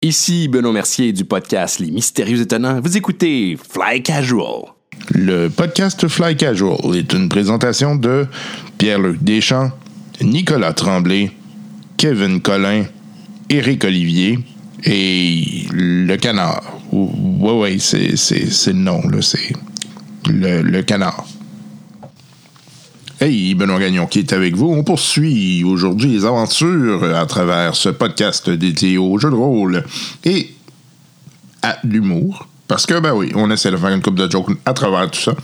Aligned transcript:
Ici 0.00 0.46
Benoît 0.46 0.72
Mercier 0.72 1.12
du 1.12 1.24
podcast 1.24 1.80
Les 1.80 1.90
Mystérieux 1.90 2.40
Étonnants. 2.40 2.80
Vous 2.80 2.96
écoutez 2.96 3.58
Fly 3.68 4.00
Casual. 4.00 4.66
Le 5.10 5.48
podcast 5.48 6.06
Fly 6.06 6.36
Casual 6.36 6.76
est 6.94 7.12
une 7.12 7.28
présentation 7.28 7.96
de 7.96 8.28
Pierre-Luc 8.78 9.20
Deschamps, 9.24 9.72
Nicolas 10.20 10.72
Tremblay, 10.72 11.32
Kevin 11.96 12.40
Collin, 12.40 12.84
Éric 13.50 13.82
Olivier 13.82 14.38
et 14.84 15.66
Le 15.72 16.14
Canard. 16.14 16.62
Oui, 16.92 17.50
oui, 17.52 17.80
c'est, 17.80 18.14
le 18.68 18.72
nom, 18.74 19.02
c'est 19.20 19.52
le 20.28 20.80
Canard. 20.82 21.26
Hey, 23.20 23.52
Benoît 23.56 23.80
Gagnon 23.80 24.06
qui 24.06 24.20
est 24.20 24.32
avec 24.32 24.54
vous. 24.54 24.68
On 24.68 24.84
poursuit 24.84 25.64
aujourd'hui 25.64 26.12
les 26.12 26.24
aventures 26.24 27.02
à 27.02 27.26
travers 27.26 27.74
ce 27.74 27.88
podcast 27.88 28.48
dédié 28.48 28.96
au 28.96 29.18
jeu 29.18 29.28
de 29.28 29.34
rôle 29.34 29.82
et 30.24 30.54
à 31.62 31.78
l'humour. 31.82 32.46
Parce 32.68 32.86
que, 32.86 33.00
ben 33.00 33.14
oui, 33.14 33.32
on 33.34 33.50
essaie 33.50 33.72
de 33.72 33.76
faire 33.76 33.88
une 33.90 34.02
coupe 34.02 34.14
de 34.14 34.30
jokes 34.30 34.56
à 34.64 34.72
travers 34.72 35.10
tout 35.10 35.18
ça. 35.18 35.34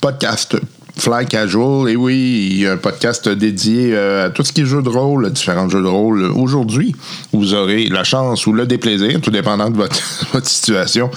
Podcast 0.00 0.56
Fly 0.96 1.26
Casual, 1.26 1.90
et 1.90 1.96
oui, 1.96 2.64
un 2.70 2.76
podcast 2.76 3.28
dédié 3.28 3.90
euh, 3.92 4.26
à 4.26 4.30
tout 4.30 4.44
ce 4.44 4.52
qui 4.52 4.60
est 4.60 4.64
jeu 4.64 4.80
de 4.80 4.88
rôle, 4.88 5.30
différents 5.32 5.68
jeux 5.68 5.82
de 5.82 5.88
rôle. 5.88 6.24
Aujourd'hui, 6.24 6.94
vous 7.32 7.52
aurez 7.52 7.88
la 7.88 8.04
chance 8.04 8.46
ou 8.46 8.52
le 8.52 8.64
déplaisir, 8.66 9.20
tout 9.20 9.32
dépendant 9.32 9.70
de 9.70 9.76
votre, 9.76 9.96
situation, 10.44 11.10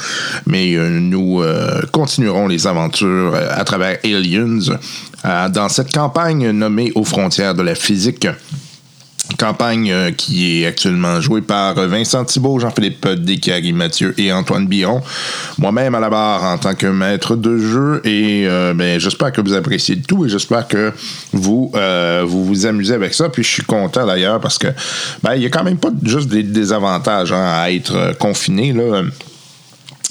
mais 0.48 0.76
euh, 0.76 1.00
nous 1.00 1.42
euh, 1.42 1.82
continuerons 1.92 2.48
les 2.48 2.66
aventures 2.66 3.36
à 3.36 3.64
travers 3.64 3.98
Aliens 4.04 4.78
dans 5.24 5.70
cette 5.70 5.94
campagne 5.94 6.52
nommée 6.52 6.92
Aux 6.96 7.04
frontières 7.04 7.54
de 7.54 7.62
la 7.62 7.76
physique 7.76 8.28
campagne 9.38 9.92
euh, 9.92 10.12
qui 10.12 10.62
est 10.62 10.66
actuellement 10.66 11.22
jouée 11.22 11.42
par 11.42 11.76
Vincent 11.76 12.24
Thibault, 12.26 12.60
Jean-Philippe 12.60 13.08
Descaries, 13.08 13.74
Mathieu 13.74 14.14
et 14.18 14.32
Antoine 14.32 14.68
Biron. 14.68 15.02
Moi-même 15.58 15.96
à 15.96 16.00
la 16.00 16.10
barre 16.10 16.44
en 16.44 16.58
tant 16.58 16.76
que 16.76 16.88
maître 16.88 17.36
de 17.36 17.58
jeu 17.58 18.02
et 18.06 18.46
euh, 18.48 18.74
ben, 18.74 19.00
j'espère 19.00 19.32
que 19.32 19.42
vous 19.42 19.54
appréciez 19.54 20.00
tout 20.02 20.26
et 20.26 20.30
j'espère 20.30 20.68
que 20.68 20.94
vous, 21.34 21.72
euh, 21.76 22.24
vous 22.26 22.46
vous 22.46 22.66
amusez 22.66 22.94
avec 22.94 23.14
ça. 23.14 23.30
Puis 23.30 23.44
je 23.44 23.50
suis 23.50 23.64
content 23.64 24.06
d'ailleurs 24.06 24.40
parce 24.40 24.58
que 24.58 24.68
ben, 25.24 25.36
il 25.36 25.44
y 25.44 25.46
a 25.46 25.50
quand 25.50 25.64
même 25.64 25.78
pas 25.78 25.92
juste 26.04 26.30
des 26.30 26.44
désavantages 26.44 27.32
hein, 27.32 27.62
à 27.62 27.72
être 27.72 28.18
confiné. 28.18 28.74
Là 28.74 29.04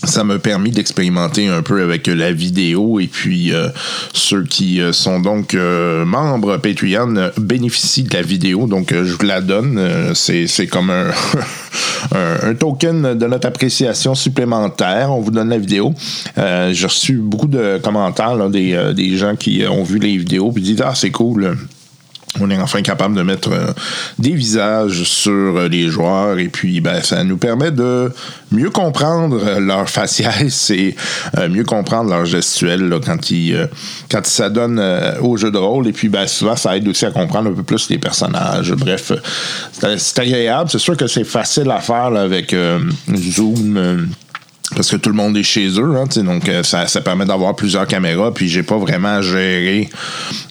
ça 0.04 0.24
m'a 0.24 0.38
permis 0.38 0.70
d'expérimenter 0.70 1.48
un 1.48 1.62
peu 1.62 1.82
avec 1.82 2.06
la 2.06 2.32
vidéo 2.32 3.00
et 3.00 3.06
puis 3.06 3.52
euh, 3.52 3.68
ceux 4.12 4.44
qui 4.44 4.80
euh, 4.80 4.92
sont 4.92 5.20
donc 5.20 5.54
euh, 5.54 6.04
membres 6.04 6.58
Patreon 6.58 7.30
bénéficient 7.38 8.04
de 8.04 8.14
la 8.14 8.22
vidéo. 8.22 8.66
Donc 8.66 8.92
je 8.92 9.12
vous 9.12 9.24
la 9.24 9.40
donne. 9.40 10.12
C'est, 10.14 10.66
comme 10.66 10.90
un, 10.90 11.10
un, 12.14 12.54
token 12.54 13.14
de 13.14 13.26
notre 13.26 13.48
appréciation 13.48 14.14
supplémentaire. 14.14 15.12
On 15.12 15.20
vous 15.20 15.30
donne 15.30 15.48
la 15.48 15.58
vidéo. 15.58 15.94
J'ai 16.36 16.86
reçu 16.86 17.14
beaucoup 17.14 17.48
de 17.48 17.80
commentaires 17.82 18.48
des, 18.50 18.92
des 18.94 19.16
gens 19.16 19.34
qui 19.36 19.64
ont 19.68 19.82
vu 19.82 19.98
les 19.98 20.16
vidéos 20.16 20.52
puis 20.52 20.62
disent 20.62 20.82
ah 20.84 20.94
c'est 20.94 21.10
cool 21.10 21.56
on 22.40 22.50
est 22.50 22.58
enfin 22.58 22.82
capable 22.82 23.14
de 23.14 23.22
mettre 23.22 23.50
euh, 23.52 23.72
des 24.18 24.32
visages 24.32 25.02
sur 25.04 25.56
euh, 25.56 25.68
les 25.68 25.88
joueurs 25.88 26.38
et 26.38 26.48
puis 26.48 26.80
ben, 26.80 27.02
ça 27.02 27.24
nous 27.24 27.36
permet 27.36 27.70
de 27.70 28.12
mieux 28.52 28.70
comprendre 28.70 29.58
leur 29.58 29.88
faciès 29.88 30.70
et 30.74 30.96
euh, 31.38 31.48
mieux 31.48 31.64
comprendre 31.64 32.10
leur 32.10 32.24
gestuelle 32.24 32.98
quand 33.04 33.30
ils 33.30 33.68
quand 34.10 34.24
s'adonnent 34.26 34.82
au 35.20 35.36
jeu 35.36 35.50
de 35.50 35.58
rôle 35.58 35.88
et 35.88 35.92
puis 35.92 36.08
ben, 36.08 36.26
souvent 36.26 36.56
ça 36.56 36.76
aide 36.76 36.86
aussi 36.88 37.04
à 37.06 37.10
comprendre 37.10 37.50
un 37.50 37.54
peu 37.54 37.62
plus 37.62 37.88
les 37.90 37.98
personnages. 37.98 38.72
Bref, 38.72 39.12
c'est 39.72 40.18
agréable. 40.18 40.70
C'est 40.70 40.78
sûr 40.78 40.96
que 40.96 41.06
c'est 41.06 41.24
facile 41.24 41.70
à 41.70 41.80
faire 41.80 42.14
avec 42.16 42.54
Zoom 43.14 44.08
parce 44.74 44.90
que 44.90 44.96
tout 44.96 45.10
le 45.10 45.14
monde 45.14 45.36
est 45.36 45.44
chez 45.44 45.68
eux, 45.78 45.96
hein, 45.96 46.06
donc 46.22 46.48
euh, 46.48 46.62
ça, 46.62 46.86
ça, 46.86 47.00
permet 47.00 47.24
d'avoir 47.24 47.54
plusieurs 47.54 47.86
caméras, 47.86 48.34
puis 48.34 48.48
j'ai 48.48 48.64
pas 48.64 48.76
vraiment 48.76 49.22
géré 49.22 49.88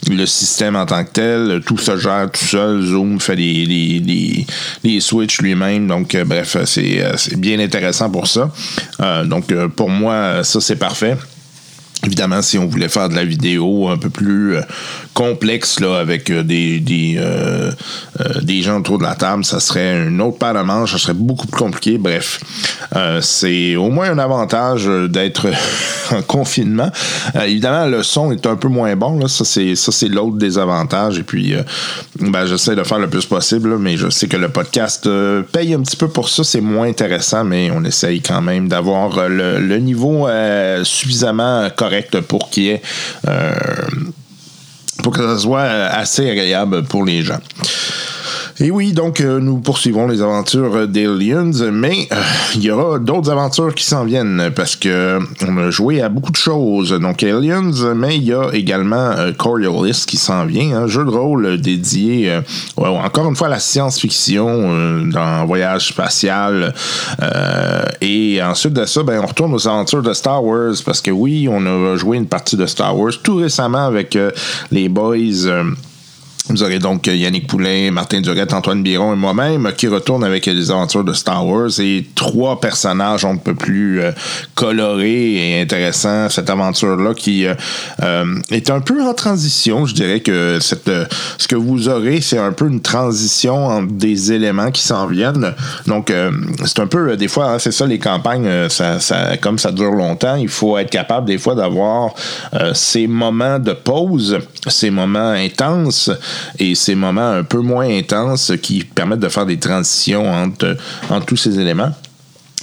le 0.09 0.25
système 0.25 0.75
en 0.75 0.85
tant 0.85 1.03
que 1.03 1.11
tel. 1.11 1.61
Tout 1.65 1.77
se 1.77 1.97
gère 1.97 2.29
tout 2.31 2.45
seul. 2.45 2.81
Zoom 2.81 3.19
fait 3.19 3.35
les, 3.35 3.65
les, 3.65 4.45
les, 4.83 4.99
switches 5.01 5.41
lui-même, 5.41 5.87
donc 5.87 6.15
euh, 6.15 6.23
bref, 6.23 6.55
euh, 6.55 6.65
c'est 7.17 7.39
bien 7.39 7.59
intéressant 7.59 8.09
pour 8.09 8.27
ça. 8.27 8.51
donc 9.25 9.53
pour 9.75 9.89
moi, 9.89 10.43
ça 10.43 10.61
c'est 10.61 10.77
parfait. 10.77 11.17
Évidemment, 12.05 12.41
si 12.41 12.57
on 12.57 12.65
voulait 12.65 12.89
faire 12.89 13.09
de 13.09 13.15
la 13.15 13.25
vidéo 13.25 13.89
un 13.89 13.97
peu 13.97 14.09
plus 14.09 14.57
euh, 14.57 14.61
complexe 15.15 15.79
là, 15.79 15.97
avec 15.97 16.29
euh, 16.29 16.43
des, 16.43 16.79
des, 16.79 17.15
euh, 17.17 17.71
des, 18.43 18.61
gens 18.61 18.79
autour 18.79 18.99
de 18.99 19.03
la 19.03 19.15
table, 19.15 19.45
ça 19.45 19.59
serait 19.59 20.05
une 20.07 20.21
autre 20.21 20.37
paire 20.37 20.53
de 20.53 20.59
manches, 20.59 20.91
ça 20.91 20.97
serait 20.97 21.13
beaucoup 21.13 21.47
plus 21.47 21.57
compliqué. 21.57 21.97
Bref, 21.97 22.39
c'est 23.21 23.75
au 23.75 23.89
moins 23.89 24.11
un 24.11 24.19
avantage 24.19 24.85
d'être 25.09 25.47
en 26.11 26.21
confinement. 26.21 26.91
évidemment, 27.43 27.85
le 27.85 28.03
son 28.03 28.31
est 28.31 28.45
un 28.45 28.55
peu 28.55 28.67
moins 28.67 28.95
bon. 28.95 29.17
Là. 29.17 29.27
Ça, 29.27 29.45
c'est, 29.45 29.75
ça, 29.75 29.91
c'est 29.91 30.09
l'autre 30.09 30.37
désavantage. 30.37 31.17
Et 31.17 31.23
puis, 31.23 31.55
ben, 32.19 32.45
j'essaie 32.45 32.75
de 32.75 32.83
faire 32.83 32.99
le 32.99 33.09
plus 33.09 33.25
possible, 33.25 33.77
mais 33.77 33.97
je 33.97 34.09
sais 34.09 34.27
que 34.27 34.37
le 34.37 34.49
podcast 34.49 35.09
paye 35.51 35.73
un 35.73 35.81
petit 35.81 35.97
peu 35.97 36.09
pour 36.09 36.29
ça. 36.29 36.43
C'est 36.43 36.61
moins 36.61 36.87
intéressant, 36.87 37.43
mais 37.43 37.71
on 37.71 37.83
essaye 37.83 38.21
quand 38.21 38.41
même 38.41 38.67
d'avoir 38.67 39.29
le, 39.29 39.59
le 39.59 39.77
niveau 39.77 40.27
suffisamment 40.83 41.69
correct 41.75 42.19
pour 42.21 42.49
qu'il 42.49 42.67
ait 42.67 42.81
euh, 43.27 43.53
pour 45.03 45.13
que 45.13 45.21
ça 45.21 45.37
soit 45.37 45.63
assez 45.63 46.29
agréable 46.29 46.83
pour 46.83 47.03
les 47.03 47.21
gens. 47.21 47.39
Et 48.61 48.71
oui, 48.71 48.93
donc 48.93 49.19
euh, 49.19 49.41
nous 49.41 49.57
poursuivons 49.57 50.07
les 50.07 50.21
aventures 50.21 50.87
d'Aliens, 50.87 51.51
mais 51.73 52.07
euh, 52.13 52.15
il 52.55 52.63
y 52.63 52.71
aura 52.71 52.99
d'autres 52.99 53.29
aventures 53.29 53.75
qui 53.75 53.83
s'en 53.83 54.05
viennent 54.05 54.49
parce 54.55 54.77
que 54.77 55.19
on 55.45 55.57
a 55.57 55.69
joué 55.71 56.01
à 56.01 56.07
beaucoup 56.07 56.31
de 56.31 56.37
choses. 56.37 56.91
Donc 56.91 57.21
Aliens, 57.21 57.93
mais 57.93 58.15
il 58.15 58.23
y 58.23 58.33
a 58.33 58.51
également 58.53 59.11
euh, 59.11 59.33
Coriolis 59.33 60.05
qui 60.07 60.15
s'en 60.15 60.45
vient, 60.45 60.83
un 60.83 60.87
jeu 60.87 61.03
de 61.03 61.09
rôle 61.09 61.59
dédié 61.59 62.39
encore 62.77 63.27
une 63.27 63.35
fois 63.35 63.47
à 63.47 63.49
la 63.49 63.59
science-fiction 63.59 65.05
dans 65.07 65.45
voyage 65.45 65.89
spatial. 65.89 66.73
et 67.99 68.41
ensuite 68.41 68.73
de 68.73 68.85
ça, 68.85 69.03
ben, 69.03 69.19
on 69.21 69.25
retourne 69.25 69.53
aux 69.53 69.67
aventures 69.67 70.01
de 70.01 70.13
Star 70.13 70.41
Wars 70.41 70.75
parce 70.85 71.01
que 71.01 71.11
oui, 71.11 71.49
on 71.51 71.65
a 71.65 71.97
joué 71.97 72.15
une 72.15 72.27
partie 72.27 72.55
de 72.55 72.65
Star 72.65 72.97
Wars 72.97 73.11
tout 73.21 73.35
récemment 73.35 73.85
avec 73.85 74.17
les 74.71 74.87
boys 74.87 75.17
vous 76.47 76.61
aurez 76.61 76.77
donc 76.77 77.07
Yannick 77.07 77.47
Poulain, 77.47 77.89
Martin 77.91 78.21
Durette, 78.21 78.53
Antoine 78.53 78.83
Biron 78.83 79.13
et 79.13 79.15
moi-même 79.15 79.71
qui 79.75 79.87
retournent 79.87 80.23
avec 80.23 80.45
les 80.45 80.69
aventures 80.69 81.03
de 81.03 81.13
Star 81.13 81.45
Wars 81.45 81.71
et 81.79 82.05
trois 82.13 82.59
personnages 82.59 83.25
un 83.25 83.37
peu 83.37 83.55
plus 83.55 83.99
euh, 83.99 84.11
colorés 84.53 85.33
et 85.33 85.61
intéressants. 85.61 86.29
Cette 86.29 86.51
aventure-là 86.51 87.15
qui 87.15 87.47
euh, 87.47 87.55
euh, 88.03 88.25
est 88.51 88.69
un 88.69 88.79
peu 88.79 89.01
en 89.01 89.15
transition. 89.15 89.87
Je 89.87 89.95
dirais 89.95 90.19
que 90.19 90.59
cette, 90.61 90.91
ce 91.39 91.47
que 91.47 91.55
vous 91.55 91.89
aurez, 91.89 92.21
c'est 92.21 92.37
un 92.37 92.51
peu 92.51 92.67
une 92.67 92.81
transition 92.81 93.65
entre 93.65 93.93
des 93.93 94.31
éléments 94.31 94.69
qui 94.69 94.83
s'en 94.83 95.07
viennent. 95.07 95.53
Donc, 95.87 96.11
c'est 96.65 96.79
un 96.79 96.87
peu, 96.87 97.17
des 97.17 97.27
fois, 97.27 97.53
hein, 97.53 97.59
c'est 97.59 97.71
ça, 97.71 97.87
les 97.87 97.99
campagnes, 97.99 98.69
ça, 98.69 98.99
ça, 98.99 99.37
comme 99.37 99.57
ça 99.57 99.71
dure 99.71 99.91
longtemps, 99.91 100.35
il 100.35 100.49
faut 100.49 100.77
être 100.77 100.89
capable 100.89 101.27
des 101.27 101.37
fois 101.37 101.55
d'avoir 101.55 102.13
ces 102.73 103.07
moments 103.07 103.59
de 103.59 103.73
pause, 103.73 104.39
ces 104.67 104.91
moments 104.91 105.31
intenses 105.31 106.11
et 106.59 106.75
ces 106.75 106.95
moments 106.95 107.31
un 107.31 107.43
peu 107.43 107.59
moins 107.59 107.87
intenses 107.87 108.53
qui 108.61 108.83
permettent 108.83 109.19
de 109.19 109.29
faire 109.29 109.45
des 109.45 109.57
transitions 109.57 110.31
entre, 110.31 110.77
entre 111.09 111.25
tous 111.25 111.37
ces 111.37 111.59
éléments. 111.59 111.91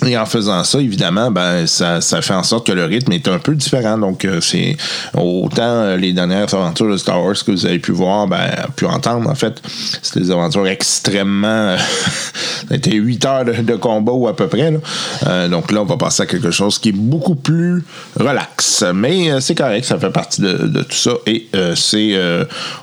Et 0.04 0.16
en 0.16 0.26
faisant 0.26 0.64
ça, 0.64 0.80
évidemment, 0.80 1.30
ben 1.30 1.66
ça, 1.66 2.00
ça 2.00 2.22
fait 2.22 2.34
en 2.34 2.42
sorte 2.42 2.66
que 2.66 2.72
le 2.72 2.84
rythme 2.84 3.12
est 3.12 3.28
un 3.28 3.38
peu 3.38 3.54
différent. 3.54 3.98
Donc, 3.98 4.24
euh, 4.24 4.40
c'est 4.40 4.76
autant 5.14 5.62
euh, 5.62 5.96
les 5.96 6.12
dernières 6.12 6.52
aventures 6.52 6.90
de 6.90 6.96
Star 6.96 7.22
Wars 7.22 7.34
que 7.34 7.52
vous 7.52 7.66
avez 7.66 7.78
pu 7.78 7.92
voir, 7.92 8.26
ben, 8.26 8.50
pu 8.74 8.86
entendre, 8.86 9.30
en 9.30 9.34
fait. 9.34 9.62
C'est 10.02 10.18
des 10.18 10.30
aventures 10.30 10.66
extrêmement. 10.66 11.76
a 12.70 12.74
été 12.74 12.92
8 12.92 13.24
heures 13.26 13.44
de, 13.44 13.76
combat 13.76 14.12
ou 14.12 14.26
à 14.26 14.34
peu 14.34 14.48
près. 14.48 14.72
Là. 14.72 15.48
donc 15.48 15.70
là, 15.70 15.82
on 15.82 15.84
va 15.84 15.96
passer 15.96 16.24
à 16.24 16.26
quelque 16.26 16.50
chose 16.50 16.78
qui 16.78 16.88
est 16.90 16.96
beaucoup 16.96 17.34
plus 17.34 17.84
relax. 18.18 18.84
Mais 18.94 19.40
c'est 19.40 19.54
correct, 19.54 19.84
ça 19.84 19.98
fait 19.98 20.10
partie 20.10 20.40
de, 20.40 20.82
tout 20.82 20.96
ça. 20.96 21.12
Et 21.26 21.48
c'est. 21.74 22.18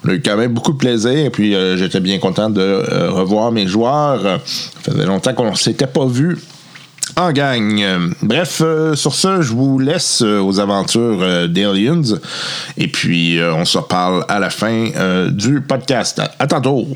on 0.05 0.09
a 0.09 0.13
eu 0.13 0.21
quand 0.21 0.37
même 0.37 0.53
beaucoup 0.53 0.73
de 0.73 0.77
plaisir. 0.77 1.11
Et 1.11 1.29
puis, 1.29 1.55
j'étais 1.77 1.99
bien 1.99 2.19
content 2.19 2.49
de 2.49 2.83
revoir 3.09 3.51
mes 3.51 3.67
joueurs. 3.67 4.41
Ça 4.85 4.91
faisait 4.91 5.05
longtemps 5.05 5.33
qu'on 5.33 5.51
ne 5.51 5.55
s'était 5.55 5.87
pas 5.87 6.05
vu 6.05 6.37
en 7.15 7.31
gang. 7.31 8.13
Bref, 8.21 8.61
euh, 8.61 8.95
sur 8.95 9.13
ce, 9.13 9.41
je 9.41 9.53
vous 9.53 9.79
laisse 9.79 10.21
euh, 10.21 10.39
aux 10.39 10.59
aventures 10.59 11.19
euh, 11.21 11.47
d'Aliens. 11.47 12.01
Et 12.77 12.87
puis, 12.87 13.39
on 13.41 13.65
se 13.65 13.77
reparle 13.77 14.25
à 14.27 14.39
la 14.39 14.49
fin 14.49 14.89
du 15.29 15.61
podcast. 15.61 16.21
À 16.39 16.47
tantôt! 16.47 16.87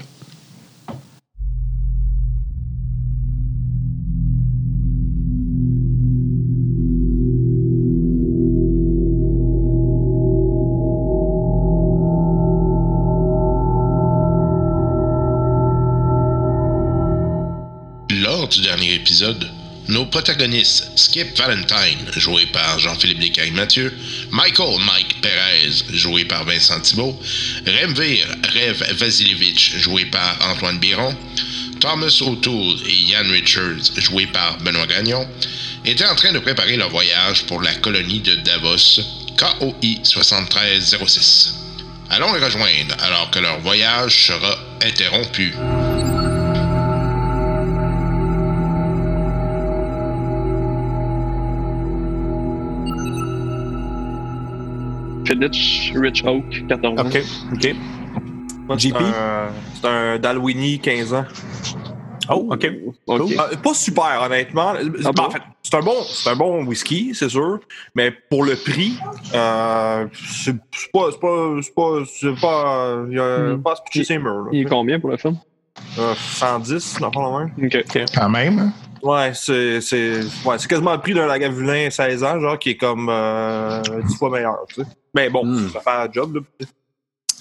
épisode, 19.03 19.45
nos 19.45 19.52
protagonistes 20.13 20.91
Skip 20.95 21.35
Valentine, 21.39 22.05
joué 22.17 22.45
par 22.45 22.77
Jean-Philippe 22.77 23.17
Descailles-Mathieu, 23.17 23.91
Michael 24.29 24.79
Mike 24.85 25.19
Perez, 25.23 25.85
joué 25.91 26.23
par 26.23 26.45
Vincent 26.45 26.79
Thibault, 26.81 27.19
Remvir 27.65 28.27
Rev 28.53 28.93
Vasilevich, 28.93 29.75
joué 29.79 30.05
par 30.05 30.37
Antoine 30.51 30.77
Biron, 30.77 31.17
Thomas 31.79 32.15
O'Toole 32.21 32.77
et 32.85 32.93
Ian 32.93 33.27
Richards, 33.27 33.89
joués 33.97 34.27
par 34.27 34.59
Benoît 34.59 34.85
Gagnon, 34.85 35.27
étaient 35.83 36.05
en 36.05 36.13
train 36.13 36.31
de 36.31 36.37
préparer 36.37 36.77
leur 36.77 36.91
voyage 36.91 37.45
pour 37.45 37.63
la 37.63 37.73
colonie 37.73 38.19
de 38.19 38.35
Davos, 38.35 39.01
KOI 39.35 40.03
7306. 40.03 41.55
Allons 42.11 42.31
les 42.33 42.45
rejoindre 42.45 42.95
alors 42.99 43.31
que 43.31 43.39
leur 43.39 43.59
voyage 43.61 44.27
sera 44.27 44.59
interrompu. 44.83 45.55
Rich 55.95 56.23
Oak, 56.25 56.67
14 56.67 56.99
ans. 56.99 57.05
OK, 57.05 57.17
OK. 57.53 57.75
Moi, 58.67 58.77
c'est 58.79 58.89
JP? 58.89 58.95
un- 58.95 59.49
C'est 59.81 59.87
un 59.87 60.19
Dalwini, 60.19 60.79
15 60.79 61.13
ans. 61.13 61.25
Oh, 62.29 62.47
OK. 62.51 62.65
Ok. 63.05 63.19
Cool. 63.19 63.33
Euh, 63.33 63.55
pas 63.61 63.73
super, 63.73 64.21
honnêtement. 64.25 64.73
Ah 65.03 65.11
bon? 65.11 65.23
En 65.23 65.29
fait, 65.29 65.41
c'est 65.61 65.75
un, 65.75 65.81
bon, 65.81 65.95
c'est 66.05 66.29
un 66.29 66.35
bon 66.37 66.63
whisky, 66.65 67.11
c'est 67.13 67.27
sûr. 67.27 67.59
Mais 67.95 68.11
pour 68.29 68.45
le 68.45 68.55
prix, 68.55 68.97
euh, 69.35 70.07
c'est 70.25 70.55
pas. 70.93 71.09
C'est 71.11 71.19
pas. 71.19 71.55
C'est 71.61 71.75
pas. 71.75 72.03
C'est 72.05 72.39
pas. 72.41 72.97
Il 73.09 73.15
y 73.17 73.19
a 73.19 73.55
Hmm. 73.55 73.61
pas 73.61 73.73
à 73.73 73.75
se 73.75 74.13
murs. 74.17 74.47
Il 74.53 74.61
est 74.61 74.65
combien 74.65 74.99
pour 75.01 75.09
le 75.09 75.17
film? 75.17 75.37
Euh, 75.99 76.13
110, 76.15 76.99
dans 77.01 77.07
le 77.07 77.11
fond, 77.13 77.37
la 77.39 77.45
même. 77.45 77.53
Ok. 77.65 78.05
Quand 78.15 78.29
même. 78.29 78.71
Ouais, 79.03 79.31
c'est. 79.33 79.81
C'est 79.81 80.19
ouais, 80.45 80.57
c'est 80.57 80.67
quasiment 80.67 80.93
le 80.93 81.01
prix 81.01 81.13
d'un 81.13 81.27
Lagavulin 81.27 81.89
16 81.89 82.23
ans, 82.23 82.39
genre, 82.39 82.57
qui 82.57 82.71
est 82.71 82.77
comme 82.77 83.09
euh, 83.09 83.81
10 84.07 84.15
fois 84.17 84.29
meilleur, 84.29 84.59
tu 84.69 84.75
sais. 84.75 84.87
Mais 85.13 85.29
bon, 85.29 85.45
Hmm. 85.45 85.69
ça 85.69 85.79
fait 85.81 85.89
un 85.89 86.11
job, 86.11 86.35
là. 86.35 86.65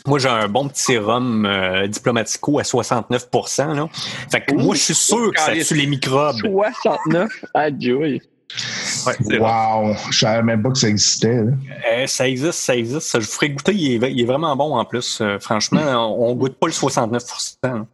Moi, 0.05 0.19
j'ai 0.19 0.29
un 0.29 0.49
bon 0.49 0.67
petit 0.69 0.99
rhum 0.99 1.47
euh, 1.47 1.87
diplomatico 1.87 2.59
à 2.59 2.65
69 2.65 3.29
là. 3.57 3.89
Fait 4.31 4.41
que 4.45 4.53
moi, 4.55 4.75
je 4.75 4.81
suis 4.81 4.95
sûr 4.95 5.31
que 5.33 5.41
ça 5.41 5.53
tue 5.53 5.75
les 5.75 5.87
microbes. 5.87 6.39
69? 6.83 7.31
Adieu. 7.55 7.97
Ouais. 7.99 8.21
Wow, 9.39 9.95
je 10.11 10.19
savais 10.19 10.43
même 10.43 10.61
pas 10.63 10.71
que 10.71 10.79
ça 10.79 10.89
existait. 10.89 11.43
là. 11.45 11.53
Euh, 11.93 12.07
ça 12.09 12.29
existe, 12.29 12.53
ça 12.59 12.75
existe. 12.77 13.13
Je 13.21 13.25
vous 13.25 13.33
ferai 13.33 13.51
goûter. 13.51 13.73
Il 13.75 14.03
est, 14.05 14.13
il 14.13 14.21
est 14.21 14.25
vraiment 14.27 14.55
bon 14.57 14.77
en 14.77 14.85
plus. 14.85 15.21
Euh, 15.21 15.39
franchement, 15.39 15.81
on, 15.87 16.31
on 16.31 16.35
goûte 16.35 16.57
pas 16.59 16.67
le 16.67 16.73
69 16.73 17.23
hein. 17.63 17.87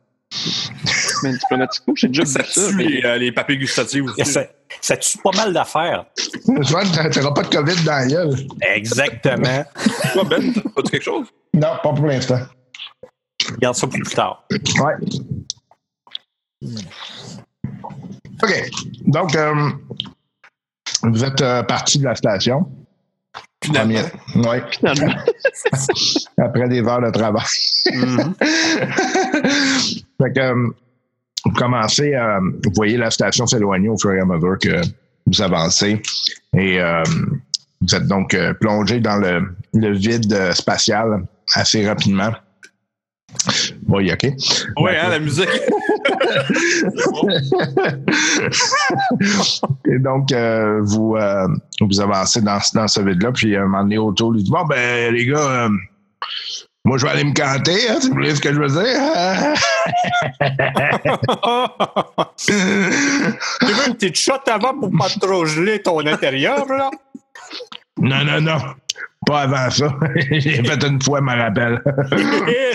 Mais 1.22 1.32
Diplomatico, 1.32 1.92
j'ai 1.96 2.08
déjà 2.08 2.24
Ça 2.26 2.42
vu 2.42 2.48
ça. 2.48 2.68
tue 2.68 2.74
mais- 2.76 2.84
les, 2.84 3.04
euh, 3.04 3.16
les 3.18 3.32
papiers 3.32 3.56
gustatifs 3.58 4.02
aussi. 4.04 4.24
ça, 4.24 4.44
ça 4.80 4.96
tue 4.96 5.18
pas 5.18 5.30
mal 5.36 5.52
d'affaires. 5.52 6.04
Souvent, 6.44 6.82
t'auras 7.12 7.32
pas 7.32 7.42
de 7.42 7.48
COVID 7.56 7.84
dans 7.84 7.92
la 7.92 8.06
gueule. 8.06 8.36
Exactement. 8.60 9.64
Toi, 10.12 10.24
Ben, 10.24 10.50
as-tu 10.76 10.90
quelque 10.90 11.02
chose? 11.02 11.26
Non, 11.54 11.72
pas 11.82 11.92
pour 11.92 12.06
l'instant. 12.06 12.40
Regarde 13.50 13.74
ça 13.76 13.86
pour 13.86 13.98
plus 13.98 14.14
tard. 14.14 14.44
Ouais. 14.50 14.94
OK. 18.42 18.70
Donc, 19.06 19.34
euh, 19.34 19.70
vous 21.02 21.24
êtes 21.24 21.40
euh, 21.40 21.62
parti 21.62 21.98
de 21.98 22.04
la 22.04 22.14
station. 22.14 22.70
Finalement. 23.68 24.08
Oui. 24.36 24.56
Finalement. 24.70 25.14
Après 26.38 26.68
des 26.68 26.82
heures 26.82 27.02
de 27.02 27.10
travail. 27.10 27.44
Mhm. 27.92 28.34
fait 30.20 30.32
que, 30.32 30.40
euh, 30.40 30.68
vous 31.44 31.52
commencez 31.52 32.14
à. 32.14 32.38
Vous 32.40 32.72
voyez 32.74 32.96
la 32.96 33.10
station 33.10 33.46
s'éloigner 33.46 33.88
au 33.88 33.96
fur 33.96 34.12
et 34.12 34.20
à 34.20 34.24
mesure 34.24 34.58
que 34.60 34.80
vous 35.26 35.42
avancez. 35.42 36.02
Et 36.56 36.80
euh, 36.80 37.02
vous 37.80 37.94
êtes 37.94 38.06
donc 38.06 38.34
euh, 38.34 38.52
plongé 38.54 39.00
dans 39.00 39.16
le, 39.16 39.54
le 39.74 39.92
vide 39.96 40.32
euh, 40.32 40.52
spatial 40.52 41.24
assez 41.54 41.86
rapidement. 41.86 42.32
Oui, 43.88 44.10
OK. 44.12 44.32
Ouais, 44.78 44.96
hein, 44.96 45.10
la 45.10 45.18
musique. 45.18 45.48
Et 49.86 49.98
donc, 49.98 50.32
euh, 50.32 50.80
vous, 50.82 51.16
euh, 51.16 51.46
vous 51.80 52.00
avancez 52.00 52.40
dans, 52.40 52.58
dans 52.74 52.88
ce 52.88 53.00
vide-là, 53.00 53.32
puis 53.32 53.56
à 53.56 53.62
un 53.62 53.66
moment 53.66 53.82
donné, 53.82 53.98
autour, 53.98 54.34
il 54.36 54.44
dit 54.44 54.50
Bon, 54.50 54.64
ben, 54.64 55.12
les 55.14 55.26
gars, 55.26 55.38
euh, 55.38 55.68
moi, 56.84 56.96
je 56.98 57.04
vais 57.04 57.12
aller 57.12 57.24
me 57.24 57.34
canter, 57.34 57.88
hein, 57.90 57.98
si 58.00 58.08
vous 58.08 58.14
voulez 58.14 58.34
ce 58.34 58.40
que 58.40 58.52
je 58.52 58.60
veux 58.60 58.68
dire. 58.68 58.98
tu 62.38 62.52
veux 63.66 63.88
une 63.88 63.94
petite 63.94 64.16
shot 64.16 64.40
avant 64.46 64.78
pour 64.78 64.90
pas 64.98 65.08
trop 65.20 65.44
geler 65.44 65.82
ton 65.82 66.06
intérieur, 66.06 66.66
là? 66.66 66.90
non, 67.98 68.24
non, 68.24 68.40
non. 68.40 68.58
Pas 69.28 69.40
avant 69.42 69.70
ça. 69.70 69.94
J'ai 70.30 70.64
fait 70.64 70.84
une 70.86 71.02
fois, 71.02 71.18
je 71.20 71.24
me 71.24 71.36
rappelle. 71.38 71.82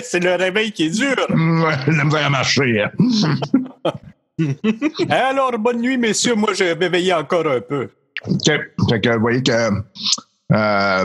C'est 0.04 0.20
le 0.22 0.34
réveil 0.36 0.70
qui 0.72 0.84
est 0.84 0.90
dur. 0.90 1.16
Ouais, 1.30 1.74
la 1.88 2.04
misère 2.04 2.26
à 2.26 2.30
marcher. 2.30 2.84
hein. 2.84 2.90
Alors, 5.10 5.58
bonne 5.58 5.80
nuit, 5.80 5.98
messieurs. 5.98 6.34
Moi, 6.36 6.54
je 6.54 6.64
vais 6.64 6.88
veiller 6.88 7.12
encore 7.14 7.46
un 7.48 7.60
peu. 7.60 7.90
OK. 8.28 8.50
Fait 8.88 9.00
que 9.00 9.14
vous 9.14 9.20
voyez 9.20 9.42
que 9.42 9.70
euh, 10.52 11.04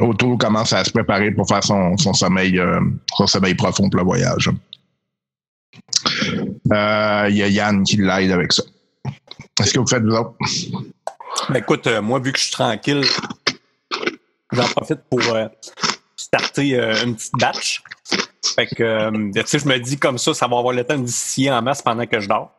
Otto 0.00 0.36
commence 0.36 0.72
à 0.74 0.84
se 0.84 0.90
préparer 0.90 1.30
pour 1.30 1.48
faire 1.48 1.64
son, 1.64 1.96
son 1.96 2.12
sommeil, 2.12 2.58
euh, 2.58 2.80
son 3.16 3.26
sommeil 3.26 3.54
profond 3.54 3.88
pour 3.88 3.98
le 4.00 4.04
voyage. 4.04 4.50
Euh, 6.72 7.26
Il 7.30 7.36
y 7.36 7.42
a 7.42 7.48
Yann 7.48 7.82
qui 7.82 7.96
l'aide 7.96 8.30
avec 8.32 8.52
ça. 8.52 8.62
Qu'est-ce 9.54 9.72
que 9.74 9.80
vous 9.80 9.86
faites, 9.86 10.02
vous 10.02 10.14
autres? 10.14 10.34
Ben, 11.48 11.56
écoute, 11.56 11.86
euh, 11.86 12.02
moi, 12.02 12.18
vu 12.18 12.32
que 12.32 12.38
je 12.38 12.44
suis 12.44 12.52
tranquille, 12.52 13.02
j'en 14.52 14.68
profite 14.68 15.00
pour 15.10 15.20
euh, 15.34 15.46
starter 16.16 16.78
euh, 16.78 16.94
une 17.04 17.14
petite 17.16 17.32
batch. 17.38 17.82
Fait 18.54 18.66
que, 18.66 18.82
euh, 18.82 19.30
tu 19.34 19.42
sais, 19.46 19.58
je 19.58 19.68
me 19.68 19.78
dis 19.78 19.98
comme 19.98 20.18
ça, 20.18 20.32
ça 20.34 20.46
va 20.48 20.58
avoir 20.58 20.74
le 20.74 20.84
temps 20.84 20.98
de 20.98 21.04
distiller 21.04 21.50
en 21.52 21.62
masse 21.62 21.82
pendant 21.82 22.06
que 22.06 22.20
je 22.20 22.28
dors. 22.28 22.52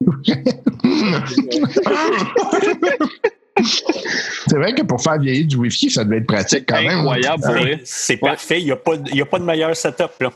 C'est 4.46 4.56
vrai 4.56 4.74
que 4.74 4.82
pour 4.82 5.02
faire 5.02 5.18
vieillir 5.18 5.46
du 5.46 5.56
whisky, 5.56 5.90
ça 5.90 6.04
devait 6.04 6.18
être 6.18 6.26
pratique 6.26 6.64
quand 6.66 6.80
même. 6.80 6.98
incroyable, 7.00 7.80
C'est- 7.84 8.16
parfait. 8.16 8.60
Il 8.60 8.64
n'y 8.66 8.72
a, 8.72 8.76
pas 8.76 8.96
de- 8.96 9.10
il 9.10 9.16
y 9.16 9.20
a 9.20 9.26
pas 9.26 9.38
de 9.38 9.44
meilleur 9.44 9.76
setup, 9.76 10.10
là. 10.20 10.30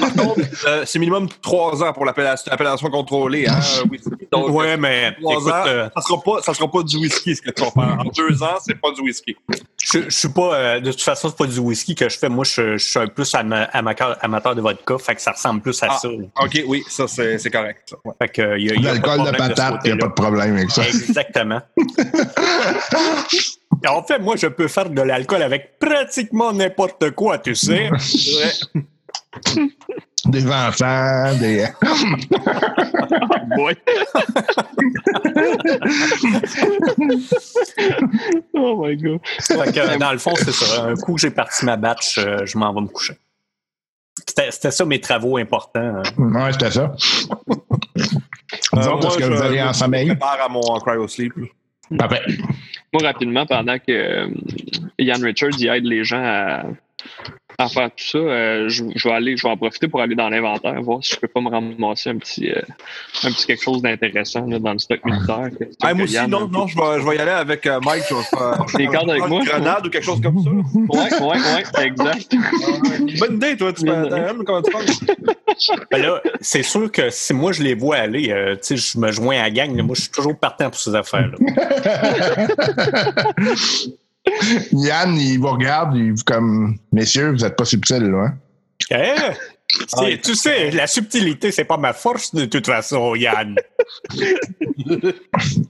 Par 0.00 0.12
contre, 0.14 0.40
euh, 0.66 0.82
c'est 0.86 0.98
minimum 0.98 1.28
3 1.42 1.82
ans 1.84 1.92
pour 1.92 2.04
l'appellation 2.04 2.50
l'appellation 2.50 2.90
contrôlée. 2.90 3.46
Hein, 3.48 3.58
whisky. 3.90 4.10
Donc, 4.30 4.48
ouais, 4.50 4.76
mais 4.76 5.12
trois 5.20 5.34
écoute, 5.40 5.52
ans, 5.52 5.64
euh, 5.66 5.88
ça 5.94 6.02
sera 6.02 6.20
pas, 6.22 6.42
ça 6.42 6.54
sera 6.54 6.70
pas 6.70 6.82
du 6.82 6.96
whisky 6.96 7.36
ce 7.36 7.42
que 7.42 7.50
tu 7.50 7.62
vas 7.62 7.70
faire. 7.70 7.98
En 8.00 8.04
deux 8.04 8.42
ans, 8.42 8.56
c'est 8.64 8.80
pas 8.80 8.90
du 8.92 9.02
whisky. 9.02 9.36
je, 9.82 9.98
je 10.04 10.10
suis 10.10 10.28
pas, 10.28 10.54
euh, 10.54 10.80
de 10.80 10.90
toute 10.90 11.02
façon, 11.02 11.28
c'est 11.28 11.36
pas 11.36 11.46
du 11.46 11.58
whisky 11.58 11.94
que 11.94 12.08
je 12.08 12.18
fais. 12.18 12.28
Moi, 12.28 12.44
je, 12.44 12.78
je 12.78 12.84
suis 12.84 12.98
un 12.98 13.06
plus 13.08 13.34
ama- 13.34 13.68
amateur, 13.72 14.16
amateur 14.22 14.54
de 14.54 14.60
vodka, 14.62 14.96
fait 14.98 15.14
que 15.16 15.22
ça 15.22 15.32
ressemble 15.32 15.60
plus 15.60 15.82
à 15.82 15.88
Ah. 15.90 15.98
ça. 16.00 16.08
là. 16.08 16.24
OK, 16.42 16.62
oui, 16.66 16.82
ça, 16.88 17.06
c'est 17.08 17.38
c'est 17.38 17.50
correct. 17.50 17.82
ça. 17.90 17.96
Ouais. 18.04 18.12
Fait 18.22 18.28
que, 18.28 18.58
il 18.58 18.66
y 18.66 18.70
a, 18.70 18.74
y 18.74 18.82
L'alcool 18.82 19.18
de 19.18 19.22
problème 19.24 19.34
ce 19.34 19.48
patate, 19.48 19.80
il 19.84 19.86
n'y 19.88 19.92
a 19.92 19.96
pas 19.98 20.06
de 20.08 20.12
problème 20.12 20.56
avec 20.56 20.70
ça. 20.70 20.86
Exactement. 20.86 21.60
en 23.86 24.02
fait, 24.04 24.18
moi, 24.18 24.36
je 24.36 24.46
peux 24.46 24.68
faire 24.68 24.90
de 24.90 25.02
l'alcool 25.02 25.42
avec 25.42 25.78
pratiquement 25.78 26.52
n'importe 26.52 27.10
quoi, 27.12 27.38
tu 27.38 27.54
sais. 27.54 27.90
Des 30.26 30.46
enfants, 30.46 31.36
des. 31.40 31.66
Boy. 33.56 33.74
oh 38.54 38.84
my 38.84 38.96
god. 38.96 39.20
Fait 39.40 39.72
que, 39.72 39.80
euh, 39.80 39.98
dans 39.98 40.12
le 40.12 40.18
fond, 40.18 40.34
c'est 40.36 40.52
ça. 40.52 40.84
Un 40.84 40.94
coup 40.94 41.18
j'ai 41.18 41.30
parti 41.30 41.64
ma 41.64 41.76
batch, 41.76 42.18
euh, 42.18 42.44
je 42.44 42.56
m'en 42.58 42.72
vais 42.72 42.80
me 42.82 42.86
coucher. 42.88 43.14
C'était 44.28 44.70
ça 44.70 44.84
mes 44.84 45.00
travaux 45.00 45.36
importants. 45.38 45.80
hein. 45.80 46.02
Ouais, 46.18 46.52
c'était 46.52 46.70
ça. 46.70 46.94
Vous 47.96 48.78
Euh, 48.78 48.90
autres, 48.92 49.08
est-ce 49.08 49.18
que 49.18 49.24
moi, 49.24 49.36
vous 49.36 49.42
je- 49.42 49.48
allez 49.48 49.62
en 49.62 49.72
Je 49.72 49.78
sommeil? 49.78 50.04
me 50.08 50.10
prépare 50.14 50.38
à 50.44 50.48
mon 50.48 50.60
cryo 50.80 51.08
sleep. 51.08 51.32
Parfait. 51.98 52.22
Moi, 52.92 53.02
rapidement, 53.02 53.46
pendant 53.46 53.78
que 53.78 53.90
euh, 53.90 54.28
Ian 54.98 55.16
Richards 55.22 55.50
il 55.58 55.66
aide 55.68 55.84
les 55.84 56.04
gens 56.04 56.22
à, 56.22 56.62
à 57.62 57.68
faire 57.68 57.88
tout 57.90 58.04
ça, 58.04 58.18
euh, 58.18 58.68
je, 58.68 58.84
je 58.94 59.08
vais 59.08 59.14
aller, 59.14 59.36
je 59.36 59.42
vais 59.42 59.48
en 59.50 59.56
profiter 59.56 59.88
pour 59.88 60.00
aller 60.00 60.14
dans 60.14 60.28
l'inventaire, 60.28 60.80
voir 60.82 60.98
si 61.02 61.14
je 61.14 61.20
peux 61.20 61.28
pas 61.28 61.40
me 61.40 61.50
ramasser 61.50 62.10
un 62.10 62.18
petit, 62.18 62.50
euh, 62.50 62.60
un 63.24 63.30
petit 63.30 63.46
quelque 63.46 63.62
chose 63.62 63.82
d'intéressant 63.82 64.46
là, 64.46 64.58
dans 64.58 64.72
le 64.72 64.78
stock 64.78 65.00
militaire. 65.04 65.48
que- 65.58 65.64
Ah, 65.82 65.90
que 65.90 65.94
moi 65.94 66.04
aussi, 66.04 66.14
Yann, 66.14 66.30
non, 66.30 66.48
non, 66.48 66.66
je 66.66 66.76
vais, 66.76 67.00
je 67.00 67.06
vais 67.08 67.16
y 67.16 67.18
aller 67.18 67.30
avec 67.32 67.66
euh, 67.66 67.80
Mike. 67.84 68.04
Je 68.08 68.14
vais 68.14 68.22
faire 68.22 68.64
Des 68.76 68.86
cartes 68.88 69.08
avec 69.08 69.26
une 69.26 69.44
grenade 69.44 69.86
ou 69.86 69.90
quelque 69.90 70.04
chose 70.04 70.20
comme 70.20 70.42
ça. 70.42 70.50
Ouais, 70.50 71.20
ouais, 71.20 71.38
ouais, 71.38 71.86
exact. 71.86 72.34
Bonne 73.18 73.34
idée, 73.36 73.56
toi. 73.56 73.72
Tu. 73.72 73.88
Hein, 73.88 74.08
comment 74.46 74.62
tu 74.62 74.70
penses? 74.72 75.00
Ben 75.90 76.02
là, 76.02 76.20
c'est 76.40 76.62
sûr 76.62 76.90
que 76.90 77.10
si 77.10 77.34
moi 77.34 77.52
je 77.52 77.62
les 77.62 77.74
vois 77.74 77.96
aller, 77.96 78.30
euh, 78.30 78.54
tu 78.56 78.60
sais, 78.62 78.76
je 78.76 78.98
me 78.98 79.12
joins 79.12 79.38
à 79.38 79.42
la 79.42 79.50
gang. 79.50 79.76
là. 79.76 79.82
moi, 79.82 79.94
je 79.94 80.02
suis 80.02 80.10
toujours 80.10 80.36
partant 80.38 80.70
pour 80.70 80.80
ces 80.80 80.94
affaires-là. 80.94 81.36
Yann, 84.72 85.16
il 85.16 85.38
vous 85.38 85.48
regarde, 85.50 85.96
il 85.96 86.12
vous 86.12 86.22
comme 86.24 86.76
Messieurs, 86.92 87.30
vous 87.32 87.38
n'êtes 87.38 87.56
pas 87.56 87.64
subtils, 87.64 87.98
là. 88.10 88.26
Hein? 88.26 88.34
Eh, 88.90 89.14
C'est- 89.88 90.20
tu 90.22 90.34
sais, 90.34 90.70
la 90.70 90.86
subtilité, 90.86 91.50
c'est 91.50 91.64
pas 91.64 91.78
ma 91.78 91.92
force 91.94 92.34
de 92.34 92.44
toute 92.44 92.66
façon, 92.66 93.14
Yann. 93.14 93.56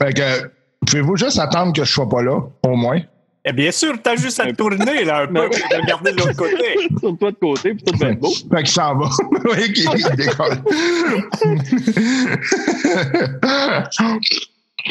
Fait 0.01 0.13
que, 0.13 0.51
pouvez-vous 0.87 1.17
juste 1.17 1.39
attendre 1.39 1.73
que 1.73 1.85
je 1.85 1.93
sois 1.93 2.09
pas 2.09 2.21
là, 2.23 2.41
au 2.67 2.75
moins? 2.77 3.01
Eh 3.45 3.53
bien 3.53 3.71
sûr, 3.73 3.95
t'as 4.03 4.17
juste 4.17 4.39
à 4.41 4.47
te 4.47 4.53
tourner 4.57 5.05
là, 5.05 5.23
un 5.23 5.27
peu 5.33 5.47
et 5.47 5.77
de 5.77 5.81
regarder 5.83 6.13
de 6.13 6.17
l'autre 6.19 6.37
côté. 6.37 6.77
Sur 7.01 7.17
toi 7.19 7.31
de 7.31 7.37
côté, 7.37 7.75
puis 7.75 7.85
tout 7.85 7.97
va 7.99 8.09
être 8.11 8.21
beau. 8.21 8.31
Fait 8.51 8.63
qu'il 8.63 8.69
s'en 8.69 8.97
va. 8.97 9.09
oui, 9.57 9.73
qu'il 9.73 9.89
il 9.97 10.17
décolle. 10.17 10.63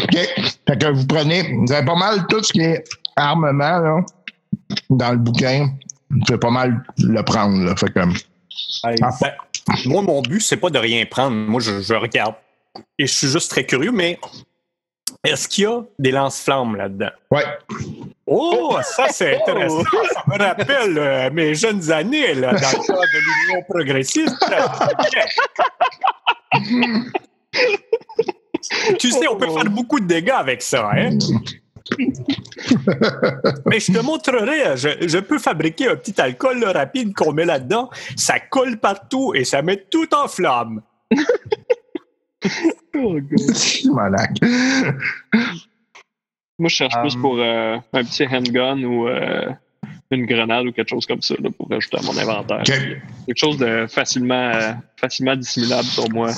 OK. 0.03 0.17
Fait 0.67 0.77
que 0.79 0.91
vous 0.91 1.05
prenez, 1.05 1.53
vous 1.53 1.71
avez 1.71 1.85
pas 1.85 1.95
mal 1.95 2.25
tout 2.29 2.43
ce 2.43 2.53
qui 2.53 2.61
est 2.61 2.83
armement, 3.29 3.79
là, 3.79 3.99
dans 4.89 5.11
le 5.11 5.17
bouquin. 5.17 5.69
Pouvez 6.25 6.39
pas 6.39 6.51
mal 6.51 6.83
le 6.97 7.21
prendre, 7.23 7.63
là. 7.63 7.75
Fait 7.75 7.87
que, 7.87 7.93
Ben, 8.03 8.13
moi, 9.85 10.01
mon 10.01 10.21
but, 10.21 10.41
c'est 10.41 10.57
pas 10.57 10.69
de 10.69 10.79
rien 10.79 11.05
prendre. 11.05 11.35
Moi, 11.35 11.61
je, 11.61 11.81
je 11.81 11.93
regarde. 11.93 12.35
Et 12.97 13.07
je 13.07 13.13
suis 13.13 13.27
juste 13.27 13.51
très 13.51 13.65
curieux, 13.65 13.91
mais 13.91 14.19
est-ce 15.23 15.47
qu'il 15.47 15.63
y 15.65 15.67
a 15.67 15.81
des 15.99 16.11
lance-flammes 16.11 16.75
là-dedans? 16.75 17.11
ouais. 17.31 17.43
Oh, 18.33 18.77
ça, 18.81 19.07
c'est 19.09 19.41
intéressant. 19.41 19.83
Ça 20.13 20.23
me 20.25 20.37
rappelle 20.37 20.97
euh, 20.97 21.29
mes 21.31 21.53
jeunes 21.53 21.91
années 21.91 22.33
là, 22.33 22.53
dans 22.53 22.55
le 22.55 22.87
cadre 22.87 23.01
de 23.01 23.19
l'Union 23.19 23.61
progressiste. 23.67 24.37
tu 28.99 29.11
sais, 29.11 29.27
on 29.27 29.35
peut 29.35 29.49
faire 29.49 29.69
beaucoup 29.69 29.99
de 29.99 30.05
dégâts 30.05 30.29
avec 30.29 30.61
ça, 30.61 30.91
hein? 30.93 31.17
Mais 33.65 33.79
je 33.79 33.91
te 33.91 33.99
montrerai, 33.99 34.77
je, 34.77 35.07
je 35.07 35.17
peux 35.19 35.39
fabriquer 35.39 35.89
un 35.89 35.95
petit 35.95 36.19
alcool 36.19 36.59
là, 36.59 36.71
rapide 36.71 37.13
qu'on 37.13 37.33
met 37.33 37.45
là-dedans. 37.45 37.89
Ça 38.15 38.39
colle 38.39 38.77
partout 38.77 39.33
et 39.35 39.43
ça 39.43 39.61
met 39.61 39.85
tout 39.89 40.07
en 40.13 40.27
flamme. 40.27 40.81
Oh, 42.95 43.19
God. 43.19 43.29
Monac. 43.85 44.31
Moi, 46.59 46.69
je 46.69 46.75
cherche 46.75 46.93
plus 47.01 47.15
Um, 47.15 47.21
pour 47.21 47.37
euh, 47.39 47.77
un 47.93 48.03
petit 48.03 48.25
handgun 48.27 48.83
ou 48.83 49.07
euh, 49.07 49.49
une 50.11 50.25
grenade 50.25 50.67
ou 50.67 50.71
quelque 50.71 50.89
chose 50.89 51.05
comme 51.05 51.21
ça 51.21 51.35
là, 51.39 51.49
pour 51.57 51.69
rajouter 51.69 51.97
à 51.97 52.01
mon 52.01 52.17
inventaire. 52.17 52.63
Quelque 52.63 53.37
chose 53.37 53.57
de 53.57 53.87
facilement, 53.87 54.51
euh, 54.53 54.73
facilement 54.97 55.35
dissimulable 55.35 55.85
sur 55.85 56.09
moi. 56.11 56.31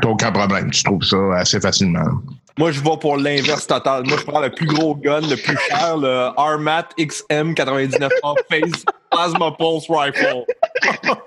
T'as 0.00 0.08
aucun 0.08 0.30
problème. 0.30 0.70
Tu 0.70 0.82
trouves 0.84 1.02
ça 1.02 1.16
assez 1.36 1.60
facilement. 1.60 2.20
Moi, 2.58 2.72
je 2.72 2.80
vais 2.80 2.96
pour 3.00 3.16
l'inverse 3.16 3.66
total. 3.66 4.04
Moi, 4.06 4.18
je 4.18 4.24
prends 4.24 4.40
le 4.40 4.50
plus 4.50 4.66
gros 4.66 4.94
gun, 4.94 5.20
le 5.20 5.36
plus 5.36 5.56
cher, 5.68 5.96
le 5.96 6.30
Armat 6.36 6.88
XM 6.98 7.54
99 7.54 8.12
Phase 8.50 8.84
Plasma 9.10 9.52
Pulse 9.52 9.86
Rifle. 9.88 10.44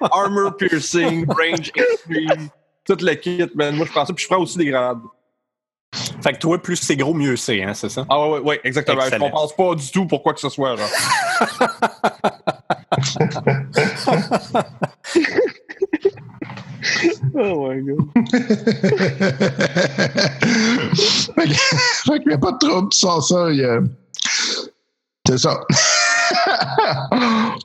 Armor 0.11 0.55
piercing, 0.57 1.25
range 1.27 1.71
extreme, 1.75 2.49
tout 2.85 2.97
le 2.99 3.13
kit, 3.15 3.49
man. 3.55 3.75
Moi, 3.75 3.85
je 3.85 3.91
prends 3.91 4.05
ça, 4.05 4.13
puis 4.13 4.23
je 4.23 4.29
prends 4.29 4.41
aussi 4.41 4.57
des 4.57 4.65
grenades. 4.65 4.99
Fait 6.23 6.33
que 6.33 6.39
toi, 6.39 6.61
plus 6.61 6.77
c'est 6.77 6.95
gros, 6.95 7.13
mieux 7.13 7.35
c'est, 7.35 7.61
hein, 7.61 7.73
c'est 7.73 7.89
ça? 7.89 8.05
Ah 8.09 8.21
ouais, 8.21 8.29
ouais, 8.29 8.39
ouais, 8.39 8.61
exactement. 8.63 9.01
Excellent. 9.01 9.27
Je 9.27 9.31
compense 9.31 9.55
pas 9.55 9.75
du 9.75 9.91
tout 9.91 10.07
pour 10.07 10.23
quoi 10.23 10.33
que 10.33 10.39
ce 10.39 10.49
soit, 10.49 10.75
genre. 10.75 10.89
Oh 17.35 17.67
my 17.67 17.81
God. 17.81 17.97
fait 20.95 22.19
qu'il 22.19 22.27
n'y 22.27 22.33
a 22.33 22.37
pas 22.37 22.51
de 22.53 22.57
trouble, 22.57 22.89
tu 22.89 22.99
sors 22.99 23.23
ça. 23.23 23.45
a- 23.47 23.79
C'est 25.27 25.37
ça. 25.37 25.61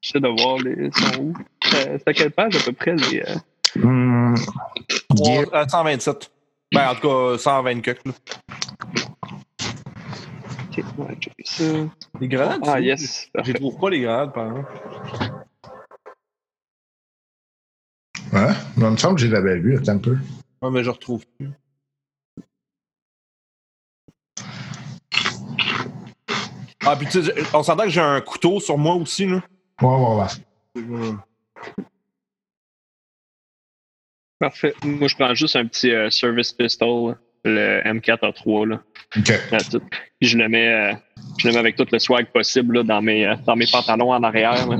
J'essaie 0.00 0.20
de 0.20 0.28
voir 0.42 0.58
les 0.58 0.90
sont 0.92 1.20
où. 1.20 1.32
Euh, 1.74 1.98
C'est 1.98 2.08
à 2.08 2.12
quelle 2.12 2.30
page 2.32 2.56
à 2.56 2.60
peu 2.60 2.72
près 2.72 2.94
les. 2.96 3.22
euh. 3.22 4.34
Trois- 5.08 5.44
euh, 5.54 5.66
127. 5.68 6.30
Ben, 6.72 6.88
en 6.90 6.94
tout 6.94 7.08
cas, 7.08 7.38
120 7.38 7.80
cucks, 7.82 8.04
là. 8.06 8.12
Ok, 10.78 10.84
on 10.98 11.04
va 11.04 11.14
checker 11.14 11.44
ça. 11.44 11.64
Les 12.20 12.28
grenades? 12.28 12.62
Ah, 12.66 12.76
tu- 12.78 12.84
yes. 12.84 13.28
Je 13.44 13.52
trouve 13.52 13.78
pas 13.78 13.90
les 13.90 14.00
grenades, 14.00 14.32
par 14.32 14.46
exemple. 14.48 14.72
Hein? 18.32 18.54
Il 18.78 18.84
me 18.84 18.96
semble 18.96 19.16
que 19.16 19.22
je 19.22 19.26
l'avais 19.28 19.58
vu. 19.58 19.76
Attends 19.76 19.92
un 19.92 19.98
peu. 19.98 20.16
Ouais, 20.62 20.70
mais 20.70 20.82
je 20.82 20.90
retrouve 20.90 21.24
plus. 21.38 21.50
Ah, 26.84 26.96
puis 26.96 27.06
tu 27.06 27.22
sais, 27.22 27.32
on 27.54 27.62
s'entend 27.62 27.84
que 27.84 27.90
j'ai 27.90 28.00
un 28.00 28.20
couteau 28.20 28.58
sur 28.60 28.76
moi 28.76 28.94
aussi, 28.94 29.26
là. 29.26 29.40
Ouais, 29.80 29.88
ouais, 29.88 30.26
ouais. 30.76 31.14
Parfait. 34.38 34.74
Moi, 34.84 35.06
je 35.06 35.14
prends 35.14 35.34
juste 35.34 35.56
un 35.56 35.66
petit 35.66 35.92
euh, 35.92 36.10
service 36.10 36.52
pistol, 36.52 37.16
le 37.44 37.80
M4A3. 37.84 38.68
Là. 38.68 38.80
OK. 39.16 39.32
Je 40.20 40.36
le 40.36 40.48
mets, 40.48 40.68
euh, 40.68 40.92
je 41.38 41.46
le 41.46 41.54
mets 41.54 41.60
avec 41.60 41.76
tout 41.76 41.86
le 41.90 41.98
swag 42.00 42.26
possible 42.26 42.78
là, 42.78 42.82
dans, 42.82 43.02
mes, 43.02 43.26
euh, 43.26 43.36
dans 43.46 43.54
mes 43.54 43.66
pantalons 43.70 44.12
en 44.12 44.22
arrière. 44.22 44.68
là. 44.68 44.78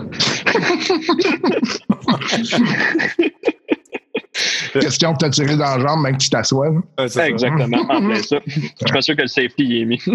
Question 4.72 5.10
pour 5.10 5.18
te 5.18 5.26
tirer 5.26 5.56
dans 5.56 5.76
la 5.76 5.80
jambe, 5.80 6.02
même 6.02 6.16
que 6.16 6.22
tu. 6.22 6.30
Ouais, 6.54 6.68
ça. 7.08 7.28
Exactement, 7.28 7.82
en 7.88 8.00
plein 8.00 8.22
ça. 8.22 8.38
Je 8.46 8.60
suis 8.60 8.92
pas 8.92 9.02
sûr 9.02 9.16
que 9.16 9.22
le 9.22 9.28
safety 9.28 9.64
y 9.64 9.82
est 9.82 9.84
mis. 9.84 10.00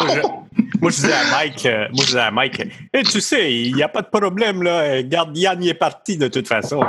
Moi, 0.00 0.14
je, 0.14 0.20
moi, 0.80 0.90
je 0.90 0.96
disais 0.96 1.12
à 1.12 1.30
Mike, 1.32 1.66
euh, 1.66 1.78
moi, 1.92 2.00
je 2.00 2.06
disais 2.06 2.20
à 2.20 2.30
Mike, 2.30 2.62
Eh, 2.94 3.02
tu 3.02 3.20
sais, 3.20 3.52
il 3.62 3.74
n'y 3.74 3.82
a 3.82 3.88
pas 3.88 4.02
de 4.02 4.08
problème, 4.08 4.62
là. 4.62 5.02
Garde, 5.02 5.36
Yann, 5.36 5.62
il 5.62 5.68
est 5.68 5.74
parti 5.74 6.16
de 6.16 6.28
toute 6.28 6.46
façon. 6.48 6.80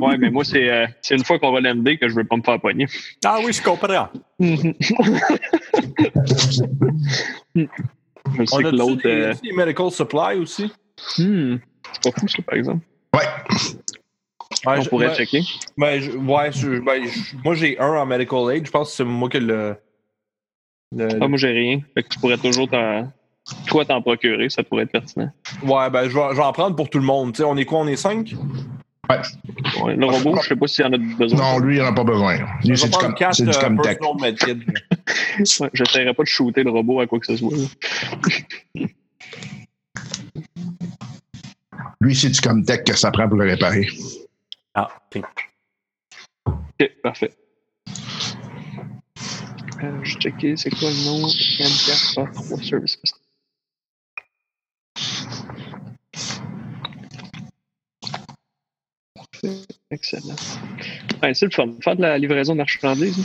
ouais, 0.00 0.18
mais 0.18 0.30
moi, 0.30 0.44
c'est 0.44 0.68
euh, 0.70 0.86
c'est 1.02 1.16
une 1.16 1.24
fois 1.24 1.38
qu'on 1.38 1.52
va 1.52 1.60
l'MD 1.60 1.98
que 1.98 2.08
je 2.08 2.14
veux 2.14 2.24
pas 2.24 2.36
me 2.36 2.42
faire 2.42 2.60
pogner. 2.60 2.86
Ah 3.24 3.38
oui, 3.44 3.52
je 3.52 3.62
comprends. 3.62 4.08
je 4.38 4.44
sais 7.54 7.68
On 8.52 8.58
que 8.58 8.66
a 8.66 8.70
l'autre. 8.72 9.02
euh, 9.06 9.34
des 9.42 9.52
medical 9.52 9.90
supply 9.90 10.36
aussi? 10.38 10.70
hmm, 11.18 11.56
c'est 11.92 12.02
pas 12.12 12.20
fou, 12.20 12.28
ça, 12.28 12.42
par 12.42 12.54
exemple. 12.56 12.84
Ouais. 13.14 13.22
Ouais, 14.66 14.74
On 14.78 14.80
je- 14.82 14.88
pourrait 14.90 15.06
ben, 15.08 15.14
checker. 15.14 15.42
ben, 15.78 16.00
je- 16.00 16.10
ouais, 16.12 16.52
je- 16.52 16.80
ben, 16.80 17.02
je- 17.06 17.36
moi 17.44 17.54
j'ai 17.54 17.78
un 17.78 17.92
en 17.94 18.04
medical 18.06 18.50
aid. 18.54 18.66
Je 18.66 18.70
pense 18.70 18.90
que 18.90 18.96
c'est 18.96 19.04
moi 19.04 19.28
que 19.28 19.38
le. 19.38 19.76
le- 20.94 21.08
Ah, 21.20 21.28
moi, 21.28 21.38
j'ai 21.38 21.48
rien. 21.48 21.80
Fait 21.94 22.02
que 22.02 22.08
tu 22.08 22.18
pourrais 22.18 22.36
toujours 22.38 22.68
t'en. 22.68 23.10
Toi, 23.66 23.84
t'en 23.86 24.02
procurer, 24.02 24.50
ça 24.50 24.62
pourrait 24.62 24.82
être 24.84 24.92
pertinent. 24.92 25.30
Ouais, 25.62 25.88
ben 25.90 26.08
je 26.08 26.14
vais, 26.14 26.28
je 26.32 26.36
vais 26.36 26.42
en 26.42 26.52
prendre 26.52 26.76
pour 26.76 26.90
tout 26.90 26.98
le 26.98 27.04
monde. 27.04 27.32
Tu 27.32 27.38
sais, 27.38 27.44
on 27.44 27.56
est 27.56 27.64
quoi? 27.64 27.78
On 27.80 27.86
est 27.86 27.96
cinq? 27.96 28.34
Ouais, 29.82 29.96
le 29.96 30.06
robot, 30.06 30.36
je 30.42 30.48
sais 30.48 30.56
pas 30.56 30.66
s'il 30.68 30.84
y 30.84 30.88
en 30.88 30.92
a 30.92 30.98
besoin. 30.98 31.38
Non, 31.38 31.58
lui, 31.58 31.76
il 31.76 31.82
n'en 31.82 31.88
a 31.88 31.92
pas 31.92 32.04
besoin. 32.04 32.36
Lui, 32.64 32.78
c'est 32.78 32.88
du, 32.90 32.96
com- 32.96 33.14
c'est 33.32 33.42
du 33.44 33.50
euh, 33.50 33.60
Comtech. 33.60 33.98
Ouais, 34.00 34.34
J'essaierai 35.72 36.14
pas 36.14 36.22
de 36.22 36.28
shooter 36.28 36.62
le 36.62 36.70
robot 36.70 37.00
à 37.00 37.06
quoi 37.08 37.18
que 37.18 37.26
ce 37.26 37.36
soit. 37.36 37.50
Lui, 42.00 42.14
c'est 42.14 42.30
du 42.30 42.40
Comtech 42.40 42.84
que 42.84 42.96
ça 42.96 43.10
prend 43.10 43.28
pour 43.28 43.38
le 43.38 43.50
réparer. 43.50 43.88
Ah, 44.74 44.88
ok. 45.14 45.22
Ok, 46.46 46.90
parfait. 47.02 47.32
Euh, 49.82 50.04
je 50.04 50.14
vais 50.14 50.20
checker, 50.20 50.56
c'est 50.56 50.70
quoi 50.70 50.90
le 50.90 51.04
nom? 51.04 51.26
M4A3 51.26 52.62
Service 52.68 52.96
Pistol. 52.96 53.20
Parfait, 59.14 59.56
Excellent. 59.90 60.36
Ouais, 61.22 61.34
c'est 61.34 61.46
le 61.46 61.50
fun. 61.50 61.68
Faire 61.82 61.96
de 61.96 62.02
la 62.02 62.18
livraison 62.18 62.52
de 62.52 62.58
marchandises. 62.58 63.24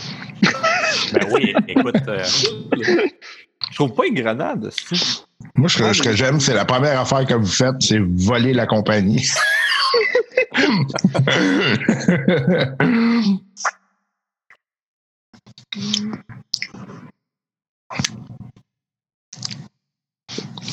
Ben 1.13 1.27
oui, 1.31 1.53
écoute, 1.67 1.95
euh, 2.07 2.23
Je 3.69 3.75
trouve 3.75 3.93
pas 3.93 4.03
grenades. 4.09 4.71
c'est- 4.71 5.25
Moi, 5.55 5.69
ce 5.69 5.77
que, 5.77 5.93
ce 5.93 6.01
que 6.01 6.15
j'aime, 6.15 6.39
c'est 6.39 6.53
la 6.53 6.65
première 6.65 6.99
affaire 6.99 7.25
que 7.25 7.33
vous 7.35 7.45
faites, 7.45 7.75
c'est 7.81 7.99
voler 7.99 8.53
la 8.53 8.65
compagnie. 8.65 9.27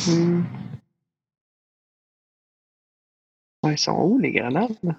Hmm. 0.06 0.42
Ouais, 3.64 3.74
ils 3.74 3.78
sont 3.78 3.92
où 3.92 4.18
les 4.18 4.32
grenades? 4.32 4.76
là? 4.82 4.94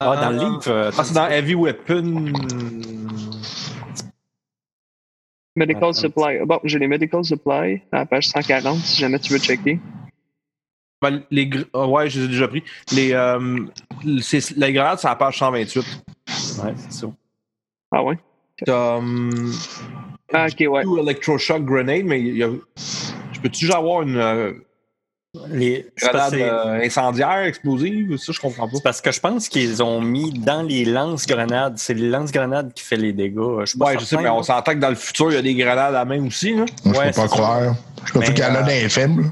ah, 0.00 0.16
dans 0.16 0.30
le 0.30 0.38
livre, 0.38 0.68
euh, 0.68 0.90
Ah, 0.96 1.04
c'est 1.04 1.14
dans 1.14 1.28
Heavy 1.28 1.54
Weapon. 1.54 2.32
Medical. 5.56 5.94
Supply. 5.94 6.38
Bon, 6.44 6.58
j'ai 6.64 6.78
les 6.78 6.88
Medical 6.88 7.24
Supply 7.24 7.82
à 7.92 7.98
la 7.98 8.06
page 8.06 8.28
140 8.28 8.78
si 8.78 9.00
jamais 9.00 9.18
tu 9.18 9.32
veux 9.32 9.38
checker. 9.38 9.78
Ben, 11.02 11.22
les 11.30 11.48
ah 11.72 11.86
ouais, 11.86 12.10
je 12.10 12.18
les 12.20 12.24
ai 12.26 12.28
déjà 12.28 12.48
pris. 12.48 12.62
Les, 12.92 13.12
euh, 13.14 13.58
c'est- 14.20 14.54
les 14.56 14.72
grenades, 14.72 14.98
c'est 14.98 15.06
à 15.06 15.10
la 15.10 15.16
page 15.16 15.38
128. 15.38 15.78
ouais, 16.62 16.74
c'est 16.76 16.92
ça. 16.92 17.06
Ah 17.92 18.02
ouais? 18.04 18.18
T'as. 18.66 18.96
hum, 18.96 19.52
Ah, 20.32 20.46
ok, 20.46 20.64
ouais. 20.70 20.82
Two 20.84 20.98
Electroshock 20.98 21.64
Grenade, 21.64 22.04
mais 22.04 22.20
il 22.20 22.36
y 22.36 22.44
a- 22.44 22.50
je 23.32 23.40
peux-tu 23.40 23.60
juste 23.66 23.74
avoir 23.74 24.02
une, 24.02 24.16
euh, 24.18 24.52
Les, 25.48 25.86
c'est 25.96 26.10
parce 26.12 26.32
Grenade 26.32 26.50
que- 26.50 26.66
euh, 26.82 26.84
incendiaire, 26.84 27.38
explosive, 27.44 28.16
ça, 28.16 28.32
je 28.32 28.40
comprends 28.40 28.66
pas. 28.68 28.74
c'est 28.76 28.82
parce 28.82 29.00
que 29.00 29.10
je 29.12 29.20
pense 29.20 29.48
qu'ils 29.48 29.80
ont 29.82 30.00
mis 30.00 30.32
dans 30.32 30.62
les 30.62 30.84
lance-grenades. 30.84 31.78
C'est 31.78 31.94
les 31.94 32.08
lance-grenades 32.10 32.72
qui 32.74 32.82
fait 32.84 32.96
les 32.96 33.12
dégâts. 33.12 33.60
Je 33.60 33.64
suis 33.66 33.78
pas 33.78 33.86
Ouais, 33.86 33.98
je 33.98 34.04
sais, 34.04 34.16
mais 34.18 34.28
on 34.28 34.42
s'entend 34.42 34.72
que 34.72 34.78
dans 34.78 34.88
le 34.90 34.96
futur, 34.96 35.30
il 35.30 35.34
y 35.34 35.38
a 35.38 35.42
des 35.42 35.54
grenades 35.54 35.78
à 35.78 35.90
la 35.90 36.04
main 36.04 36.24
aussi. 36.26 36.50
Là. 36.54 36.56
Moi, 36.56 36.66
je 36.84 36.88
Ouais, 36.90 37.06
peux 37.06 37.12
c'est 37.12 37.20
pas 37.22 37.28
ça. 37.28 37.34
croire. 37.34 37.74
Je 38.04 38.12
peux 38.12 38.18
Mais, 38.18 38.26
qu'il 38.26 38.38
y 38.38 38.42
en 38.44 38.54
a 38.54 38.58
euh, 38.58 38.60
dans 38.62 39.30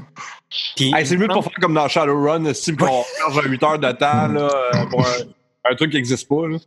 Hey, 0.77 1.05
c'est 1.05 1.15
mieux 1.17 1.27
de 1.27 1.33
pas 1.33 1.41
faire 1.41 1.53
comme 1.61 1.73
dans 1.75 1.87
Shadowrun, 1.87 2.53
style 2.53 2.75
qu'on 2.75 3.03
charge 3.19 3.37
à 3.37 3.43
8 3.47 3.63
heures 3.63 3.79
de 3.79 3.91
temps 3.91 4.27
là, 4.27 4.49
euh, 4.73 4.85
pour 4.89 5.01
un, 5.05 5.11
un 5.71 5.75
truc 5.75 5.91
qui 5.91 5.97
n'existe 5.97 6.27
pas. 6.27 6.47
Là. 6.47 6.57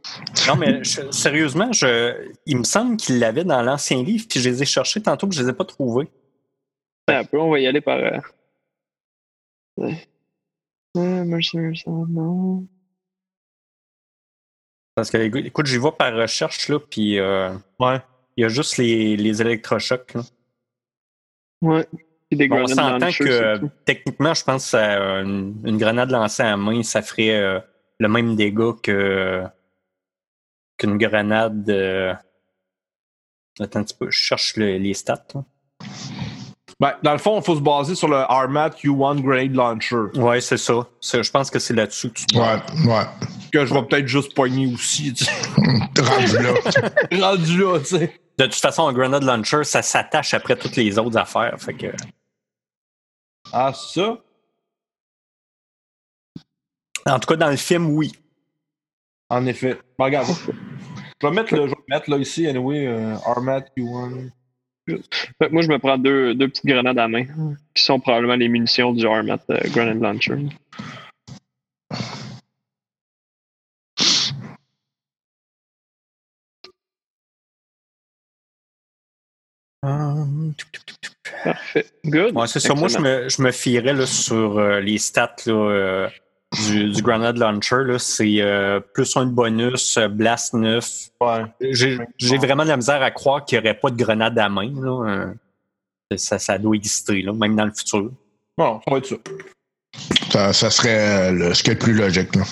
Non, 0.48 0.56
mais 0.56 0.84
je- 0.84 1.10
sérieusement, 1.10 1.72
je, 1.72 2.30
il 2.46 2.58
me 2.58 2.64
semble 2.64 2.96
qu'il 2.96 3.18
l'avait 3.18 3.42
dans 3.44 3.60
l'ancien 3.62 4.02
livre, 4.02 4.26
puis 4.30 4.38
je 4.40 4.48
les 4.50 4.62
ai 4.62 4.66
cherchés 4.66 5.02
tantôt, 5.02 5.26
que 5.26 5.34
je 5.34 5.42
les 5.42 5.48
ai 5.48 5.52
pas 5.52 5.64
trouvés. 5.64 6.08
Un 7.08 7.24
peu, 7.24 7.38
on 7.40 7.50
va 7.50 7.58
y 7.58 7.66
aller 7.66 7.80
par. 7.80 7.98
Euh... 7.98 8.18
ouais. 9.78 10.08
Non. 10.94 12.66
Parce 14.94 15.10
que, 15.10 15.16
écoute, 15.38 15.66
j'y 15.66 15.78
vois 15.78 15.96
par 15.96 16.14
recherche, 16.14 16.68
là, 16.68 16.78
puis 16.78 17.18
euh, 17.18 17.52
Ouais. 17.80 18.00
il 18.36 18.42
y 18.42 18.44
a 18.44 18.48
juste 18.48 18.76
les, 18.76 19.16
les 19.16 19.40
électrochocs. 19.40 20.14
là. 20.14 20.22
Ouais. 21.62 21.86
Des 22.36 22.48
Bon, 22.48 22.62
on 22.62 22.66
s'entend 22.66 23.10
que 23.10 23.24
euh, 23.24 23.58
techniquement, 23.84 24.34
je 24.34 24.44
pense 24.44 24.70
que 24.72 24.76
euh, 24.76 25.22
une, 25.22 25.54
une 25.64 25.78
grenade 25.78 26.10
lancée 26.10 26.42
à 26.42 26.56
main, 26.56 26.82
ça 26.82 27.02
ferait 27.02 27.30
euh, 27.36 27.60
le 27.98 28.08
même 28.08 28.36
dégât 28.36 28.72
que 28.82 29.42
qu'une 30.78 30.96
grenade. 30.98 31.68
euh, 31.70 32.14
Attends 33.60 33.80
un 33.80 33.84
petit 33.84 33.94
peu, 33.98 34.10
je 34.10 34.16
cherche 34.18 34.56
le- 34.56 34.78
les 34.78 34.94
stats. 34.94 35.24
Ben, 36.80 36.94
dans 37.02 37.12
le 37.12 37.18
fond, 37.18 37.38
il 37.38 37.44
faut 37.44 37.54
se 37.54 37.60
baser 37.60 37.94
sur 37.94 38.08
le 38.08 38.16
Armat 38.16 38.70
U1 38.82 39.20
Grenade 39.20 39.54
Launcher, 39.54 40.18
Ouais, 40.18 40.40
c'est 40.40 40.56
ça. 40.56 40.86
Je 41.02 41.30
pense 41.30 41.50
que 41.50 41.58
c'est 41.58 41.74
là-dessus 41.74 42.08
que 42.08 42.14
tu 42.14 42.26
te 42.26 42.36
Ouais, 42.38 42.56
ouais. 42.86 43.04
que 43.52 43.64
je 43.66 43.72
vais 43.74 43.82
peut-être 43.84 44.08
juste 44.08 44.34
poigner 44.34 44.66
aussi. 44.72 45.12
tu 45.12 45.24
sais. 45.24 45.30
Rendu 46.02 46.38
là. 46.38 46.54
Rendu 47.28 47.58
là, 47.58 47.78
tu 47.78 47.84
sais. 47.98 48.18
De 48.38 48.44
toute 48.46 48.54
façon, 48.54 48.88
un 48.88 48.92
grenade 48.92 49.22
launcher, 49.22 49.62
ça 49.62 49.82
s'attache 49.82 50.32
après 50.34 50.56
toutes 50.56 50.74
les 50.76 50.98
autres 50.98 51.18
affaires. 51.18 51.54
Fait 51.58 51.74
que, 51.74 51.86
Ah, 53.52 53.72
ça? 53.74 54.18
en 57.06 57.18
tout 57.18 57.26
cas, 57.26 57.36
dans 57.36 57.50
le 57.50 57.56
film, 57.56 57.90
oui. 57.90 58.12
En 59.28 59.44
effet. 59.46 59.78
Ben, 59.98 60.06
regarde. 60.06 60.28
Je 61.20 61.26
vais 61.26 61.34
mettre, 61.34 61.54
le, 61.54 61.66
je 61.68 61.70
vais 61.70 61.84
mettre 61.88 62.10
là 62.10 62.16
ici, 62.16 62.46
anyway, 62.46 62.86
euh, 62.86 63.14
Armat 63.26 63.60
U1. 63.76 64.30
Fait 64.88 65.48
que 65.48 65.52
moi, 65.52 65.62
je 65.62 65.68
me 65.68 65.78
prends 65.78 65.98
deux, 65.98 66.34
deux 66.34 66.48
petites 66.48 66.66
grenades 66.66 66.98
à 66.98 67.08
main, 67.08 67.24
qui 67.74 67.82
sont 67.82 68.00
probablement 68.00 68.34
les 68.36 68.48
munitions 68.48 68.92
du 68.92 69.06
Armat 69.06 69.38
euh, 69.50 69.60
Grenade 69.70 70.00
Launcher. 70.00 70.48
Parfait. 81.44 81.86
Good. 82.04 82.36
Ouais, 82.36 82.46
c'est 82.46 82.60
ça. 82.60 82.74
Moi, 82.74 82.88
je 82.88 82.98
me, 82.98 83.28
je 83.28 83.42
me 83.42 83.50
fierais 83.50 83.92
là, 83.94 84.06
sur 84.06 84.58
euh, 84.58 84.80
les 84.80 84.98
stats 84.98 85.34
là, 85.46 85.52
euh, 85.52 86.08
du, 86.66 86.90
du 86.90 87.02
Grenade 87.02 87.38
Launcher. 87.38 87.84
là. 87.84 87.98
C'est 87.98 88.40
euh, 88.40 88.80
plus 88.80 89.16
un 89.16 89.26
de 89.26 89.30
bonus, 89.30 89.96
euh, 89.96 90.08
Blast 90.08 90.54
9. 90.54 90.84
Ouais. 91.20 91.44
J'ai 91.60 91.98
j'ai 92.18 92.38
vraiment 92.38 92.64
de 92.64 92.68
la 92.68 92.76
misère 92.76 93.02
à 93.02 93.10
croire 93.10 93.44
qu'il 93.44 93.58
n'y 93.58 93.64
aurait 93.66 93.78
pas 93.78 93.90
de 93.90 93.96
grenade 93.96 94.38
à 94.38 94.48
main. 94.48 94.72
Là. 94.80 95.32
Ça, 96.16 96.38
ça 96.38 96.58
doit 96.58 96.76
exister, 96.76 97.22
là, 97.22 97.32
même 97.32 97.56
dans 97.56 97.64
le 97.64 97.72
futur. 97.72 98.10
Bon, 98.58 98.80
ça 98.84 98.90
va 98.90 98.98
être 98.98 99.06
ça. 99.06 99.16
Ça, 100.30 100.52
ça 100.52 100.70
serait 100.70 101.32
le, 101.32 101.54
ce 101.54 101.62
qui 101.62 101.70
est 101.70 101.74
le 101.74 101.78
plus 101.78 101.94
logique. 101.94 102.34
Là. 102.36 102.42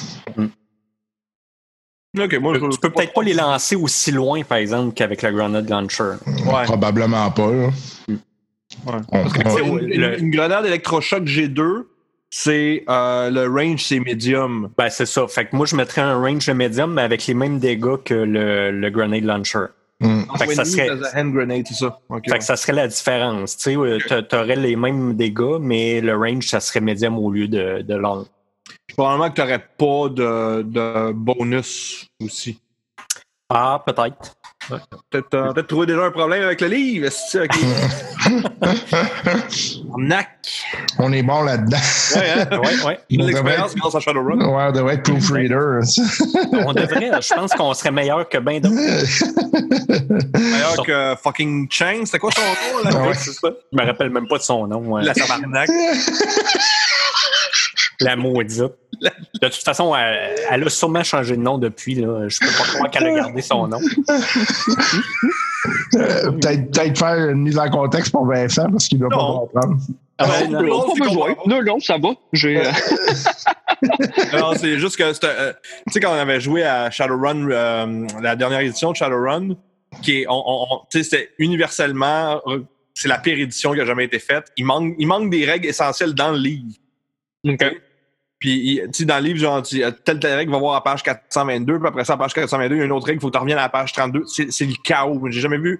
Ok, 2.18 2.34
moi, 2.40 2.54
je 2.54 2.66
Tu 2.70 2.78
peux 2.80 2.90
peut-être 2.90 3.12
pas 3.12 3.22
les 3.22 3.34
lancer 3.34 3.76
aussi 3.76 4.10
loin, 4.10 4.42
par 4.42 4.58
exemple, 4.58 4.94
qu'avec 4.94 5.22
le 5.22 5.30
Grenade 5.30 5.68
Launcher. 5.68 6.14
Ouais. 6.46 6.64
Probablement 6.64 7.30
pas. 7.30 7.52
Là. 7.52 7.68
Ouais. 8.86 9.00
Parce 9.10 9.32
que, 9.32 9.62
une, 9.62 9.88
une- 9.92 10.14
une 10.24 10.30
grenade 10.30 10.66
électrochoc 10.66 11.24
G2, 11.24 11.84
c'est 12.30 12.84
euh, 12.88 13.30
le 13.30 13.46
range, 13.48 13.82
c'est 13.84 13.98
médium. 14.00 14.70
Ben, 14.78 14.88
c'est 14.88 15.06
ça. 15.06 15.26
Fait 15.26 15.46
que 15.46 15.56
moi, 15.56 15.66
je 15.66 15.74
mettrais 15.76 16.00
un 16.02 16.20
range 16.20 16.46
de 16.46 16.52
médium, 16.52 16.94
mais 16.94 17.02
avec 17.02 17.26
les 17.26 17.34
mêmes 17.34 17.58
dégâts 17.58 17.96
que 18.04 18.14
le, 18.14 18.70
le 18.70 18.90
Grenade 18.90 19.24
Launcher. 19.24 19.66
Hmm. 20.02 20.22
Fait 20.38 20.46
que 20.46 20.54
ça 20.54 20.64
serait- 20.64 20.88
hand 21.14 21.32
grenade, 21.34 21.64
c'est 21.68 21.74
ça. 21.74 21.98
Ok, 22.08 22.22
Fait 22.30 22.38
que 22.38 22.44
ça 22.44 22.56
serait 22.56 22.72
la 22.72 22.88
différence. 22.88 23.56
Tu 23.58 23.74
sais, 23.74 23.98
t'a- 24.08 24.22
t'aurais 24.22 24.56
les 24.56 24.76
mêmes 24.76 25.14
dégâts, 25.14 25.58
mais 25.60 26.00
le 26.00 26.16
range, 26.16 26.46
ça 26.46 26.60
serait 26.60 26.80
médium 26.80 27.18
au 27.18 27.30
lieu 27.30 27.48
de, 27.48 27.82
de 27.82 27.94
long. 27.96 28.26
Puis 28.86 28.96
Probablement 28.96 29.28
que 29.30 29.34
tu 29.34 29.40
n'aurais 29.42 29.58
pas 29.58 30.08
de, 30.08 30.62
de 30.62 31.12
bonus 31.12 32.06
aussi. 32.22 32.60
Ah, 33.48 33.82
peut-être. 33.84 34.36
Peut-être 35.10 35.34
euh, 35.34 35.52
peut-être 35.52 35.66
trouvé 35.66 35.86
déjà 35.86 36.02
un 36.04 36.10
problème 36.10 36.42
avec 36.44 36.60
le 36.60 36.68
livre. 36.68 37.06
est-ce 37.06 37.38
que- 37.38 37.44
ok. 37.44 37.58
Nac. 39.98 40.28
On 40.98 41.12
est 41.12 41.22
bon 41.22 41.42
là-dedans. 41.42 41.76
Ouais, 42.16 42.30
hein? 42.30 42.46
Ouais, 42.58 42.84
ouais. 42.86 42.98
L'expérience 43.10 43.74
devrait- 43.74 43.80
grâce 43.80 43.94
à 43.96 44.00
Shadowrun. 44.00 44.38
Ouais, 44.40 44.64
on 44.68 44.72
devrait 44.72 44.94
être 44.94 45.02
proofreader. 45.02 45.80
On 46.52 46.72
devrait, 46.72 47.10
je 47.20 47.34
pense 47.34 47.52
qu'on 47.52 47.74
serait 47.74 47.90
meilleur 47.90 48.28
que 48.28 48.38
bien 48.38 48.60
d'autres. 48.60 48.74
Meilleur 50.38 50.82
que 50.84 51.14
fucking 51.22 51.66
Chang. 51.70 52.02
C'était 52.04 52.18
quoi 52.18 52.30
son 52.32 52.40
nom? 52.42 52.84
Là? 52.90 53.02
Ouais. 53.08 53.14
C'est 53.14 53.32
ça. 53.32 53.48
Je 53.72 53.78
me 53.78 53.84
rappelle 53.86 54.10
même 54.10 54.28
pas 54.28 54.38
de 54.38 54.42
son 54.42 54.66
nom. 54.66 54.80
ouais. 54.92 55.02
La 55.04 55.14
tabarnak. 55.14 55.68
La 58.00 58.16
maudite. 58.16 58.58
De 58.60 59.48
toute 59.48 59.54
façon, 59.64 59.94
elle, 59.96 60.34
elle 60.50 60.64
a 60.64 60.68
sûrement 60.70 61.02
changé 61.02 61.36
de 61.36 61.40
nom 61.42 61.58
depuis. 61.58 61.94
Là. 61.94 62.28
Je 62.28 62.38
peux 62.40 62.46
pas 62.46 62.64
croire 62.74 62.90
qu'elle 62.90 63.06
a 63.06 63.14
gardé 63.14 63.40
son 63.42 63.66
nom. 63.68 63.78
Euh, 65.94 66.30
Peut-être 66.32 66.70
peut-être 66.70 66.98
faire 66.98 67.28
une 67.30 67.42
mise 67.42 67.58
en 67.58 67.68
contexte 67.68 68.12
pour 68.12 68.24
Vincent 68.26 68.70
parce 68.70 68.88
qu'il 68.88 68.98
doit 68.98 69.08
pas 69.10 69.16
comprendre. 69.16 69.76
Ah 70.18 70.28
Ouais, 70.28 70.42
ouais, 70.42 70.48
non. 70.48 70.62
non. 70.62 70.66
Non, 70.96 71.34
pas. 71.34 71.34
Non, 71.46 71.62
non, 71.62 71.80
ça 71.80 71.98
va. 71.98 72.10
J'ai. 72.32 72.58
euh, 72.58 72.70
Non, 74.38 74.52
c'est 74.56 74.78
juste 74.78 74.96
que 74.96 75.12
c'était, 75.12 75.26
euh, 75.28 75.52
tu 75.86 75.92
sais 75.94 76.00
quand 76.00 76.10
on 76.12 76.18
avait 76.18 76.40
joué 76.40 76.62
à 76.64 76.90
Shadowrun, 76.90 77.50
euh, 77.50 78.06
la 78.22 78.36
dernière 78.36 78.60
édition 78.60 78.90
de 78.92 78.96
Shadowrun, 78.96 79.56
qui 80.02 80.20
est, 80.22 80.26
on, 80.28 80.34
on- 80.34 80.66
on- 80.70 80.78
tu 80.90 80.98
sais, 80.98 81.04
c'était 81.04 81.30
universellement, 81.38 82.40
euh, 82.46 82.60
c'est 82.94 83.08
la 83.08 83.18
pire 83.18 83.38
édition 83.38 83.72
qui 83.72 83.80
a 83.80 83.86
jamais 83.86 84.04
été 84.04 84.18
faite. 84.18 84.46
Il 84.58 84.66
manque, 84.66 84.94
il 84.98 85.06
manque 85.06 85.30
des 85.30 85.44
règles 85.46 85.68
essentielles 85.68 86.14
dans 86.14 86.30
le 86.32 86.38
livre. 86.38 86.74
Puis, 88.40 88.80
tu 88.84 88.88
sais, 88.92 89.04
dans 89.04 89.18
le 89.18 89.22
livre, 89.24 89.38
genre, 89.38 89.62
tu- 89.62 89.82
telle 90.02 90.18
telle 90.18 90.34
règle 90.34 90.50
va 90.50 90.58
voir 90.58 90.74
à 90.74 90.82
page 90.82 91.02
422, 91.02 91.78
puis 91.78 91.88
après 91.88 92.04
ça, 92.06 92.14
à 92.14 92.16
page 92.16 92.32
422, 92.32 92.74
il 92.74 92.78
y 92.78 92.82
a 92.82 92.84
une 92.86 92.92
autre 92.92 93.04
règle, 93.06 93.18
il 93.18 93.20
faut 93.20 93.28
que 93.28 93.36
tu 93.36 93.38
reviennes 93.38 93.58
à 93.58 93.62
la 93.62 93.68
page 93.68 93.92
32. 93.92 94.22
C'est 94.26 94.50
c'est 94.50 94.64
le 94.64 94.72
chaos. 94.82 95.20
J'ai 95.28 95.40
jamais 95.42 95.58
vu 95.58 95.78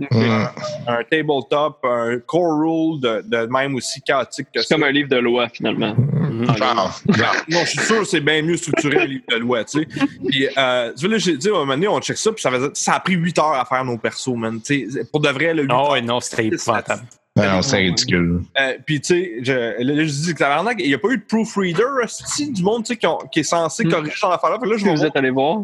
un 0.87 1.03
tabletop, 1.11 1.79
un 1.85 2.19
core 2.27 2.59
rule 2.61 3.01
de, 3.01 3.23
de 3.27 3.47
même 3.47 3.75
aussi 3.77 4.03
chaotique 4.03 4.49
que 4.55 4.61
C'est 4.61 4.69
ça. 4.69 4.75
comme 4.75 4.85
un 4.85 4.91
livre 4.91 5.09
de 5.09 5.17
loi, 5.17 5.49
finalement. 5.49 5.95
Mhm. 5.97 6.55
Genre, 6.57 7.01
genre. 7.09 7.35
Non, 7.49 7.61
je 7.65 7.71
suis 7.71 7.79
sûr 7.81 7.99
que 8.01 8.05
c'est 8.05 8.21
bien 8.21 8.43
mieux 8.43 8.57
structuré 8.57 8.99
un 9.01 9.05
livre 9.07 9.25
de 9.31 9.37
loi, 9.37 9.65
tu 9.65 9.81
sais. 9.81 9.89
Puis, 10.29 10.47
euh, 10.57 10.93
tu 10.95 11.07
vois, 11.07 11.13
là, 11.15 11.19
j'ai 11.19 11.37
dit, 11.37 11.49
à 11.49 11.53
un 11.53 11.55
moment 11.55 11.73
donné, 11.75 11.89
on 11.89 12.01
check 12.01 12.17
ça, 12.19 12.31
puis 12.33 12.43
ça, 12.43 12.51
faisait- 12.51 12.71
ça 12.75 12.93
a 12.95 13.01
pris 13.01 13.15
8 13.15 13.39
heures 13.39 13.55
à 13.55 13.65
faire 13.65 13.85
nos 13.85 13.97
persos, 13.99 14.37
man. 14.37 14.61
Tu 14.61 14.91
sais, 14.91 15.05
pour 15.11 15.21
de 15.21 15.29
vrai, 15.31 15.55
le 15.55 15.63
8 15.63 15.69
Ah 15.73 15.77
heures. 15.77 15.91
ouais, 15.93 16.03
non, 16.03 16.21
c'était 16.21 16.47
épouvantable. 16.47 17.03
Ben 17.41 17.53
non, 17.53 17.63
c'est 17.63 17.79
ridicule. 17.79 18.43
Euh, 18.59 18.75
puis, 18.85 19.01
tu 19.01 19.15
sais, 19.15 19.33
je, 19.43 19.53
là, 19.83 20.05
je 20.05 20.11
dis 20.11 20.35
que 20.35 20.39
tabarnak, 20.39 20.77
il 20.81 20.89
n'y 20.89 20.95
a 20.95 20.99
pas 20.99 21.09
eu 21.09 21.19
de 21.19 21.25
proofreader, 21.25 21.85
esti, 22.05 22.51
du 22.53 22.63
monde, 22.63 22.85
tu 22.85 22.95
sais, 22.95 23.01
qui, 23.33 23.41
est 23.41 23.45
censé 23.45 23.85
Mm. 23.85 23.91
corriger 23.91 24.17
son 24.17 24.31
affaire-là. 24.31 24.59
Là, 24.63 24.77
je 24.77 24.85
Si 24.85 24.89
vous 24.89 25.05
êtes 25.05 25.17
allé 25.17 25.31
voir? 25.31 25.59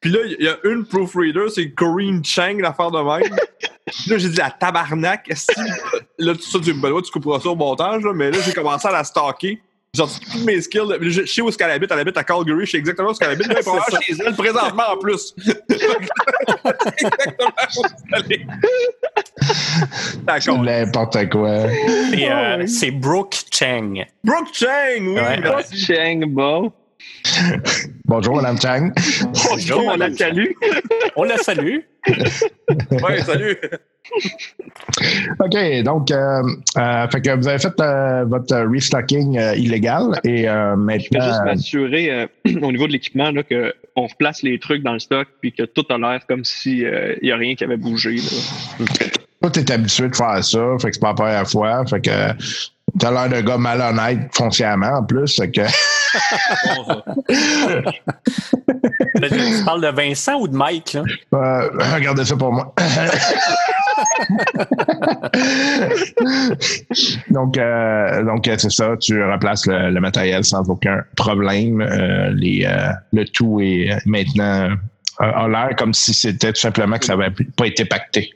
Puis 0.00 0.10
là, 0.10 0.18
il 0.24 0.44
y 0.44 0.48
a 0.48 0.56
une 0.64 0.84
proofreader, 0.84 1.46
c'est 1.54 1.70
Corinne 1.70 2.24
Chang, 2.24 2.56
l'affaire 2.58 2.90
de 2.90 2.98
même. 2.98 3.36
Puis 3.86 3.94
là, 4.10 4.18
j'ai 4.18 4.28
dit 4.28 4.36
la 4.36 4.50
tabarnak. 4.50 5.28
Là, 6.18 6.34
tout 6.34 6.42
ça, 6.42 6.58
tu 6.58 6.74
me 6.74 6.80
ben, 6.80 7.00
tu 7.02 7.10
couperas 7.10 7.40
ça 7.40 7.48
au 7.48 7.56
montage, 7.56 8.02
là, 8.02 8.12
mais 8.14 8.30
là, 8.30 8.38
j'ai 8.44 8.52
commencé 8.52 8.86
à 8.88 8.92
la 8.92 9.04
stalker. 9.04 9.60
Sorti 9.94 10.20
toutes 10.20 10.44
mes 10.44 10.60
skills. 10.60 10.98
Je, 11.00 11.10
je 11.10 11.24
sais 11.24 11.40
où 11.40 11.48
est-ce 11.48 11.56
qu'elle 11.56 11.70
habite. 11.70 11.90
Elle 11.92 12.00
habite 12.00 12.16
à 12.16 12.24
Calgary. 12.24 12.66
Je 12.66 12.72
sais 12.72 12.78
exactement 12.78 13.08
où 13.08 13.12
est-ce 13.12 13.20
qu'elle 13.20 13.30
habite. 13.30 13.46
Là, 13.46 13.54
elle 13.54 13.60
est 13.60 13.64
probablement 13.64 14.00
chez 14.00 14.14
elle 14.26 14.34
présentement 14.34 14.82
en 14.92 14.96
plus. 14.98 15.34
exactement 20.26 20.48
où. 20.48 20.62
N'importe 20.64 21.28
quoi. 21.30 21.66
Et, 22.12 22.30
euh, 22.30 22.66
c'est 22.66 22.90
Brooke 22.90 23.36
Chang. 23.52 24.04
Brooke 24.22 24.48
Chang, 24.52 24.98
oui. 25.00 25.14
Ouais. 25.14 25.40
merci. 25.40 25.76
Cheng 25.84 26.24
Bo. 26.26 26.72
Bonjour, 28.04 28.36
Madame 28.36 28.60
Chang. 28.60 28.92
Bonjour, 29.50 29.82
on 29.86 29.96
la 29.96 30.10
salue. 30.14 30.50
On 31.16 31.24
la 31.24 31.38
salue. 31.38 31.78
Ouais, 32.90 33.20
salut. 33.22 33.56
OK, 35.40 35.82
donc, 35.82 36.10
euh, 36.10 36.42
euh, 36.76 37.08
fait 37.08 37.20
que 37.22 37.36
vous 37.36 37.48
avez 37.48 37.58
fait 37.58 37.80
euh, 37.80 38.24
votre 38.26 38.54
restocking 38.70 39.38
euh, 39.38 39.54
illégal 39.56 40.20
et 40.24 40.48
euh, 40.48 40.76
Je 40.76 40.86
vais 40.86 40.98
juste 40.98 41.12
maintenant. 41.12 41.44
m'assurer 41.46 42.10
euh, 42.10 42.26
au 42.62 42.70
niveau 42.72 42.86
de 42.86 42.92
l'équipement 42.92 43.30
là, 43.30 43.42
qu'on 43.42 44.06
replace 44.06 44.42
les 44.42 44.58
trucs 44.58 44.82
dans 44.82 44.92
le 44.92 44.98
stock 44.98 45.26
puis 45.40 45.52
que 45.52 45.62
tout 45.62 45.86
a 45.88 45.96
l'air 45.96 46.20
comme 46.28 46.44
si 46.44 46.78
il 46.80 47.18
n'y 47.22 47.32
a 47.32 47.36
rien 47.36 47.54
qui 47.54 47.64
avait 47.64 47.78
bougé. 47.78 48.16
Là. 48.16 48.86
Toi, 49.40 49.50
t'es 49.50 49.72
habitué 49.72 50.08
de 50.08 50.16
faire 50.16 50.44
ça, 50.44 50.76
fait 50.80 50.88
que 50.88 50.94
c'est 50.94 51.00
pas 51.00 51.08
la 51.08 51.14
première 51.14 51.48
fois. 51.48 51.84
Fait 51.86 52.00
que 52.00 52.10
t'as 52.98 53.10
l'air 53.10 53.28
d'un 53.28 53.42
gars 53.42 53.58
malhonnête 53.58 54.30
foncièrement 54.32 54.98
en 54.98 55.04
plus. 55.04 55.40
Que... 55.52 55.66
Tu 59.14 59.64
parles 59.64 59.82
de 59.82 59.88
Vincent 59.88 60.40
ou 60.40 60.48
de 60.48 60.56
Mike, 60.56 60.94
là? 60.94 61.02
Euh, 61.34 61.68
regardez 61.94 62.24
ça 62.24 62.36
pour 62.36 62.52
moi. 62.52 62.74
donc, 67.30 67.58
euh, 67.58 68.22
donc 68.24 68.48
euh, 68.48 68.56
c'est 68.58 68.70
ça, 68.70 68.96
tu 69.00 69.22
replaces 69.22 69.66
le, 69.66 69.90
le 69.90 70.00
matériel 70.00 70.44
sans 70.44 70.68
aucun 70.68 71.02
problème. 71.16 71.80
Euh, 71.80 72.30
les, 72.30 72.68
le 73.12 73.24
tout 73.24 73.60
est 73.60 73.96
maintenant 74.06 74.70
a 75.18 75.48
l'air 75.48 75.70
comme 75.78 75.94
si 75.94 76.12
c'était 76.12 76.52
tout 76.52 76.60
simplement 76.60 76.98
que 76.98 77.04
ça 77.04 77.16
n'avait 77.16 77.34
pas 77.56 77.66
été 77.66 77.84
pacté. 77.84 78.30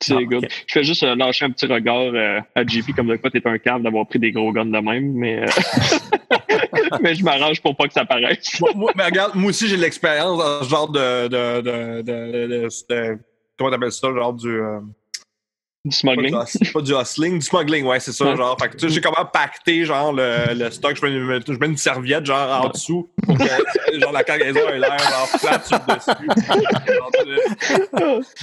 C'est 0.00 0.14
Ah, 0.14 0.22
good. 0.24 0.44
ok. 0.44 0.50
Je 0.66 0.72
fais 0.74 0.84
juste 0.84 1.02
euh, 1.04 1.14
lâcher 1.14 1.44
un 1.46 1.50
petit 1.50 1.66
regard 1.66 2.12
euh, 2.14 2.40
à 2.54 2.66
JP 2.66 2.94
comme 2.94 3.06
de 3.08 3.16
quoi 3.16 3.30
t'es 3.30 3.40
un 3.46 3.56
câble 3.58 3.82
d'avoir 3.84 4.06
pris 4.06 4.18
des 4.18 4.30
gros 4.30 4.52
guns 4.52 4.66
de 4.66 4.78
même, 4.78 5.12
mais, 5.14 5.42
euh, 5.42 5.46
mais 7.00 7.14
je 7.14 7.24
m'arrange 7.24 7.60
pour 7.62 7.74
pas 7.76 7.86
que 7.86 7.92
ça 7.94 8.04
paraisse. 8.04 8.60
moi, 8.60 8.70
moi- 8.74 8.92
mais 8.96 9.04
regarde, 9.04 9.34
moi 9.34 9.48
aussi, 9.50 9.68
j'ai 9.68 9.76
de 9.76 9.82
l'expérience 9.82 10.38
dans 10.38 10.62
ce 10.62 10.68
genre 10.68 10.88
de. 10.90 11.28
de, 11.28 11.60
de, 11.62 12.02
de, 12.02 12.46
de- 12.46 12.68
de- 12.90 13.18
comment 13.58 13.70
t'appelles 13.70 13.92
ça, 13.92 14.08
genre 14.12 14.34
du. 14.34 14.48
euh, 14.60 14.80
Du 15.86 15.90
pas, 15.90 15.96
smuggling. 15.96 16.30
du 16.34 16.66
hus- 16.68 16.72
pas 16.72 16.80
du 16.82 16.92
hustling, 16.94 17.38
du 17.38 17.46
smuggling, 17.46 17.84
ouais, 17.86 18.00
c'est 18.00 18.10
ça, 18.12 18.24
Ouais. 18.24 18.36
genre. 18.36 18.56
Fait 18.60 18.68
que 18.70 18.76
tu 18.76 18.88
sais, 18.88 18.94
j'ai 18.94 19.00
comment 19.00 19.24
pacter, 19.24 19.84
genre, 19.84 20.12
le, 20.12 20.52
le 20.54 20.70
stock. 20.72 20.96
Je 21.00 21.06
mets, 21.06 21.12
une- 21.12 21.42
je 21.46 21.52
mets 21.58 21.66
une 21.66 21.76
serviette, 21.76 22.26
genre, 22.26 22.64
en 22.64 22.68
dessous, 22.70 23.08
pour 23.24 23.38
que, 23.38 23.44
genre, 24.00 24.10
la 24.12 24.24
cargaison 24.24 24.58
ait 24.68 24.78
l'air, 24.80 24.98
genre, 24.98 25.28
flat 25.38 25.62
sur 25.64 25.78
le 25.86 25.94
dessus. 25.94 26.10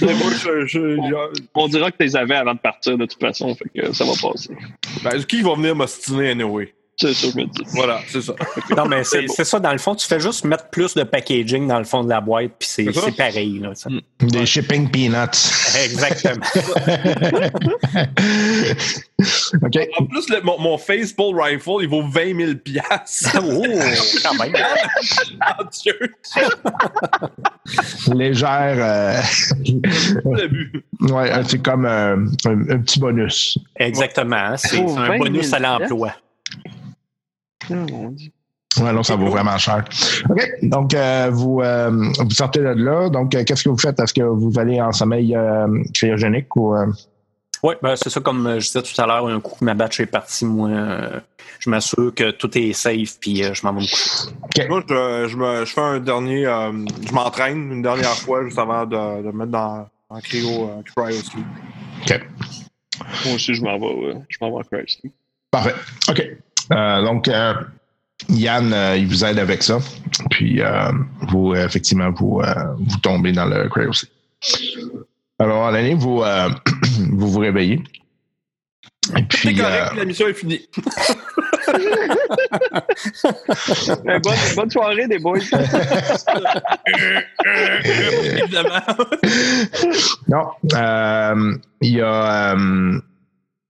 Mais 0.00 0.14
moi, 0.14 0.30
je. 0.42 0.66
je- 0.66 0.96
genre, 0.96 1.28
On 1.54 1.68
dira 1.68 1.90
que 1.90 1.96
tu 1.98 2.04
les 2.04 2.16
avais 2.16 2.34
avant 2.36 2.54
de 2.54 2.58
partir 2.60 2.96
de 2.96 3.04
toute 3.06 3.20
façon, 3.20 3.54
fait 3.54 3.68
que 3.82 3.92
ça 3.92 4.04
va 4.04 4.12
passer. 4.20 4.56
ben, 5.02 5.22
qui 5.24 5.42
va 5.42 5.54
venir 5.54 5.74
m'ostiner, 5.76 6.30
anyway? 6.30 6.72
C'est 6.96 7.12
ça, 7.12 7.26
je 7.32 7.36
me 7.38 7.44
dis. 7.46 7.62
Voilà, 7.72 8.00
c'est 8.08 8.22
ça. 8.22 8.34
Non, 8.76 8.86
mais 8.86 9.02
c'est 9.04 9.26
c'est 9.28 9.44
ça, 9.44 9.58
dans 9.58 9.72
le 9.72 9.78
fond, 9.78 9.94
tu 9.96 10.06
fais 10.06 10.20
juste 10.20 10.44
mettre 10.44 10.68
plus 10.70 10.94
de 10.94 11.02
packaging 11.02 11.66
dans 11.66 11.78
le 11.78 11.84
fond 11.84 12.04
de 12.04 12.08
la 12.08 12.20
boîte, 12.20 12.52
puis 12.58 12.68
c'est 12.68 12.84
C'est 12.84 12.92
ça. 12.92 13.00
c'est 13.06 13.16
pareil. 13.16 13.58
Là, 13.58 13.74
ça. 13.74 13.90
Des 14.20 14.46
shipping 14.46 14.88
peanuts. 14.90 15.50
Exactement. 15.84 16.44
En 19.98 20.04
plus, 20.06 20.28
le- 20.28 20.42
mon, 20.42 20.58
mon 20.60 20.78
Facepole 20.78 21.40
Rifle, 21.40 21.78
il 21.82 21.88
vaut 21.88 22.02
20 22.06 22.36
000 22.36 22.54
piastres. 22.62 23.38
oh, 23.42 23.62
quand 24.22 24.34
même. 24.44 24.52
Mon 25.40 25.64
Dieu, 25.82 25.98
Légère. 28.14 28.76
euh, 28.78 29.20
le 30.24 30.46
but. 30.48 30.84
ouais, 31.00 31.30
c'est 31.48 31.62
comme 31.62 31.86
euh, 31.86 32.16
un, 32.46 32.70
un 32.70 32.78
petit 32.80 33.00
bonus. 33.00 33.58
Exactement. 33.76 34.56
C'est 34.56 34.78
Oh, 34.78 34.86
c'est 34.88 34.98
un 35.00 35.06
20 35.06 35.12
000 35.12 35.18
bonus 35.24 35.52
à 35.52 35.58
l'emploi. 35.58 36.12
Oh, 37.70 37.74
mon 37.74 38.10
Dieu. 38.10 38.30
Ouais, 38.80 38.92
non, 38.92 39.02
ça 39.02 39.14
vaut 39.16 39.26
vraiment 39.30 39.56
cher. 39.58 39.84
OK. 40.28 40.42
Donc, 40.62 40.94
euh, 40.94 41.30
vous, 41.32 41.60
euh, 41.62 41.90
vous 41.90 42.30
sortez 42.30 42.60
de 42.60 42.64
là. 42.64 43.08
Donc, 43.08 43.34
euh, 43.34 43.44
qu'est-ce 43.44 43.64
que 43.64 43.68
vous 43.68 43.78
faites? 43.78 43.98
Est-ce 44.00 44.12
que 44.14 44.22
vous 44.22 44.58
allez 44.58 44.80
en 44.80 44.90
sommeil 44.92 45.34
euh, 45.36 45.66
cryogénique 45.94 46.54
ou. 46.56 46.74
euh, 46.74 46.86
Oui, 47.62 47.74
ben, 47.82 47.94
c'est 47.96 48.10
ça, 48.10 48.20
comme 48.20 48.58
je 48.58 48.66
disais 48.66 48.82
tout 48.82 49.00
à 49.00 49.06
l'heure, 49.06 49.26
un 49.28 49.40
coup 49.40 49.54
que 49.58 49.64
ma 49.64 49.74
batch 49.74 50.00
est 50.00 50.06
partie, 50.06 50.44
moi, 50.44 50.70
euh, 50.70 51.20
je 51.60 51.70
m'assure 51.70 52.12
que 52.14 52.32
tout 52.32 52.50
est 52.58 52.72
safe, 52.72 53.18
puis 53.20 53.44
euh, 53.44 53.54
je 53.54 53.64
m'en 53.64 53.72
vais 53.74 53.82
me 53.82 53.86
coucher. 53.86 54.68
Moi, 54.68 54.82
je, 54.88 55.28
je, 55.30 55.36
me, 55.36 55.64
je 55.64 55.72
fais 55.72 55.80
un 55.80 56.00
dernier. 56.00 56.44
euh, 56.46 56.72
je 57.06 57.12
m'entraîne 57.12 57.70
une 57.72 57.82
dernière 57.82 58.14
fois 58.16 58.44
juste 58.44 58.58
avant 58.58 58.84
de, 58.86 59.22
de 59.22 59.26
me 59.28 59.32
mettre 59.32 59.52
dans, 59.52 59.86
en 60.10 60.18
cryo, 60.20 60.48
euh, 60.68 60.82
cryo 60.96 61.12
sleep. 61.22 61.46
OK. 62.02 62.20
Moi 63.26 63.34
aussi, 63.36 63.54
je 63.54 63.62
m'en 63.62 63.78
vais, 63.78 64.14
je 64.28 64.36
m'en 64.40 64.50
vais 64.50 64.64
à 64.76 64.76
Christ. 64.82 65.00
Parfait. 65.50 65.74
OK. 66.10 66.22
Euh, 66.72 67.02
donc, 67.02 67.28
euh, 67.28 67.54
Yann, 68.28 68.72
euh, 68.72 68.96
il 68.96 69.06
vous 69.06 69.24
aide 69.24 69.38
avec 69.38 69.62
ça. 69.62 69.78
Puis, 70.30 70.60
euh, 70.62 70.90
vous, 71.28 71.54
effectivement, 71.54 72.10
vous, 72.10 72.40
euh, 72.40 72.54
vous 72.78 72.98
tombez 72.98 73.32
dans 73.32 73.46
le 73.46 73.68
cryo 73.68 73.92
sleep. 73.92 74.10
Alors, 75.38 75.70
l'année, 75.70 75.94
vous, 75.94 76.22
euh, 76.22 76.48
vous 77.10 77.30
vous 77.30 77.40
réveillez. 77.40 77.82
Et 79.10 79.16
C'est 79.16 79.22
puis, 79.28 79.54
correct, 79.56 79.90
euh, 79.92 79.96
la 79.98 80.04
mission 80.06 80.28
est 80.28 80.34
finie. 80.34 80.68
Eh, 84.06 84.18
bonne, 84.20 84.36
bonne 84.56 84.70
soirée, 84.70 85.06
des 85.06 85.18
boys. 85.18 85.38
Évidemment. 87.84 88.80
Non. 90.28 90.48
Euh, 90.74 91.54
Il 91.80 91.90
y 91.94 92.00
a 92.00 92.54
euh, 92.54 93.00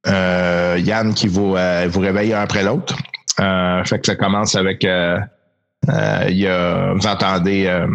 euh, 0.06 0.76
Yann 0.80 1.14
qui 1.14 1.28
vous, 1.28 1.56
euh, 1.56 1.86
vous 1.88 2.00
réveille 2.00 2.32
un 2.34 2.40
après 2.40 2.62
l'autre. 2.62 2.96
Euh, 3.40 3.82
fait 3.84 3.98
que 4.00 4.06
ça 4.06 4.16
commence 4.16 4.54
avec. 4.54 4.84
euh, 4.84 5.18
euh, 5.88 6.24
il 6.28 6.38
y 6.38 6.46
a, 6.46 6.94
vous 6.94 7.06
entendez 7.06 7.66
euh, 7.66 7.86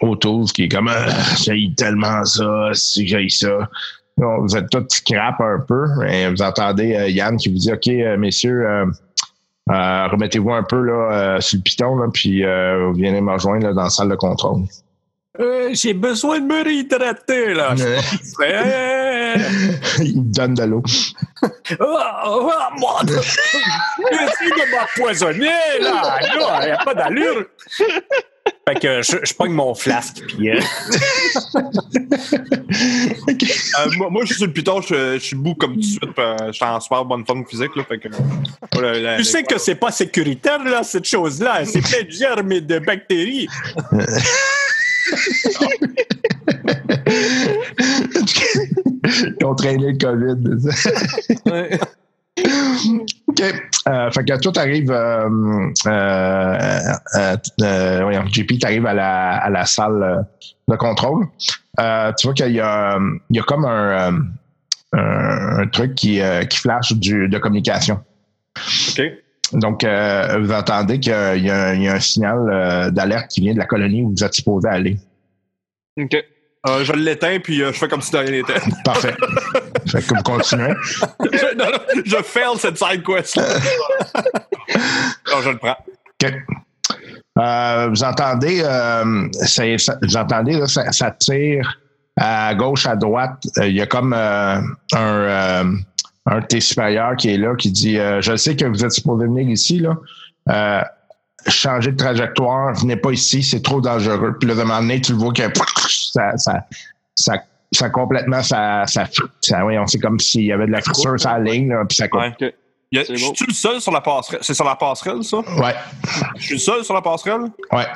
O'Toole 0.00 0.46
qui 0.52 0.64
est 0.64 0.68
comme 0.68 0.90
J'ai 1.42 1.72
tellement 1.76 2.24
ça, 2.24 2.70
si 2.72 3.06
j'ai 3.06 3.28
ça. 3.28 3.68
Vous 4.16 4.56
êtes 4.56 4.70
tous 4.70 4.84
scrap 4.90 5.40
un 5.40 5.58
peu. 5.66 5.84
Et 6.08 6.28
vous 6.28 6.42
entendez 6.42 7.10
Yann 7.10 7.36
qui 7.36 7.48
vous 7.48 7.58
dit 7.58 7.72
OK, 7.72 7.86
messieurs, 8.18 8.64
euh, 8.68 8.86
euh, 9.70 10.06
remettez-vous 10.08 10.52
un 10.52 10.62
peu 10.62 10.80
là, 10.82 10.92
euh, 11.10 11.40
sur 11.40 11.56
le 11.56 11.62
piton, 11.62 11.96
là, 11.96 12.06
puis 12.12 12.44
euh, 12.44 12.86
vous 12.88 12.94
venez 12.94 13.20
me 13.20 13.32
rejoindre 13.32 13.66
là, 13.66 13.72
dans 13.72 13.84
la 13.84 13.90
salle 13.90 14.10
de 14.10 14.14
contrôle. 14.14 14.62
Euh, 15.40 15.70
J'ai 15.72 15.94
besoin 15.94 16.38
de 16.38 16.44
me 16.44 16.62
réhydrater, 16.62 17.54
là. 17.54 17.74
il 20.00 20.20
me 20.22 20.32
donne 20.34 20.54
de 20.54 20.62
l'eau. 20.64 20.82
oh, 21.80 21.98
oh, 22.26 22.50
mon 22.78 23.02
Dieu. 23.04 23.18
Essaye 23.18 24.50
de 24.50 24.70
m'empoisonner, 24.70 25.78
là. 25.80 26.18
Là, 26.20 26.60
il 26.62 26.66
n'y 26.66 26.70
a 26.72 26.78
pas 26.84 26.94
d'allure. 26.94 27.44
Fait 28.68 28.74
que 28.80 29.02
je, 29.02 29.16
je 29.22 29.34
pogne 29.34 29.52
mon 29.52 29.74
flasque, 29.74 30.22
puis 30.26 30.50
euh, 30.50 30.60
Euh, 33.78 33.90
moi, 33.96 34.08
moi, 34.10 34.22
je 34.22 34.26
suis 34.28 34.36
sur 34.36 34.46
le 34.46 34.52
piton, 34.52 34.80
je, 34.80 35.14
je 35.14 35.18
suis 35.18 35.36
debout 35.36 35.54
comme 35.54 35.74
tout 35.74 35.80
de 35.80 35.84
suite. 35.84 36.18
euh, 36.18 36.36
je 36.48 36.52
suis 36.52 36.64
en 36.64 36.80
super 36.80 37.04
bonne 37.04 37.24
forme 37.26 37.44
physique. 37.46 37.74
Là, 37.76 37.84
fait 37.84 37.98
que, 37.98 38.08
euh, 38.08 38.80
la- 38.80 38.98
la- 39.00 39.16
tu 39.16 39.24
sais 39.24 39.42
que 39.44 39.58
c'est 39.58 39.74
pas 39.76 39.90
sécuritaire, 39.90 40.62
là, 40.64 40.82
cette 40.82 41.04
chose-là. 41.06 41.64
C'est 41.64 41.80
plein 41.80 42.02
de 42.02 42.10
germes 42.10 42.52
et 42.52 42.60
de 42.60 42.78
bactéries. 42.78 43.48
Ils 49.40 49.44
ont 49.44 49.54
traîné 49.54 49.92
le 49.92 49.98
COVID. 49.98 50.36
OK. 53.28 53.42
Euh, 53.88 54.10
fait 54.10 54.24
que 54.24 54.40
tout 54.40 54.52
arrive. 54.56 54.90
Euh, 54.90 55.28
euh, 55.86 56.80
euh, 57.16 57.36
euh, 57.62 58.00
voyons, 58.02 58.24
JP, 58.26 58.58
t'arrives 58.60 58.86
à 58.86 58.94
la, 58.94 59.36
à 59.36 59.50
la 59.50 59.66
salle 59.66 60.26
de 60.68 60.76
contrôle. 60.76 61.26
Euh, 61.80 62.12
tu 62.18 62.26
vois 62.26 62.34
qu'il 62.34 62.52
y 62.52 62.60
a, 62.60 62.98
il 63.30 63.36
y 63.36 63.40
a 63.40 63.42
comme 63.42 63.64
un, 63.64 64.26
un, 64.92 65.58
un 65.60 65.66
truc 65.68 65.94
qui, 65.94 66.20
qui 66.48 66.58
flash 66.58 66.92
du, 66.92 67.28
de 67.28 67.38
communication. 67.38 68.00
OK. 68.90 69.02
Donc, 69.52 69.84
vous 69.84 70.52
entendez 70.52 70.98
qu'il 70.98 71.12
y 71.12 71.50
a, 71.50 71.74
y 71.74 71.88
un 71.88 72.00
signal 72.00 72.90
d'alerte 72.92 73.30
qui 73.30 73.42
vient 73.42 73.54
de 73.54 73.58
la 73.58 73.66
colonie 73.66 74.02
où 74.02 74.10
vous 74.10 74.24
êtes 74.24 74.34
supposé 74.34 74.68
aller. 74.68 74.96
OK. 76.00 76.16
Euh, 76.66 76.84
je 76.84 76.92
l'éteins, 76.92 77.40
puis 77.40 77.62
euh, 77.62 77.72
je 77.72 77.78
fais 77.78 77.88
comme 77.88 78.00
si 78.00 78.10
de 78.10 78.18
rien 78.18 78.30
n'était. 78.30 78.60
Parfait. 78.84 79.14
fait 79.86 80.02
que 80.02 80.14
vous 80.14 80.22
continuez. 80.22 80.72
je, 81.20 81.56
non, 81.56 81.66
non, 81.66 81.78
je 82.04 82.16
fail 82.22 82.58
cette 82.58 82.78
side 82.78 83.02
quest. 83.04 83.36
non, 85.30 85.40
je 85.42 85.50
le 85.50 85.58
prends. 85.58 85.76
OK. 86.22 86.32
Euh, 87.38 87.88
vous 87.90 88.04
entendez, 88.04 88.60
ça- 88.62 89.96
vous 90.02 90.16
entendez 90.16 90.58
là, 90.58 90.66
ça, 90.66 90.90
ça 90.92 91.10
tire 91.10 91.78
à 92.16 92.54
gauche, 92.54 92.86
à 92.86 92.96
droite. 92.96 93.42
Il 93.60 93.72
y 93.72 93.80
a 93.80 93.86
comme 93.86 94.12
un, 94.14 94.62
un 94.94 96.40
de 96.40 96.46
tes 96.46 96.60
supérieurs 96.60 97.16
qui 97.16 97.34
est 97.34 97.38
là, 97.38 97.54
qui 97.56 97.72
dit 97.72 97.96
Je 98.20 98.36
sais 98.36 98.56
que 98.56 98.64
vous 98.64 98.84
êtes 98.84 98.92
supposé 98.92 99.26
venir 99.26 99.48
ici, 99.50 99.80
là. 99.80 100.84
Changez 101.46 101.92
de 101.92 101.96
trajectoire, 101.96 102.72
venez 102.74 102.96
pas 102.96 103.10
ici, 103.10 103.42
c'est 103.42 103.60
trop 103.60 103.82
dangereux. 103.82 104.38
Puis 104.38 104.48
là, 104.48 104.54
de 104.54 104.62
moment 104.62 104.80
donné, 104.80 105.00
tu 105.02 105.12
le 105.12 105.18
vois 105.18 105.32
que 105.32 105.42
ça, 106.14 106.36
ça, 106.36 106.64
ça, 107.14 107.34
ça 107.72 107.90
complètement, 107.90 108.42
ça, 108.42 108.84
ça, 108.86 109.04
ça 109.40 109.62
voyons, 109.62 109.86
c'est 109.86 109.98
comme 109.98 110.18
s'il 110.20 110.44
y 110.44 110.52
avait 110.52 110.66
de 110.66 110.72
la 110.72 110.80
friture 110.80 111.18
sur 111.18 111.30
la 111.30 111.38
ligne, 111.40 111.68
là, 111.70 111.84
puis 111.88 111.96
ça 111.96 112.08
coupe. 112.08 112.20
Ouais. 112.20 112.54
A- 112.96 113.02
Je 113.08 113.14
suis 113.16 113.46
le 113.48 113.52
seul 113.54 113.80
sur 113.80 113.90
la 113.92 114.00
passerelle? 114.00 114.38
C'est 114.42 114.54
sur 114.54 114.64
la 114.64 114.76
passerelle, 114.76 115.24
ça? 115.24 115.38
Ouais, 115.38 115.74
Je 116.36 116.42
suis 116.44 116.54
le 116.54 116.60
seul 116.60 116.84
sur 116.84 116.94
la 116.94 117.02
passerelle? 117.02 117.40
ouais. 117.72 117.86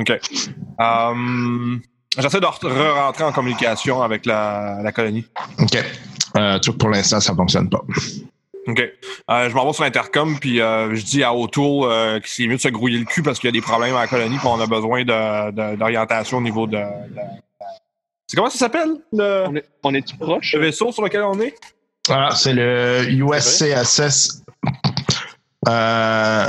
OK. 0.00 0.10
Euh, 0.10 1.76
J'essaie 2.18 2.40
de 2.40 2.46
re- 2.46 2.66
re-rentrer 2.66 3.24
en 3.24 3.32
communication 3.32 4.02
avec 4.02 4.24
la, 4.26 4.78
la 4.82 4.92
colonie. 4.92 5.26
OK. 5.58 5.76
Euh, 6.38 6.58
pour 6.78 6.88
l'instant, 6.90 7.20
ça 7.20 7.34
fonctionne 7.34 7.68
pas. 7.68 7.80
OK. 8.68 8.80
Euh, 9.30 9.48
je 9.50 9.54
m'en 9.54 9.66
vais 9.66 9.72
sur 9.72 9.82
l'intercom, 9.84 10.38
puis 10.38 10.60
euh, 10.60 10.94
je 10.94 11.02
dis 11.04 11.24
à 11.24 11.34
O'Toole 11.34 11.90
euh, 11.90 12.20
que 12.20 12.28
c'est 12.28 12.46
mieux 12.46 12.56
de 12.56 12.60
se 12.60 12.68
grouiller 12.68 12.98
le 12.98 13.04
cul 13.04 13.22
parce 13.22 13.38
qu'il 13.40 13.48
y 13.48 13.52
a 13.52 13.52
des 13.52 13.60
problèmes 13.60 13.96
à 13.96 14.02
la 14.02 14.06
colonie, 14.06 14.38
puis 14.38 14.46
on 14.46 14.60
a 14.60 14.66
besoin 14.66 15.02
de- 15.04 15.50
de- 15.50 15.76
d'orientation 15.76 16.38
au 16.38 16.42
niveau 16.42 16.66
de. 16.66 16.76
de- 16.76 16.84
C'est 18.28 18.36
comment 18.36 18.50
ça 18.50 18.58
s'appelle, 18.58 18.90
le, 19.12 19.46
On 19.82 19.94
est, 19.94 20.04
on 20.20 20.24
proche? 20.26 20.54
le 20.54 20.60
vaisseau 20.60 20.92
sur 20.92 21.02
lequel 21.02 21.22
on 21.22 21.40
est? 21.40 21.54
Ah, 22.08 22.30
c'est 22.34 22.52
le 22.54 23.04
USCSS 23.10 24.42
Euh, 25.68 26.46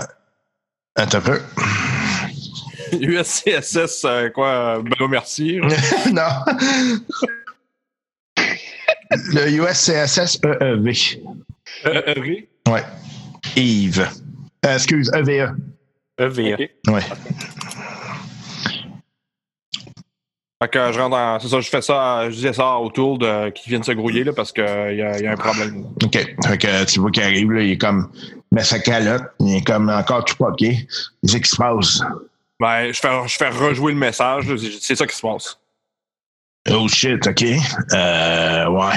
attends 0.96 1.18
un 1.18 1.22
peu. 1.22 1.42
USCSS, 2.94 4.04
euh, 4.06 4.30
quoi, 4.30 4.80
Benoît 4.82 5.08
Mercier? 5.08 5.60
non. 6.12 6.22
Le 9.32 9.48
USCSS 9.48 10.40
EEV. 10.44 11.22
Euh, 11.86 12.02
EV. 12.16 12.48
Ouais. 12.70 12.84
Yves. 13.56 14.08
Euh, 14.66 14.74
excuse, 14.76 15.12
EVE. 15.14 15.52
EVA. 16.18 16.54
Ok. 16.54 16.70
Ouais. 16.90 17.02
Fait 20.62 20.70
que 20.70 20.92
je 20.94 21.00
rentre 21.00 21.10
dans. 21.12 21.40
C'est 21.40 21.50
ça, 21.50 21.60
je 21.60 21.70
fais 21.70 21.82
ça, 21.82 22.30
je 22.30 22.36
dis 22.48 22.54
ça 22.54 22.78
autour 22.78 23.18
de 23.18 23.50
qui 23.50 23.70
viennent 23.70 23.84
se 23.84 23.92
grouiller, 23.92 24.24
là, 24.24 24.32
parce 24.34 24.52
qu'il 24.54 24.64
y, 24.64 25.02
a- 25.02 25.20
y 25.20 25.28
a 25.28 25.32
un 25.32 25.36
problème. 25.38 25.88
OK. 26.04 26.14
Fait 26.14 26.58
que 26.58 26.86
tu 26.86 27.00
vois 27.02 27.12
qu'il 27.12 27.24
arrive, 27.24 27.52
là, 27.52 27.62
il 27.64 27.72
est 27.72 27.78
comme. 27.78 28.10
met 28.52 28.64
sa 28.64 28.80
calotte, 28.80 29.24
il 29.42 29.56
est 29.58 29.64
comme 29.66 29.90
encore 29.90 30.24
tout 30.24 30.36
poqué. 30.38 30.88
Qu'est-ce 31.22 31.38
qui 31.38 31.50
se 31.50 31.58
passe? 31.58 32.02
Ben, 32.60 32.94
je 32.94 33.00
fais, 33.00 33.28
je 33.28 33.36
fais 33.36 33.50
rejouer 33.50 33.92
le 33.92 33.98
message, 33.98 34.46
c'est 34.80 34.96
ça 34.96 35.06
qui 35.06 35.16
se 35.16 35.22
passe. 35.22 35.60
Oh 36.70 36.88
shit, 36.88 37.28
OK. 37.28 37.44
Euh, 37.92 38.70
ouais. 38.70 38.96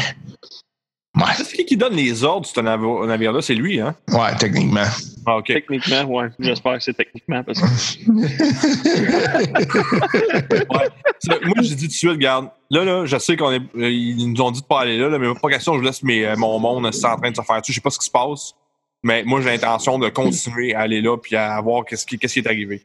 Ouais. 1.16 1.22
C'est 1.36 1.56
qui 1.56 1.64
qui 1.64 1.76
donne 1.76 1.94
les 1.94 2.22
ordres, 2.24 2.46
ce 2.46 2.60
navire- 2.60 3.06
navire-là? 3.06 3.40
C'est 3.42 3.54
lui, 3.54 3.80
hein? 3.80 3.94
Ouais, 4.12 4.34
techniquement. 4.38 4.84
Ah, 5.26 5.38
OK. 5.38 5.46
Techniquement, 5.46 6.04
ouais. 6.04 6.28
J'espère 6.38 6.74
que 6.78 6.84
c'est 6.84 6.94
techniquement 6.94 7.42
parce 7.42 7.60
que 7.60 7.66
Moi, 11.46 11.56
j'ai 11.62 11.74
dit 11.74 11.84
tout 11.84 11.88
de 11.88 11.92
suite, 11.92 12.10
regarde, 12.10 12.48
là, 12.70 12.84
là, 12.84 13.06
je 13.06 13.18
sais 13.18 13.36
qu'on 13.36 13.52
est. 13.52 13.60
euh, 13.76 13.90
Ils 13.90 14.32
nous 14.32 14.40
ont 14.42 14.50
dit 14.50 14.60
de 14.60 14.66
pas 14.66 14.80
aller 14.80 14.98
là, 14.98 15.08
là, 15.08 15.18
mais 15.18 15.28
pas 15.40 15.48
question, 15.48 15.76
je 15.78 15.82
laisse 15.82 16.02
mes, 16.02 16.26
euh, 16.26 16.36
mon 16.36 16.58
monde 16.58 16.92
c'est 16.92 17.06
en 17.06 17.16
train 17.16 17.30
de 17.30 17.36
se 17.36 17.42
faire 17.42 17.60
dessus. 17.60 17.72
Je 17.72 17.76
sais 17.76 17.80
pas 17.82 17.90
ce 17.90 17.98
qui 17.98 18.06
se 18.06 18.10
passe. 18.10 18.54
Mais 19.02 19.22
moi, 19.24 19.40
j'ai 19.40 19.50
l'intention 19.50 19.98
de 19.98 20.08
continuer 20.08 20.74
à 20.74 20.80
aller 20.80 21.00
là 21.00 21.16
puis 21.16 21.36
à 21.36 21.60
voir 21.60 21.84
qu'est-ce 21.84 22.06
qui, 22.06 22.18
qu'est-ce 22.18 22.34
qui 22.34 22.38
est 22.40 22.46
arrivé. 22.46 22.82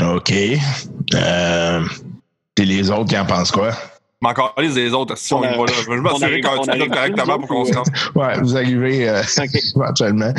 OK. 0.00 0.32
Euh, 1.14 1.84
et 2.56 2.64
les 2.64 2.90
autres, 2.90 3.12
ils 3.12 3.18
en 3.18 3.26
pensent 3.26 3.50
quoi? 3.52 3.72
Mais 4.24 4.30
encore 4.30 4.54
les 4.56 4.72
des 4.72 4.94
autres, 4.94 5.18
si 5.18 5.34
on, 5.34 5.40
On 5.40 5.42
y 5.42 5.46
a- 5.46 5.50
va 5.50 5.64
là, 5.66 5.72
je 5.84 5.90
vais 5.90 5.96
m'assurer 6.00 6.40
qu'on 6.40 6.62
arrive 6.64 6.88
correctement 6.88 7.38
pour 7.40 7.48
qu'on 7.48 7.64
se 7.66 7.74
rende. 7.74 7.86
Ouais, 8.14 8.38
vous 8.40 8.56
arrivez 8.56 9.06
euh, 9.06 9.22
éventuellement. 9.76 10.32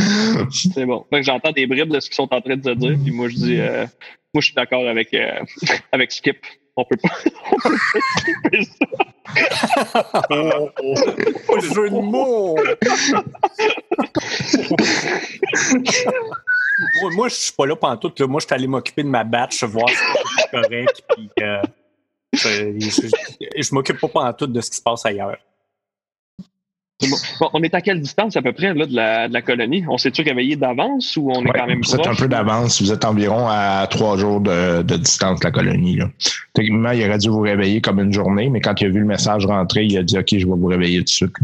c'est 0.50 0.86
bon. 0.86 1.06
J'entends 1.22 1.52
des 1.52 1.68
bribes 1.68 1.90
de 1.94 2.00
ce 2.00 2.08
qu'ils 2.08 2.16
sont 2.16 2.34
en 2.34 2.42
train 2.42 2.56
de 2.58 2.64
se 2.64 2.72
dire, 2.76 2.98
puis 3.04 3.12
moi 3.14 3.28
je 3.30 3.36
dis 3.36 3.60
euh, 3.60 3.86
moi 4.34 4.42
je 4.42 4.46
suis 4.46 4.56
d'accord 4.56 4.88
avec 4.88 5.14
euh, 5.14 5.40
avec 5.92 6.12
Skip. 6.12 6.38
On 6.78 6.84
peut 6.84 6.98
pas. 6.98 7.10
on 7.52 7.58
peut 7.58 7.78
pas 7.94 8.00
skipper 8.18 8.64
ça. 8.66 10.24
Oh, 11.48 11.60
jeu 11.62 11.90
de 11.90 12.02
mots! 12.02 12.58
moi, 17.02 17.12
moi, 17.16 17.30
je 17.30 17.36
suis 17.36 17.54
pas 17.54 17.66
là 17.66 17.76
pendant 17.76 17.98
tout. 17.98 18.12
Là. 18.20 18.28
Moi, 18.28 18.40
je 18.42 18.46
suis 18.46 18.54
allé 18.56 18.68
m'occuper 18.68 19.04
de 19.04 19.08
ma 19.08 19.24
batch, 19.24 19.64
voir 19.64 19.88
si 19.90 19.96
c'est 20.38 20.52
correct. 20.52 21.02
Puis, 21.16 21.30
je, 22.36 22.78
je, 23.58 23.76
m'occupe 23.76 24.00
pas 24.00 24.08
pendant 24.08 24.34
tout 24.34 24.48
de 24.48 24.62
ce 24.62 24.70
qui 24.70 24.78
se 24.78 24.82
passe 24.82 25.06
ailleurs. 25.06 25.38
Bon. 27.02 27.50
On 27.54 27.62
est 27.62 27.74
à 27.74 27.82
quelle 27.82 28.00
distance 28.00 28.38
à 28.38 28.42
peu 28.42 28.54
près 28.54 28.74
là, 28.74 28.86
de, 28.86 28.96
la, 28.96 29.28
de 29.28 29.34
la 29.34 29.42
colonie? 29.42 29.84
On 29.90 29.98
s'est-tu 29.98 30.22
réveillé 30.22 30.56
d'avance 30.56 31.18
ou 31.18 31.30
on 31.30 31.44
est 31.44 31.48
Ouais, 31.48 31.54
quand 31.54 31.68
même 31.68 31.82
vous 31.84 31.96
êtes 31.96 32.08
un 32.08 32.16
peu 32.16 32.28
d'avance. 32.28 32.82
Vous 32.82 32.92
êtes 32.92 33.04
environ 33.04 33.48
à 33.50 33.86
trois 33.88 34.18
jours 34.18 34.40
de, 34.40 34.82
de 34.82 34.96
distance 34.96 35.42
de 35.42 35.46
la 35.46 35.52
colonie. 35.52 35.98
Là. 35.98 36.10
Techniquement, 36.54 36.92
il 36.92 37.06
aurait 37.06 37.18
dû 37.18 37.30
vous 37.30 37.42
réveiller 37.42 37.82
comme 37.82 38.00
une 38.00 38.14
journée, 38.14 38.50
mais 38.50 38.62
quand 38.62 38.80
il 38.80 38.88
a 38.88 38.90
vu 38.90 39.00
le 39.00 39.06
message 39.06 39.46
rentrer, 39.46 39.84
il 39.84 39.98
a 39.98 40.04
dit 40.04 40.18
OK, 40.18 40.30
je 40.32 40.38
vais 40.38 40.44
vous 40.46 40.68
réveiller 40.68 41.00
tout 41.00 41.04
de 41.04 41.10
suite. 41.10 41.36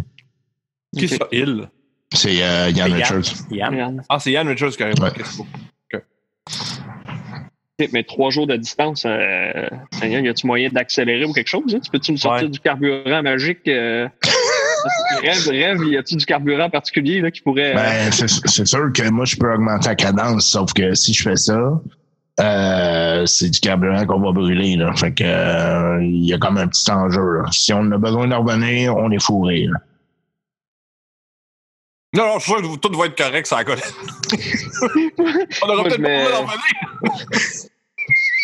Qui 0.98 1.08
ça, 1.10 1.28
il? 1.32 1.70
C'est 2.14 2.44
euh, 2.44 2.70
Yann. 2.70 2.94
Richards. 2.94 3.48
Yann? 3.52 4.04
Ah, 4.10 4.20
c'est 4.20 4.32
Yann 4.32 4.48
Richards 4.48 4.72
qui 4.72 4.84
arrive. 4.84 5.00
Ouais. 5.02 5.10
Ok, 5.10 5.22
c'est 5.24 5.38
beau. 5.38 5.48
Ok, 5.94 6.02
Mais 7.94 8.04
trois 8.04 8.30
jours 8.30 8.48
de 8.48 8.56
distance, 8.56 9.04
euh, 9.06 9.68
Seigneur, 9.92 10.22
y 10.22 10.30
a-tu 10.30 10.48
moyen 10.48 10.70
d'accélérer 10.70 11.26
ou 11.26 11.34
quelque 11.34 11.48
chose? 11.48 11.74
hein? 11.76 11.80
Tu 11.84 11.90
peux-tu 11.92 12.12
nous 12.12 12.18
sortir 12.18 12.46
Ouais. 12.46 12.50
du 12.52 12.60
carburant 12.60 13.22
magique? 13.24 13.68
Euh... 13.68 14.08
rêve, 15.22 15.48
rêve, 15.50 15.84
y 15.88 15.98
a-tu 15.98 16.16
du 16.16 16.26
carburant 16.26 16.70
particulier 16.70 17.22
là, 17.22 17.30
qui 17.32 17.42
pourrait. 17.42 17.72
euh, 17.72 17.76
Ben, 17.76 18.12
c'est 18.12 18.66
sûr 18.68 18.92
que 18.94 19.10
moi, 19.10 19.26
je 19.26 19.36
peux 19.36 19.54
augmenter 19.54 19.90
la 19.90 19.96
cadence, 19.96 20.48
sauf 20.48 20.74
que 20.74 20.94
si 20.96 21.14
je 21.14 21.22
fais 21.24 21.36
ça, 21.36 21.80
euh, 22.40 23.26
c'est 23.28 23.50
du 23.50 23.60
carburant 23.60 24.06
qu'on 24.06 24.20
va 24.22 24.32
brûler. 24.32 24.76
Là. 24.78 24.94
Fait 24.96 25.14
que 25.14 25.24
euh, 25.24 26.04
il 26.04 26.26
y 26.26 26.34
a 26.34 26.38
comme 26.38 26.58
un 26.58 26.68
petit 26.68 26.90
enjeu. 26.90 27.40
Là. 27.42 27.46
Si 27.52 27.72
on 27.74 27.92
a 27.92 27.98
besoin 27.98 28.28
de 28.28 28.34
revenir, 28.36 28.96
on 28.96 29.12
est 29.12 29.22
fourré. 29.22 29.68
Là. 29.72 29.78
Non, 32.14 32.26
non, 32.26 32.40
je 32.40 32.44
suis 32.44 32.52
sûr 32.52 32.62
que 32.62 32.78
tout 32.78 32.98
va 32.98 33.06
être 33.06 33.18
correct, 33.18 33.48
ça 33.48 33.64
colle. 33.64 33.78
On 35.64 35.70
aura 35.70 35.84
peut-être 35.86 36.02
pas 36.02 36.32
d'en 36.32 36.46
revenir. 36.46 37.71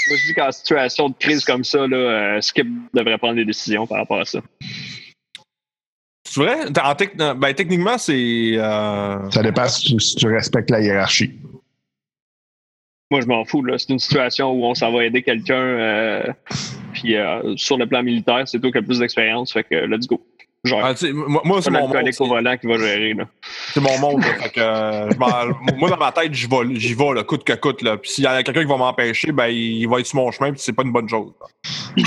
Moi, 0.08 0.18
je 0.18 0.28
dis 0.28 0.34
qu'en 0.34 0.52
situation 0.52 1.10
de 1.10 1.16
crise 1.20 1.44
comme 1.44 1.64
ça, 1.64 1.86
là, 1.88 1.98
euh, 1.98 2.42
Skip 2.42 2.68
devrait 2.94 3.18
prendre 3.18 3.36
des 3.36 3.46
décisions 3.46 3.86
par 3.88 3.98
rapport 4.00 4.20
à 4.22 4.26
ça. 4.26 4.40
C'est 6.30 6.42
vrai? 6.42 6.66
En 6.84 6.94
tec- 6.94 7.16
ben, 7.18 7.54
techniquement, 7.54 7.98
c'est. 7.98 8.54
euh, 8.58 9.30
Ça 9.32 9.42
dépend 9.44 9.68
si 9.68 9.94
tu, 9.96 10.00
si 10.00 10.16
tu 10.16 10.28
respectes 10.28 10.70
la 10.70 10.82
hiérarchie. 10.82 11.34
Moi, 13.10 13.22
je 13.22 13.26
m'en 13.28 13.46
fous. 13.46 13.64
là. 13.64 13.78
C'est 13.78 13.94
une 13.94 14.00
situation 14.00 14.52
où 14.52 14.66
on 14.66 14.76
s'en 14.76 14.92
va 14.92 15.06
aider 15.06 15.24
quelqu'un. 15.24 15.56
euh, 15.56 16.34
puis 16.94 17.16
euh, 17.16 17.56
sur 17.56 17.78
le 17.78 17.86
plan 17.88 18.04
militaire, 18.04 18.48
c'est 18.48 18.60
toi 18.60 18.72
qui 18.72 18.78
as 18.78 18.82
plus 18.82 19.00
d'expérience. 19.00 19.54
Fait 19.54 19.64
que 19.64 19.76
let's 19.76 20.08
go. 20.08 20.22
Genre, 20.64 20.82
ah, 20.84 20.94
moi, 21.14 21.42
moi, 21.46 21.62
c'est 21.62 21.70
mon 21.70 21.88
monde. 21.88 21.96
au 21.96 22.12
C'est 22.12 22.28
volant 22.28 22.58
qui 22.58 22.68
va 22.68 22.78
gérer. 22.78 23.14
Là. 23.14 23.26
c'est 23.74 23.80
mon 23.80 23.98
monde. 24.00 24.22
là. 24.22 24.34
Fait 24.42 24.50
que, 24.50 24.60
euh, 24.60 25.10
je 25.12 25.18
m'en- 25.18 25.74
moi, 25.78 25.90
dans 25.90 25.98
ma 25.98 26.12
tête, 26.12 26.34
j'y 26.34 26.48
vais, 26.48 26.76
j'y 26.76 26.94
vais 26.94 27.14
là, 27.14 27.24
coûte 27.24 27.44
que 27.44 27.54
coûte. 27.54 27.82
Là. 27.82 27.98
Puis 27.98 28.12
s'il 28.12 28.24
y 28.24 28.28
a 28.28 28.42
quelqu'un 28.44 28.62
qui 28.62 28.68
va 28.70 28.78
m'empêcher, 28.78 29.32
ben, 29.32 29.48
il 29.48 29.86
va 29.88 30.00
être 30.00 30.08
sur 30.08 30.18
mon 30.18 30.32
chemin, 30.32 30.52
puis 30.52 30.60
c'est 30.62 30.74
pas 30.74 30.84
une 30.84 30.92
bonne 30.92 31.08
chose. 31.08 31.32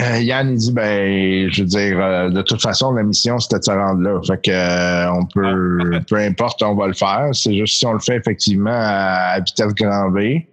Euh, 0.00 0.18
Yann, 0.20 0.50
il 0.50 0.56
dit, 0.58 0.72
ben, 0.72 1.50
je 1.50 1.62
veux 1.62 1.68
dire, 1.68 1.98
euh, 2.00 2.30
de 2.30 2.42
toute 2.42 2.62
façon, 2.62 2.92
la 2.92 3.02
mission, 3.02 3.38
c'était 3.38 3.58
de 3.58 3.64
se 3.64 3.70
rendre 3.70 4.00
là. 4.00 4.20
Fait 4.26 4.40
que, 4.42 4.50
euh, 4.50 5.12
on 5.12 5.24
peut, 5.26 6.00
peu 6.08 6.16
importe, 6.16 6.62
on 6.62 6.74
va 6.74 6.86
le 6.86 6.92
faire. 6.92 7.28
C'est 7.32 7.54
juste 7.56 7.78
si 7.78 7.86
on 7.86 7.94
le 7.94 7.98
fait 7.98 8.16
effectivement 8.16 8.70
à, 8.70 9.32
à 9.34 9.40
vitesse 9.40 9.74
grand 9.74 10.10
V, 10.12 10.46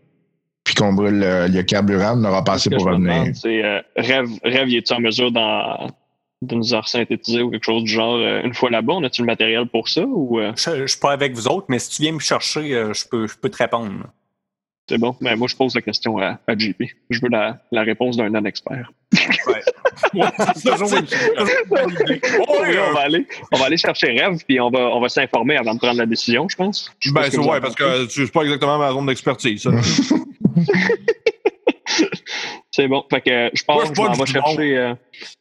puis 0.63 0.75
qu'on 0.75 0.93
brûle 0.93 1.19
le, 1.19 1.47
le 1.47 1.63
carburant, 1.63 2.13
on 2.17 2.23
aura 2.25 2.43
passé 2.43 2.65
Ce 2.65 2.69
que 2.69 2.75
pour 2.75 2.85
revenir. 2.85 3.35
c'est 3.35 3.63
euh, 3.63 3.81
Rêve, 3.97 4.29
Rêve, 4.43 4.69
y 4.69 4.77
est-tu 4.77 4.93
en 4.93 4.99
mesure 4.99 5.31
d'en- 5.31 5.87
de 6.41 6.55
nous 6.55 6.73
en 6.73 6.83
synthétiser 6.83 7.41
ou 7.41 7.49
quelque 7.51 7.65
chose 7.65 7.83
du 7.83 7.91
genre 7.91 8.15
euh, 8.15 8.41
une 8.43 8.53
fois 8.53 8.69
là-bas? 8.69 8.93
On 8.93 9.03
a-tu 9.03 9.21
le 9.21 9.27
matériel 9.27 9.67
pour 9.67 9.89
ça 9.89 10.03
ou 10.05 10.39
euh, 10.39 10.51
Je, 10.57 10.85
suis 10.87 10.99
pas 10.99 11.11
avec 11.11 11.33
vous 11.33 11.47
autres, 11.47 11.65
mais 11.69 11.79
si 11.79 11.89
tu 11.89 12.01
viens 12.01 12.11
me 12.13 12.19
chercher, 12.19 12.73
euh, 12.75 12.93
je 12.93 13.03
peux, 13.09 13.27
je 13.27 13.35
peux 13.37 13.49
te 13.49 13.57
répondre. 13.57 14.05
c'est 14.89 14.97
bon? 14.97 15.15
Ben, 15.21 15.35
moi, 15.37 15.47
je 15.49 15.55
pose 15.55 15.73
la 15.75 15.81
question 15.81 16.17
à, 16.17 16.39
à 16.47 16.57
JP. 16.57 16.83
Je 17.09 17.19
veux 17.21 17.29
la, 17.29 17.61
la 17.71 17.83
réponse 17.83 18.17
d'un 18.17 18.29
non-expert. 18.29 18.91
Ouais, 19.47 19.61
on, 20.15 20.19
va 22.93 23.01
aller, 23.01 23.27
on 23.51 23.57
va 23.57 23.65
aller 23.65 23.77
chercher 23.77 24.07
Rêve, 24.07 24.39
puis 24.47 24.59
on 24.59 24.69
va, 24.69 24.79
on 24.95 24.99
va 24.99 25.09
s'informer 25.09 25.57
avant 25.57 25.73
de 25.75 25.79
prendre 25.79 25.97
la 25.97 26.05
décision, 26.05 26.47
je 26.49 26.55
pense. 26.55 26.91
Je 26.99 27.11
pas 27.11 27.21
Ben, 27.23 27.31
c'est 27.31 27.37
ouais, 27.37 27.61
parce 27.61 27.75
que 27.75 28.05
tu- 28.07 28.25
c'est 28.25 28.31
pas 28.31 28.43
exactement 28.43 28.77
ma 28.77 28.91
zone 28.91 29.05
d'expertise. 29.05 29.67
C'est 32.71 32.87
bon. 32.87 33.03
Fait 33.09 33.21
que 33.21 33.29
euh, 33.29 33.49
je 33.53 33.63
pense 33.63 33.89
que 33.89 33.95
je 33.95 34.01
m'en 34.01 34.13
vais 34.13 34.25
chercher, 34.25 34.77
euh, 34.77 34.93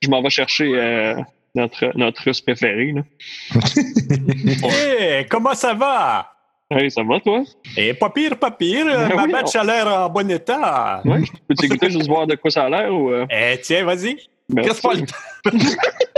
je 0.03 0.09
m'en 0.11 0.23
vais 0.23 0.31
chercher 0.31 0.73
euh, 0.75 1.15
notre, 1.55 1.93
notre 1.97 2.23
russe 2.25 2.41
préféré. 2.41 2.93
Là. 2.93 3.03
Hé, 4.69 5.27
comment 5.31 5.55
ça 5.55 5.73
va? 5.75 6.29
Hey, 6.71 6.91
ça 6.91 7.03
va, 7.03 7.21
toi? 7.21 7.43
Eh, 7.77 7.93
pas 7.95 8.09
pire, 8.11 8.37
pas 8.39 8.51
pire. 8.51 8.87
Euh, 8.87 9.09
Ben 9.09 9.17
Ma 9.17 9.25
oui, 9.25 9.33
batch 9.33 9.55
a 9.57 9.65
l'air 9.65 9.87
en 9.87 10.09
bon 10.09 10.31
état. 10.31 11.03
Ouais. 11.05 11.21
Peux-tu 11.49 11.67
écouter 11.67 11.91
juste 11.91 12.07
voir 12.07 12.27
de 12.27 12.35
quoi 12.35 12.51
ça 12.51 12.65
a 12.65 12.71
l'air? 12.71 12.95
Ou, 12.95 13.11
euh, 13.11 13.27
Eh, 13.31 13.59
tiens, 13.63 13.85
vas-y. 13.85 14.17
Qu'est-ce 14.55 14.81
que 14.83 14.89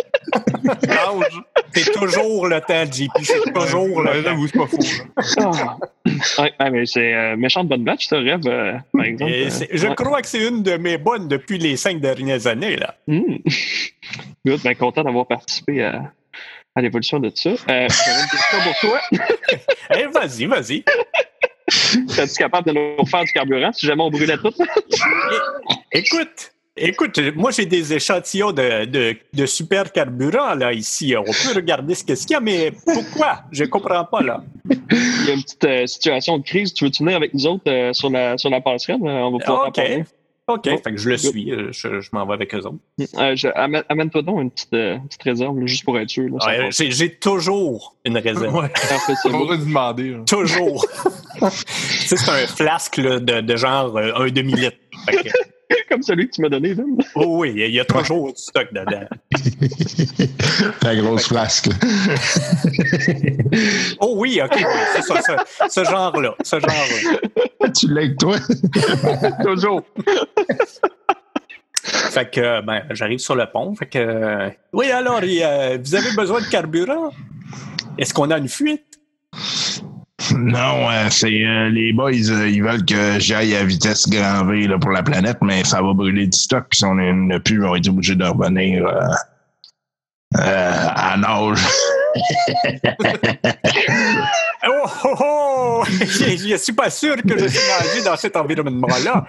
C'est 1.72 1.92
toujours 1.92 2.46
le 2.46 2.60
temps, 2.60 2.84
JP. 2.84 3.10
C'est 3.22 3.52
toujours 3.52 4.02
le 4.02 4.10
temps. 4.12 4.22
j'avoue, 4.22 4.46
c'est 4.46 4.58
pas 4.58 4.66
fou. 4.66 4.78
Ouais, 6.42 6.52
ouais, 6.60 6.70
mais 6.70 6.86
c'est 6.86 7.12
euh, 7.14 7.36
méchante 7.36 7.68
bonne 7.68 7.84
batch, 7.84 8.06
ça, 8.06 8.18
Rêve, 8.18 8.40
euh, 8.46 8.74
par 8.92 9.04
exemple. 9.04 9.32
Et 9.32 9.46
euh, 9.46 9.66
je 9.72 9.86
ouais. 9.86 9.94
crois 9.94 10.22
que 10.22 10.28
c'est 10.28 10.46
une 10.46 10.62
de 10.62 10.76
mes 10.76 10.98
bonnes 10.98 11.28
depuis 11.28 11.58
les 11.58 11.76
cinq 11.76 12.00
dernières 12.00 12.46
années. 12.46 12.76
là. 12.76 12.94
Hmm. 13.08 13.36
Good, 14.46 14.60
ben, 14.62 14.74
content 14.76 15.02
d'avoir 15.02 15.26
participé 15.26 15.82
à, 15.82 16.12
à 16.76 16.80
l'évolution 16.82 17.18
de 17.18 17.30
ça. 17.34 17.50
Euh, 17.50 17.56
J'avais 17.68 18.20
une 18.22 18.28
question 18.30 18.58
pour 18.62 18.78
toi. 18.80 19.00
Eh, 19.96 20.06
vas-y, 20.06 20.46
vas-y. 20.46 20.82
Serais-tu 21.68 22.34
capable 22.36 22.68
de 22.68 22.72
nous 22.72 22.96
refaire 22.96 23.24
du 23.24 23.32
carburant 23.32 23.72
si 23.72 23.86
jamais 23.86 24.02
on 24.02 24.10
brûlait 24.10 24.38
tout? 24.38 24.52
Écoute, 25.92 26.52
écoute, 26.76 27.18
moi 27.36 27.50
j'ai 27.50 27.66
des 27.66 27.92
échantillons 27.94 28.52
de, 28.52 28.84
de, 28.84 29.16
de 29.32 29.46
super 29.46 29.92
carburant 29.92 30.54
là 30.54 30.72
ici. 30.72 31.14
On 31.16 31.22
peut 31.24 31.54
regarder 31.54 31.94
ce 31.94 32.04
qu'il 32.04 32.16
y 32.30 32.34
a, 32.34 32.40
mais 32.40 32.72
pourquoi? 32.84 33.42
Je 33.52 33.64
comprends 33.64 34.04
pas 34.04 34.22
là. 34.22 34.42
Il 34.70 35.26
y 35.26 35.30
a 35.30 35.34
une 35.34 35.42
petite 35.42 35.64
euh, 35.64 35.86
situation 35.86 36.38
de 36.38 36.44
crise. 36.44 36.72
Tu 36.74 36.84
veux-tu 36.84 37.02
venir 37.04 37.16
avec 37.16 37.32
nous 37.34 37.46
autres 37.46 37.64
euh, 37.68 37.92
sur, 37.92 38.10
la, 38.10 38.36
sur 38.38 38.50
la 38.50 38.60
passerelle? 38.60 38.98
Euh, 39.02 39.22
On 39.24 39.32
va 39.32 39.38
pouvoir 39.38 39.68
OK. 39.68 39.74
parler. 39.76 40.04
OK. 40.46 40.68
Bon. 40.68 40.76
Fait 40.76 40.90
que 40.92 40.96
je 40.98 41.08
le 41.08 41.16
suis. 41.16 41.50
Je, 41.70 42.00
je 42.00 42.08
m'en 42.12 42.26
vais 42.26 42.34
avec 42.34 42.54
eux 42.54 42.58
autres. 42.66 42.76
Euh, 43.18 43.34
je- 43.34 43.48
amène- 43.54 43.84
Amène-toi 43.88 44.20
donc 44.20 44.42
une 44.42 44.50
petite, 44.50 44.74
euh, 44.74 44.98
petite 45.08 45.22
réserve, 45.22 45.58
là, 45.58 45.64
juste 45.66 45.84
pour 45.84 45.98
être 45.98 46.10
sûr. 46.10 46.24
Là, 46.24 46.46
Ouais. 46.46 46.68
J'ai 46.70 46.90
j'ai 46.90 47.14
toujours 47.14 47.96
une 48.04 48.18
réserve. 48.18 48.54
Ouais. 48.54 48.68
Parfait, 48.68 49.14
c'est 49.22 49.32
On 49.32 49.46
demander. 49.46 50.10
là. 50.10 50.18
Toujours. 50.28 50.84
tu 51.40 51.46
sais, 51.48 52.16
c'est 52.16 52.30
un 52.30 52.46
flasque 52.46 52.98
là, 52.98 53.20
de, 53.20 53.40
de 53.40 53.56
genre 53.56 53.96
euh, 53.96 54.12
un 54.16 54.28
demi-litre. 54.28 54.76
Comme 55.88 56.02
celui 56.02 56.28
que 56.28 56.34
tu 56.34 56.42
m'as 56.42 56.48
donné, 56.48 56.74
oh 57.14 57.38
oui, 57.38 57.52
il 57.56 57.74
y 57.74 57.80
a 57.80 57.84
toujours 57.84 58.32
du 58.32 58.40
stock 58.40 58.68
dedans. 58.72 59.06
Ta 60.80 60.96
grosse 60.96 61.28
flasque. 61.28 61.68
Oh 64.00 64.14
oui, 64.16 64.40
OK, 64.42 64.58
c'est 64.94 65.02
ça, 65.02 65.20
ce, 65.22 65.68
ce 65.68 65.84
genre-là. 65.84 66.34
Ce 66.42 66.58
genre-là. 66.58 67.70
tu 67.70 67.88
l'as 67.88 68.02
avec 68.02 68.18
toi? 68.18 68.36
Toujours. 69.44 69.82
Fait 71.84 72.30
que, 72.30 72.60
ben, 72.62 72.82
j'arrive 72.90 73.18
sur 73.18 73.36
le 73.36 73.46
pont. 73.46 73.74
Fait 73.74 73.86
que, 73.86 73.98
euh, 73.98 74.50
oui, 74.72 74.90
alors, 74.90 75.22
et, 75.22 75.44
euh, 75.44 75.78
vous 75.82 75.94
avez 75.94 76.12
besoin 76.16 76.40
de 76.40 76.46
carburant? 76.46 77.10
Est-ce 77.98 78.12
qu'on 78.12 78.30
a 78.30 78.38
une 78.38 78.48
fuite? 78.48 79.00
Non, 80.32 80.90
euh, 80.90 81.08
c'est 81.10 81.44
euh, 81.44 81.68
les 81.68 81.92
boys, 81.92 82.10
euh, 82.12 82.48
ils 82.48 82.62
veulent 82.62 82.84
que 82.84 83.18
j'aille 83.18 83.54
à 83.54 83.64
vitesse 83.64 84.08
grand 84.08 84.44
V 84.46 84.66
là, 84.66 84.78
pour 84.78 84.90
la 84.90 85.02
planète, 85.02 85.38
mais 85.42 85.64
ça 85.64 85.82
va 85.82 85.92
brûler 85.92 86.26
du 86.26 86.38
stock. 86.38 86.66
Puis 86.70 86.78
si 86.78 86.84
on 86.84 86.94
n'a 86.94 87.40
plus, 87.40 87.64
on 87.64 87.72
va 87.72 87.78
être 87.78 87.88
obligé 87.88 88.14
de 88.14 88.24
revenir 88.24 88.86
euh, 88.86 89.08
à 90.36 91.16
nage. 91.16 91.60
Oh, 94.66 94.88
oh, 95.04 95.14
oh! 95.20 95.84
je 95.90 96.52
ne 96.52 96.56
suis 96.56 96.72
pas 96.72 96.88
sûr 96.88 97.16
que 97.16 97.38
je 97.38 97.48
suis 97.48 97.68
nagé 97.68 98.02
dans 98.02 98.16
cet 98.16 98.34
environnement-là. 98.34 99.26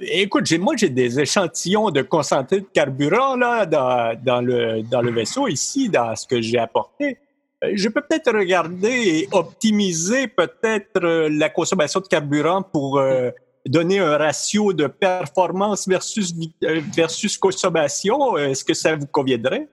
Écoute, 0.00 0.50
moi, 0.58 0.76
j'ai 0.78 0.88
des 0.88 1.20
échantillons 1.20 1.90
de 1.90 2.00
concentré 2.00 2.60
de 2.60 2.66
carburant 2.72 3.36
là, 3.36 3.66
dans 3.66 4.40
le, 4.40 4.80
dans 4.82 5.02
le 5.02 5.10
vaisseau 5.10 5.46
ici, 5.46 5.90
dans 5.90 6.16
ce 6.16 6.26
que 6.26 6.40
j'ai 6.40 6.58
apporté. 6.58 7.18
Euh, 7.62 7.72
Je 7.74 7.88
peux 7.88 8.00
peut-être 8.00 8.32
regarder 8.32 8.88
et 8.88 9.28
optimiser 9.32 10.26
peut-être 10.28 11.02
euh, 11.02 11.28
la 11.30 11.48
consommation 11.48 12.00
de 12.00 12.06
carburant 12.06 12.62
pour 12.62 12.98
euh, 12.98 13.30
donner 13.66 13.98
un 13.98 14.16
ratio 14.16 14.72
de 14.72 14.86
performance 14.86 15.86
versus, 15.86 16.34
euh, 16.64 16.80
versus 16.94 17.38
consommation. 17.38 18.36
Est-ce 18.36 18.64
que 18.64 18.74
ça 18.74 18.96
vous 18.96 19.06
conviendrait? 19.06 19.68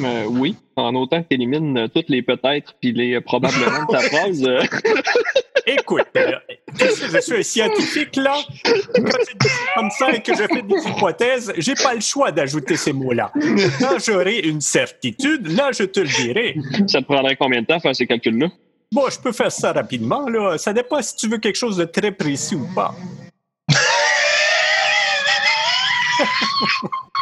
Euh, 0.00 0.24
oui, 0.26 0.56
en 0.76 0.94
autant 0.94 1.22
que 1.22 1.28
tu 1.28 1.34
élimines 1.34 1.86
toutes 1.94 2.08
les 2.08 2.22
peut-être 2.22 2.74
puis 2.80 2.92
les 2.92 3.20
probablement 3.20 3.84
de 3.84 3.92
ta 3.92 4.00
phrase. 4.10 4.42
euh, 5.68 5.72
Écoute, 5.78 6.06
euh, 6.16 6.32
tu 6.78 6.86
sais, 6.86 7.08
je 7.12 7.20
suis 7.20 7.34
un 7.34 7.42
scientifique, 7.42 8.16
là. 8.16 8.36
Quand 8.64 9.18
je 9.28 9.36
dis 9.38 9.54
comme 9.74 9.90
ça 9.90 10.12
et 10.12 10.22
que 10.22 10.34
je 10.34 10.42
fais 10.42 10.62
des 10.62 10.88
hypothèses, 10.88 11.52
j'ai 11.58 11.74
pas 11.74 11.94
le 11.94 12.00
choix 12.00 12.30
d'ajouter 12.32 12.76
ces 12.76 12.92
mots-là. 12.92 13.32
Quand 13.80 13.98
j'aurai 13.98 14.40
une 14.40 14.60
certitude, 14.60 15.46
là, 15.48 15.70
je 15.72 15.84
te 15.84 16.00
le 16.00 16.06
dirai. 16.06 16.56
ça 16.86 17.00
te 17.00 17.06
prendrait 17.06 17.36
combien 17.36 17.62
de 17.62 17.66
temps 17.66 17.80
faire 17.80 17.94
ces 17.94 18.06
calculs-là? 18.06 18.48
Bon, 18.92 19.08
je 19.08 19.18
peux 19.18 19.32
faire 19.32 19.50
ça 19.50 19.72
rapidement, 19.72 20.28
là. 20.28 20.58
Ça 20.58 20.72
dépend 20.72 21.00
si 21.00 21.16
tu 21.16 21.28
veux 21.28 21.38
quelque 21.38 21.56
chose 21.56 21.76
de 21.76 21.84
très 21.84 22.12
précis 22.12 22.54
ou 22.54 22.66
pas. 22.74 22.94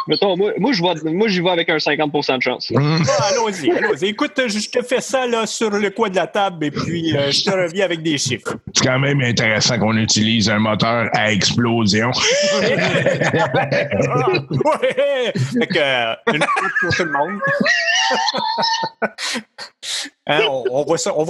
Mettons, 0.07 0.35
moi, 0.37 0.51
moi, 0.57 0.71
je 0.73 0.81
vais- 0.81 1.11
moi, 1.11 1.27
j'y 1.27 1.41
vais 1.41 1.49
avec 1.49 1.69
un 1.69 1.77
50% 1.77 2.37
de 2.37 2.41
chance. 2.41 2.71
Hum. 2.75 3.01
Ah, 3.07 3.23
allons-y, 3.31 3.71
allons-y. 3.71 4.05
Écoute, 4.07 4.33
je 4.47 4.69
te 4.69 4.81
fais 4.83 5.01
ça, 5.01 5.27
là, 5.27 5.45
sur 5.45 5.69
le 5.69 5.89
coin 5.91 6.09
de 6.09 6.15
la 6.15 6.27
table 6.27 6.65
et 6.65 6.71
puis 6.71 7.15
euh, 7.15 7.31
je 7.31 7.43
te 7.43 7.49
reviens 7.51 7.85
avec 7.85 8.01
des 8.01 8.17
chiffres. 8.17 8.55
C'est 8.73 8.85
quand 8.85 8.99
même 8.99 9.21
intéressant 9.21 9.77
qu'on 9.79 9.95
utilise 9.97 10.49
un 10.49 10.59
moteur 10.59 11.09
à 11.13 11.31
explosion. 11.31 12.11
Ah, 12.53 12.59
ouais! 14.49 15.33
Fait 15.35 15.67
que, 15.67 15.77
euh, 15.79 16.15
une 16.33 16.41
fois 16.43 16.69
pour 16.81 16.95
tout 16.95 17.03
le 17.03 17.11
monde. 17.11 17.39
Hein, 20.27 20.41
on, 20.49 20.63
on 20.69 20.83
va, 20.85 20.95
s- 20.95 21.09
on 21.15 21.23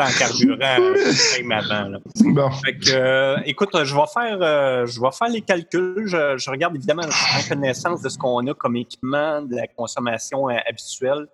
en 0.00 0.06
carburant 0.18 0.58
même 1.38 1.52
avant. 1.52 1.88
là. 1.88 1.98
bon. 2.20 2.50
Fait 2.50 2.76
que, 2.76 2.90
euh, 2.92 3.36
écoute, 3.46 3.70
je 3.82 3.94
vais 3.94 4.02
faire, 4.12 4.38
euh, 4.42 4.86
je 4.86 5.00
vais 5.00 5.10
faire 5.10 5.28
les 5.28 5.40
calculs. 5.40 6.04
Je, 6.06 6.36
je 6.36 6.50
regarde 6.50 6.76
évidemment, 6.76 7.02
prends 7.08 7.48
connaissance 7.48 8.02
de 8.02 8.08
ce 8.10 8.18
qu'on 8.18 8.46
a 8.46 8.52
comme 8.54 8.76
équipement, 8.76 9.40
de 9.40 9.56
la 9.56 9.66
consommation 9.66 10.50
euh, 10.50 10.56
habituelle. 10.68 11.26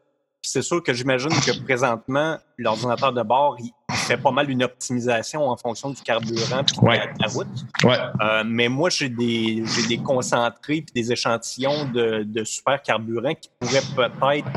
C'est 0.45 0.63
sûr 0.63 0.83
que 0.83 0.93
j'imagine 0.93 1.31
que 1.31 1.65
présentement, 1.65 2.37
l'ordinateur 2.59 3.13
de 3.13 3.23
bord, 3.23 3.57
il 3.61 3.71
il 3.91 3.97
fait 4.07 4.17
pas 4.17 4.31
mal 4.33 4.51
une 4.51 4.65
optimisation 4.65 5.49
en 5.49 5.57
fonction 5.57 5.91
du 5.91 6.01
carburant 6.03 6.65
la- 6.83 6.83
Ouais. 6.83 6.99
de 6.99 7.23
la 7.23 7.29
route. 7.29 7.47
Ouais. 7.85 7.97
Euh, 8.21 8.43
mais 8.45 8.69
moi, 8.69 8.91
j'ai 8.91 9.09
des, 9.09 9.63
j'ai 9.67 9.87
des 9.87 9.99
concentrés 10.03 10.83
puis 10.83 10.93
des 10.95 11.13
échantillons 11.13 11.85
de, 11.93 12.25
de 12.25 12.43
super 12.43 12.83
carburant 12.83 13.35
qui 13.35 13.49
pourraient 13.61 13.81
peut-être 13.95 14.51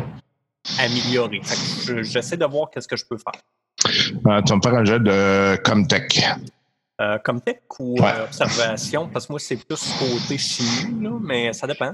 améliorer. 0.80 1.41
J'essaie 2.04 2.38
de 2.38 2.45
voir 2.45 2.69
qu'est-ce 2.69 2.88
que 2.88 2.95
je 2.95 3.06
peux 3.06 3.17
faire. 3.17 3.41
Euh, 3.88 4.41
tu 4.41 4.49
vas 4.49 4.56
me 4.56 4.62
faire 4.62 4.73
un 4.75 4.86
jeu 4.86 4.99
de 4.99 5.56
Comtech. 5.63 6.23
Euh, 7.01 7.17
comme 7.25 7.41
tech 7.41 7.58
ou 7.80 7.99
Ouais. 7.99 8.08
euh, 8.15 8.23
observation, 8.23 9.10
parce 9.10 9.28
que 9.28 9.34
moi, 9.34 9.39
c'est 9.39 9.58
plus 9.58 9.93
côté 9.99 10.38
chimie, 10.38 11.04
là, 11.04 11.17
mais 11.21 11.51
ça 11.51 11.67
dépend. 11.67 11.93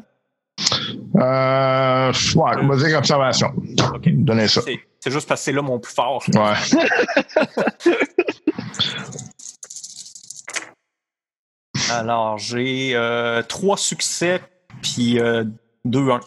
Euh, 1.15 2.11
ouais, 2.35 2.51
on 2.61 2.67
va 2.67 2.75
dire 2.75 2.97
observation. 2.99 3.47
OK. 3.95 4.03
Donnez 4.05 4.47
ça. 4.47 4.61
C'est, 4.61 5.11
juste 5.11 5.27
parce 5.27 5.41
que 5.41 5.45
c'est 5.45 5.51
là 5.53 5.63
mon 5.63 5.79
plus 5.79 5.91
fort. 5.91 6.23
Ouais. 6.35 6.53
Alors, 11.91 12.37
j'ai 12.37 12.91
euh, 12.95 13.41
trois 13.43 13.77
succès, 13.77 14.39
puis 14.81 15.19
euh, 15.19 15.43
deux, 15.83 16.09
un. 16.11 16.19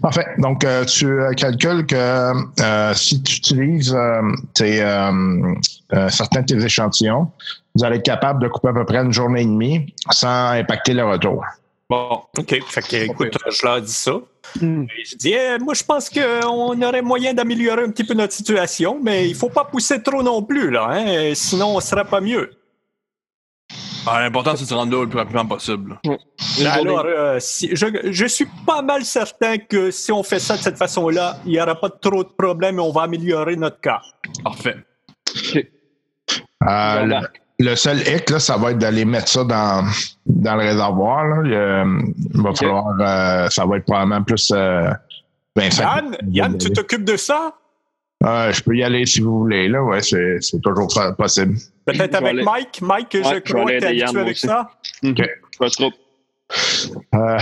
Parfait. 0.00 0.26
Donc, 0.38 0.64
euh, 0.64 0.84
tu 0.84 1.06
euh, 1.06 1.32
calcules 1.32 1.86
que 1.86 1.96
euh, 1.96 2.94
si 2.94 3.22
tu 3.22 3.36
utilises 3.36 3.94
euh, 3.94 4.20
tes, 4.54 4.82
euh, 4.82 5.54
euh, 5.94 6.08
certains 6.08 6.40
de 6.40 6.46
tes 6.46 6.64
échantillons, 6.64 7.30
vous 7.74 7.84
allez 7.84 7.96
être 7.96 8.04
capable 8.04 8.42
de 8.42 8.48
couper 8.48 8.68
à 8.68 8.72
peu 8.72 8.84
près 8.84 8.98
une 8.98 9.12
journée 9.12 9.42
et 9.42 9.46
demie 9.46 9.94
sans 10.10 10.50
impacter 10.52 10.94
le 10.94 11.04
retour. 11.04 11.44
Bon, 11.88 12.22
OK. 12.38 12.62
Fait 12.68 12.82
que, 12.82 12.96
écoute, 13.10 13.36
je 13.50 13.66
leur 13.66 13.80
dis 13.80 13.92
ça. 13.92 14.12
Et 14.60 15.04
Je 15.04 15.16
dis, 15.16 15.34
Eh, 15.34 15.58
moi, 15.58 15.74
je 15.74 15.82
pense 15.82 16.10
qu'on 16.10 16.80
aurait 16.82 17.02
moyen 17.02 17.34
d'améliorer 17.34 17.84
un 17.84 17.90
petit 17.90 18.04
peu 18.04 18.14
notre 18.14 18.32
situation, 18.32 18.98
mais 19.02 19.28
il 19.28 19.34
faut 19.34 19.48
pas 19.48 19.64
pousser 19.64 20.02
trop 20.02 20.22
non 20.22 20.42
plus, 20.42 20.70
là, 20.70 20.88
hein, 20.90 21.32
sinon 21.34 21.76
on 21.76 21.80
sera 21.80 22.04
pas 22.04 22.20
mieux. 22.20 22.50
Ah, 24.06 24.20
L'important, 24.20 24.56
c'est 24.56 24.64
de 24.64 24.68
se 24.68 24.74
rendre 24.74 24.96
là 24.96 25.02
le 25.02 25.08
plus 25.08 25.18
rapidement 25.18 25.46
possible. 25.46 25.98
Alors, 26.66 27.04
euh, 27.06 27.36
si, 27.38 27.70
je, 27.74 27.86
je 28.10 28.26
suis 28.26 28.48
pas 28.66 28.82
mal 28.82 29.04
certain 29.04 29.58
que 29.58 29.90
si 29.90 30.10
on 30.10 30.22
fait 30.22 30.40
ça 30.40 30.56
de 30.56 30.62
cette 30.62 30.76
façon-là, 30.76 31.36
il 31.44 31.52
n'y 31.52 31.60
aura 31.60 31.74
pas 31.74 31.90
trop 31.90 32.24
de 32.24 32.28
problèmes 32.36 32.78
et 32.78 32.82
on 32.82 32.90
va 32.90 33.02
améliorer 33.02 33.56
notre 33.56 33.80
cas. 33.80 34.00
Parfait. 34.42 34.76
Euh, 36.68 37.20
le, 37.58 37.74
seul 37.76 37.98
hic, 38.00 38.30
là, 38.30 38.38
ça 38.38 38.56
va 38.56 38.72
être 38.72 38.78
d'aller 38.78 39.04
mettre 39.04 39.28
ça 39.28 39.44
dans, 39.44 39.84
dans 40.26 40.56
le 40.56 40.62
réservoir. 40.62 41.24
Là. 41.24 41.42
Il, 41.44 42.12
il 42.34 42.42
va 42.42 42.54
falloir, 42.54 42.86
euh, 43.00 43.48
ça 43.48 43.66
va 43.66 43.76
être 43.76 43.84
probablement 43.84 44.22
plus. 44.22 44.52
Euh, 44.54 44.90
Vincent. 45.54 45.82
Yann, 45.82 46.16
Yann, 46.30 46.58
tu 46.58 46.70
t'occupes 46.70 47.04
de 47.04 47.16
ça? 47.16 47.52
Euh, 48.24 48.52
je 48.52 48.62
peux 48.62 48.76
y 48.76 48.82
aller 48.84 49.04
si 49.06 49.20
vous 49.20 49.38
voulez. 49.40 49.68
Là, 49.68 49.82
ouais, 49.82 50.00
c'est, 50.00 50.36
c'est 50.40 50.60
toujours 50.62 50.88
possible. 51.16 51.54
Peut-être 51.84 52.14
avec 52.14 52.30
aller- 52.30 52.44
Mike? 52.44 52.80
Mike, 52.82 53.08
je 53.12 53.18
Ouais, 53.18 53.42
je 53.44 53.52
crois 53.52 53.64
que 53.64 53.78
tu 53.80 53.84
habitué 53.86 54.20
avec 54.20 54.32
aussi. 54.32 54.46
ça. 54.46 54.70
Pas 55.58 55.70
trop. 55.70 55.90
Euh, 57.14 57.38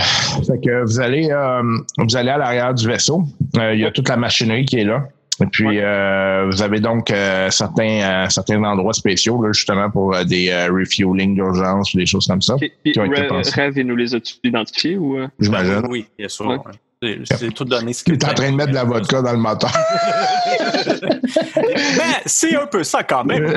fait 0.47 0.59
que 0.63 0.83
vous 0.83 0.99
allez, 0.99 1.29
euh, 1.29 1.61
vous 1.97 2.15
allez 2.15 2.29
à 2.29 2.37
l'arrière 2.37 2.73
du 2.73 2.87
vaisseau. 2.87 3.23
Euh, 3.57 3.73
il 3.73 3.81
y 3.81 3.85
a 3.85 3.91
toute 3.91 4.07
la 4.09 4.17
machinerie 4.17 4.65
qui 4.65 4.79
est 4.79 4.83
là. 4.85 5.03
Et 5.41 5.45
puis, 5.47 5.79
euh, 5.79 6.45
vous 6.51 6.61
avez 6.61 6.79
donc 6.79 7.09
euh, 7.09 7.49
certains, 7.49 8.01
euh, 8.25 8.29
certains 8.29 8.63
endroits 8.63 8.93
spéciaux, 8.93 9.41
là, 9.41 9.51
justement, 9.51 9.89
pour 9.89 10.15
euh, 10.15 10.23
des 10.23 10.49
euh, 10.49 10.67
refueling 10.71 11.33
d'urgence 11.35 11.93
ou 11.93 11.97
des 11.97 12.05
choses 12.05 12.27
comme 12.27 12.41
ça. 12.41 12.55
Ok. 12.55 12.69
Puis, 12.83 12.91
Qui 12.93 12.99
ont 12.99 13.05
été. 13.05 13.21
Rev, 13.27 13.73
il 13.77 13.87
nous 13.87 13.95
les 13.95 14.13
a-tu 14.13 14.35
identifiés 14.43 14.97
ou. 14.97 15.17
euh? 15.17 15.27
J'imagine. 15.39 15.81
Oui, 15.89 16.05
bien 16.17 16.27
sûr. 16.27 16.47
Ouais. 16.47 16.57
C'est- 17.01 17.51
tout 17.55 17.65
donné. 17.65 17.93
ce 17.93 18.03
Il 18.05 18.17
que 18.17 18.25
est 18.25 18.29
en 18.29 18.33
train 18.35 18.51
de 18.51 18.55
mettre 18.55 18.69
de 18.69 18.75
la 18.75 18.83
vodka 18.83 19.21
dans 19.23 19.31
le 19.31 19.37
moteur. 19.39 19.71
Mais 21.55 22.21
c'est 22.27 22.55
un 22.55 22.67
peu 22.67 22.83
ça 22.83 23.03
quand 23.03 23.23
même. 23.23 23.45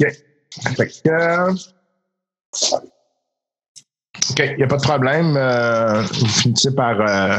OK. 0.00 0.06
Fait 0.76 0.86
que, 0.86 1.08
euh, 1.08 1.52
OK, 4.30 4.38
il 4.38 4.56
n'y 4.56 4.62
a 4.62 4.66
pas 4.66 4.76
de 4.76 4.82
problème. 4.82 5.36
Euh, 5.36 6.02
vous 6.02 6.26
finissez 6.28 6.74
par 6.74 7.00
euh, 7.00 7.38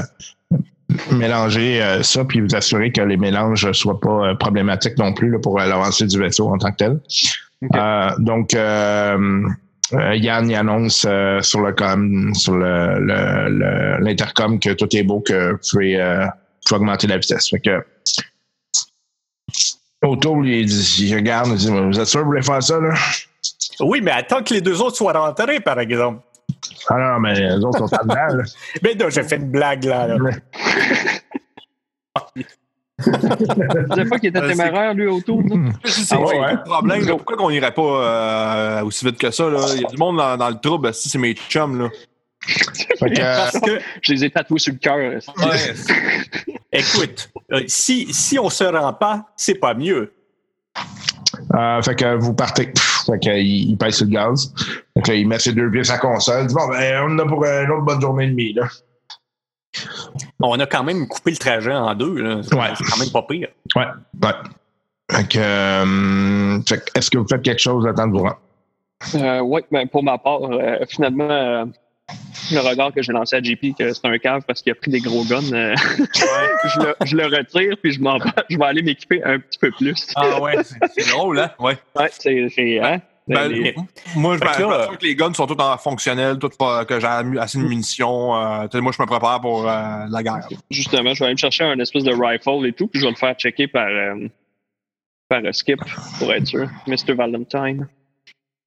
mélanger 1.11 1.81
euh, 1.81 2.01
ça 2.03 2.25
puis 2.25 2.41
vous 2.41 2.55
assurer 2.55 2.91
que 2.91 3.01
les 3.01 3.17
mélanges 3.17 3.65
ne 3.65 3.73
soient 3.73 3.99
pas 3.99 4.29
euh, 4.29 4.35
problématiques 4.35 4.97
non 4.97 5.13
plus 5.13 5.29
là, 5.31 5.37
pour 5.39 5.59
euh, 5.59 5.65
l'avancée 5.65 6.05
du 6.07 6.17
vaisseau 6.19 6.47
en 6.49 6.57
tant 6.57 6.71
que 6.71 6.77
tel. 6.77 6.99
Euh, 7.75 8.09
donc, 8.19 8.55
euh, 9.93 10.15
Yann 10.15 10.49
il 10.49 10.55
annonce 10.55 11.05
euh, 11.07 11.41
sur 11.41 11.61
le 11.61 11.73
com, 11.73 12.33
sur 12.33 12.55
le, 12.55 12.99
le- 12.99 13.49
le- 13.49 13.97
l'intercom 14.03 14.59
que 14.59 14.71
tout 14.73 14.93
est 14.95 15.03
beau, 15.03 15.21
que 15.21 15.51
vous 15.53 15.57
pouvez, 15.71 15.99
euh, 15.99 16.25
vous 16.25 16.31
pouvez 16.67 16.75
augmenter 16.81 17.07
la 17.07 17.17
vitesse. 17.17 17.49
Fait 17.49 17.59
que 17.59 17.83
Autour, 20.03 20.45
il, 20.45 20.65
dit, 20.65 21.05
il 21.07 21.15
regarde, 21.15 21.47
il 21.49 21.55
dit 21.55 21.69
Vous 21.69 21.99
êtes 21.99 22.05
sûr 22.05 22.19
que 22.19 22.25
vous 22.25 22.31
voulez 22.31 22.43
faire 22.43 22.61
ça, 22.61 22.79
là? 22.79 22.93
Oui, 23.79 23.99
mais 24.01 24.11
attends 24.11 24.43
que 24.43 24.53
les 24.53 24.61
deux 24.61 24.79
autres 24.81 24.95
soient 24.95 25.13
rentrés, 25.13 25.59
par 25.59 25.79
exemple. 25.79 26.21
Ah 26.89 26.97
non, 26.97 27.19
mais 27.19 27.33
les 27.33 27.63
autres 27.63 27.79
sont 27.79 27.95
en 27.95 28.03
dedans, 28.03 28.37
là. 28.37 28.43
Mais 28.83 28.95
non, 28.95 29.09
j'ai 29.09 29.23
fait 29.23 29.35
une 29.37 29.49
blague, 29.51 29.83
là. 29.85 30.07
là. 30.07 30.17
Je 32.99 33.87
savais 33.89 34.05
pas 34.09 34.19
qu'il 34.19 34.29
était 34.29 34.39
Euh, 34.39 34.49
c'est- 34.49 34.55
téméraire, 34.55 34.93
lui, 34.93 35.07
autour. 35.07 35.43
C'est 35.85 36.07
Ah 36.15 36.19
ouais, 36.19 36.27
c'est 36.31 36.39
ouais. 36.39 36.51
le 36.53 36.63
problème. 36.63 37.01
là. 37.05 37.11
Pourquoi 37.15 37.37
qu'on 37.37 37.49
irait 37.51 37.73
pas 37.73 37.81
euh, 37.81 38.83
aussi 38.83 39.05
vite 39.05 39.17
que 39.19 39.29
ça? 39.31 39.49
là? 39.49 39.59
Il 39.75 39.81
y 39.81 39.85
a 39.85 39.87
du 39.89 39.97
monde 39.97 40.17
dans, 40.17 40.35
dans 40.37 40.49
le 40.49 40.59
trouble. 40.59 40.93
Si 40.93 41.09
c'est 41.09 41.19
mes 41.19 41.33
chums. 41.35 41.79
Là. 41.83 41.89
Fait 42.99 43.11
que, 43.11 43.19
euh, 43.21 43.35
Parce 43.37 43.59
que, 43.59 43.79
Je 44.01 44.13
les 44.13 44.25
ai 44.25 44.29
tatoués 44.31 44.59
sur 44.59 44.73
le 44.73 44.79
cœur. 44.79 44.97
Ouais. 44.97 45.73
écoute, 46.71 47.29
si, 47.67 48.11
si 48.13 48.39
on 48.39 48.49
se 48.49 48.63
rend 48.63 48.93
pas, 48.93 49.25
c'est 49.35 49.55
pas 49.55 49.73
mieux. 49.73 50.11
euh, 51.53 51.81
fait 51.81 51.95
que 51.95 52.15
vous 52.15 52.33
partez. 52.33 52.67
Pff, 52.67 53.03
Fait 53.05 53.19
que, 53.19 53.37
il, 53.37 53.71
il 53.71 53.77
pèse 53.77 53.95
sur 53.97 54.05
le 54.05 54.11
gaz. 54.11 54.53
Fait 54.95 55.01
que 55.03 55.11
là, 55.11 55.17
il 55.17 55.27
met 55.27 55.39
ses 55.39 55.53
deux 55.53 55.69
pieds 55.69 55.83
sur 55.83 55.93
la 55.93 55.99
console. 55.99 56.41
Il 56.43 56.47
dit, 56.47 56.55
bon, 56.55 56.67
ben, 56.69 57.03
on 57.07 57.13
en 57.15 57.19
a 57.19 57.25
pour 57.27 57.45
une 57.45 57.69
autre 57.71 57.83
bonne 57.83 58.01
journée 58.01 58.25
et 58.25 58.29
demie, 58.29 58.53
là. 58.53 58.67
On 60.39 60.59
a 60.59 60.65
quand 60.67 60.83
même 60.83 61.07
coupé 61.07 61.31
le 61.31 61.37
trajet 61.37 61.73
en 61.73 61.93
deux. 61.95 62.21
là. 62.21 62.41
C'est 62.43 62.55
Ouais. 62.55 62.67
c'est 62.77 62.83
quand 62.83 62.97
même 62.99 63.09
pas 63.11 63.23
pire. 63.23 63.47
Ouais, 63.75 63.85
ouais. 64.23 64.31
Fait 65.11 65.27
que, 65.27 65.39
euh, 65.39 66.59
fait 66.67 66.77
que, 66.77 66.99
est-ce 66.99 67.09
que 67.09 67.17
vous 67.17 67.27
faites 67.27 67.41
quelque 67.41 67.59
chose 67.61 67.87
à 67.87 67.93
temps 67.93 68.07
de 68.07 68.11
vous 68.11 68.23
rendre? 68.23 68.39
Euh, 69.15 69.39
oui, 69.39 69.61
ben, 69.71 69.87
pour 69.87 70.03
ma 70.03 70.17
part, 70.17 70.43
euh, 70.43 70.77
finalement, 70.89 71.29
euh, 71.29 71.65
le 72.51 72.59
regard 72.59 72.93
que 72.93 73.01
j'ai 73.01 73.13
lancé 73.13 73.35
à 73.35 73.41
JP, 73.41 73.75
que 73.77 73.93
c'est 73.93 74.05
un 74.05 74.17
cave 74.17 74.41
parce 74.47 74.61
qu'il 74.61 74.71
a 74.71 74.75
pris 74.75 74.91
des 74.91 74.99
gros 74.99 75.23
guns, 75.23 75.51
euh, 75.53 75.75
je, 76.15 76.79
le, 76.81 76.95
je 77.05 77.15
le 77.15 77.25
retire 77.25 77.75
puis 77.81 77.91
je 77.93 78.01
m'en 78.01 78.17
je 78.49 78.57
vais 78.57 78.65
aller 78.65 78.81
m'équiper 78.81 79.23
un 79.23 79.39
petit 79.39 79.59
peu 79.59 79.71
plus. 79.71 80.07
Ah 80.15 80.41
ouais, 80.41 80.55
c'est 80.63 80.77
c'est 81.03 81.09
drôle, 81.11 81.39
hein? 81.39 81.51
Ouais. 81.59 81.77
Ouais, 81.95 82.09
c'est. 82.11 82.47
c'est- 82.53 82.79
Hein? 82.79 82.99
Ben, 83.27 83.49
Les- 83.49 83.75
moi, 84.15 84.35
je 84.37 84.41
là, 84.41 84.45
m'assure 84.47 84.97
que 84.97 85.05
les 85.05 85.15
guns 85.15 85.33
sont 85.33 85.47
tous 85.47 85.61
en 85.61 85.77
fonctionnel, 85.77 86.39
tout, 86.39 86.49
pas- 86.49 86.85
que 86.85 86.99
j'ai 86.99 87.07
assez 87.39 87.57
de 87.57 87.63
munitions. 87.63 88.35
euh, 88.35 88.67
moi, 88.81 88.91
je 88.95 89.01
me 89.01 89.05
prépare 89.05 89.41
pour 89.41 89.67
euh, 89.69 90.05
la 90.09 90.23
guerre. 90.23 90.47
justement, 90.71 91.13
je 91.13 91.19
vais 91.19 91.25
aller 91.25 91.33
me 91.33 91.37
chercher 91.39 91.65
un 91.65 91.77
espèce 91.79 92.03
de 92.05 92.13
rifle 92.13 92.65
et 92.65 92.71
tout, 92.73 92.87
puis 92.87 92.99
je 93.01 93.05
vais 93.05 93.11
le 93.11 93.17
faire 93.17 93.33
checker 93.35 93.67
par, 93.67 93.87
euh, 93.87 94.27
par 95.27 95.41
euh, 95.43 95.51
Skip 95.51 95.79
pour 96.19 96.31
être 96.33 96.47
sûr. 96.47 96.69
Mr. 96.87 97.13
Valentine. 97.15 97.87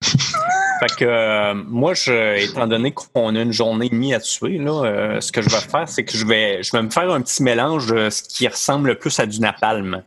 Fait 0.03 0.97
que 0.97 1.05
euh, 1.05 1.55
moi, 1.55 1.93
je, 1.95 2.39
étant 2.51 2.67
donné 2.67 2.93
qu'on 2.93 3.35
a 3.37 3.41
une 3.43 3.53
journée 3.53 3.87
et 3.87 3.91
demie 3.91 4.15
à 4.15 4.21
tuer, 4.21 4.57
là, 4.59 4.85
euh, 4.85 5.21
ce 5.21 5.31
que 5.33 5.43
je 5.43 5.49
vais 5.51 5.57
faire, 5.61 5.87
c'est 5.89 6.05
que 6.05 6.17
je 6.17 6.25
vais, 6.27 6.63
je 6.63 6.73
vais 6.73 6.83
me 6.83 6.89
faire 6.91 7.11
un 7.11 7.21
petit 7.21 7.43
mélange 7.43 7.87
de 7.87 8.09
ce 8.11 8.23
qui 8.23 8.49
ressemble 8.49 8.89
le 8.89 8.95
plus 8.95 9.19
à 9.21 9.27
du 9.27 9.41
napalm. 9.41 10.03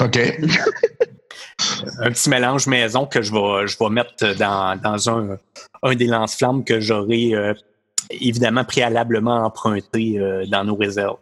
OK. 0.00 0.18
Un 2.00 2.10
petit 2.10 2.28
mélange 2.30 2.66
maison 2.66 3.06
que 3.06 3.22
je 3.22 3.32
vais, 3.32 3.66
je 3.66 3.76
vais 3.78 3.88
mettre 3.90 4.34
dans, 4.36 4.78
dans 4.80 5.08
un, 5.10 5.38
un 5.82 5.94
des 5.94 6.06
lance-flammes 6.06 6.64
que 6.64 6.80
j'aurai 6.80 7.34
euh, 7.34 7.54
évidemment 8.10 8.64
préalablement 8.64 9.44
emprunté 9.44 10.18
euh, 10.18 10.44
dans 10.46 10.64
nos 10.64 10.76
réserves. 10.76 11.16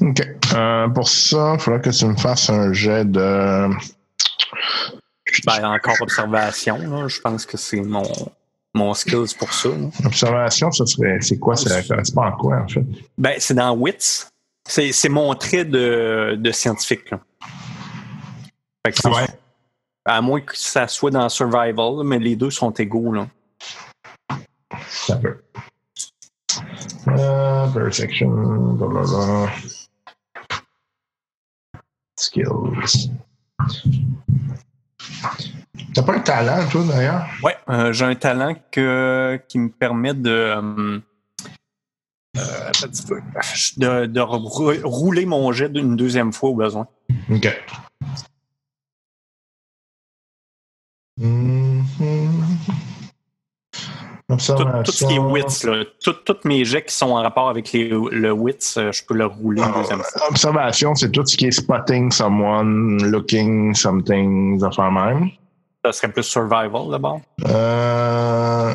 OK. 0.00 0.22
Euh, 0.54 0.88
pour 0.88 1.08
ça, 1.08 1.54
il 1.54 1.60
faudra 1.60 1.78
que 1.80 1.90
tu 1.90 2.04
me 2.06 2.16
fasses 2.16 2.48
un 2.50 2.72
jet 2.72 3.04
de. 3.04 3.68
Ben, 5.46 5.64
encore 5.64 5.96
observation, 6.00 6.76
là, 6.78 7.08
je 7.08 7.20
pense 7.20 7.46
que 7.46 7.56
c'est 7.56 7.80
mon, 7.80 8.02
mon 8.74 8.94
skills 8.94 9.34
pour 9.38 9.52
ça. 9.52 9.68
là. 9.68 9.88
Observation, 10.04 10.70
ça 10.72 10.86
serait. 10.86 11.18
C'est 11.20 11.38
quoi? 11.38 11.56
Ça 11.56 11.82
correspond 11.82 12.22
à 12.22 12.32
quoi, 12.32 12.58
en 12.64 12.68
fait? 12.68 12.84
Ben, 13.16 13.34
c'est 13.38 13.54
dans 13.54 13.72
WITS. 13.76 14.28
C'est, 14.68 14.92
c'est 14.92 15.08
mon 15.08 15.34
trait 15.34 15.64
de, 15.64 16.36
de 16.38 16.50
scientifique. 16.52 17.10
là. 17.10 17.20
Fait 18.86 18.92
que 18.92 18.98
c'est- 19.00 19.08
Ouais? 19.08 19.26
À 20.12 20.20
moins 20.20 20.40
que 20.40 20.56
ça 20.56 20.88
soit 20.88 21.12
dans 21.12 21.28
Survival, 21.28 22.02
mais 22.04 22.18
les 22.18 22.34
deux 22.34 22.50
sont 22.50 22.72
égaux. 22.72 23.12
Là. 23.12 23.28
Ça 24.88 25.14
peut. 25.16 25.36
Euh, 27.06 27.68
perception, 27.68 28.28
blablabla. 28.74 29.52
Skills. 32.18 33.10
T'as 35.94 36.02
pas 36.02 36.14
un 36.14 36.20
talent, 36.20 36.68
toi, 36.68 36.82
d'ailleurs? 36.88 37.26
Ouais, 37.44 37.56
euh, 37.68 37.92
j'ai 37.92 38.04
un 38.04 38.16
talent 38.16 38.56
que, 38.72 39.40
qui 39.48 39.60
me 39.60 39.68
permet 39.68 40.14
de, 40.14 40.30
euh, 40.30 40.98
de, 43.76 44.06
de 44.06 44.20
rou- 44.20 44.72
rouler 44.82 45.24
mon 45.24 45.52
jet 45.52 45.68
d'une 45.68 45.94
deuxième 45.94 46.32
fois 46.32 46.50
au 46.50 46.54
besoin. 46.56 46.88
OK. 47.30 47.48
Mhm. 51.20 51.84
Tout, 54.28 54.38
ce 54.92 55.04
qui 55.06 55.14
est 55.14 55.18
WITS, 55.18 55.64
là, 55.64 55.84
tout- 56.02 56.12
tous 56.24 56.36
mes 56.48 56.64
jets 56.64 56.84
qui 56.84 56.94
sont 56.94 57.10
en 57.10 57.20
rapport 57.22 57.48
avec 57.48 57.72
les, 57.72 57.88
le 57.88 58.30
WITS, 58.32 58.76
euh, 58.78 58.92
je 58.92 59.04
peux 59.04 59.14
le 59.14 59.26
rouler 59.26 59.60
une 59.60 59.72
deuxième 59.74 60.00
fois. 60.02 60.28
Observation, 60.30 60.94
c'est 60.94 61.10
tout 61.10 61.26
ce 61.26 61.36
qui 61.36 61.46
est 61.46 61.50
spotting 61.50 62.12
someone, 62.12 63.02
looking 63.10 63.74
something, 63.74 64.58
ça 64.60 64.70
fait 64.70 64.90
même. 64.90 65.30
Ça 65.84 65.92
serait 65.92 66.12
plus 66.12 66.22
survival 66.22 66.90
d'abord. 66.90 67.20
Euh, 67.48 68.74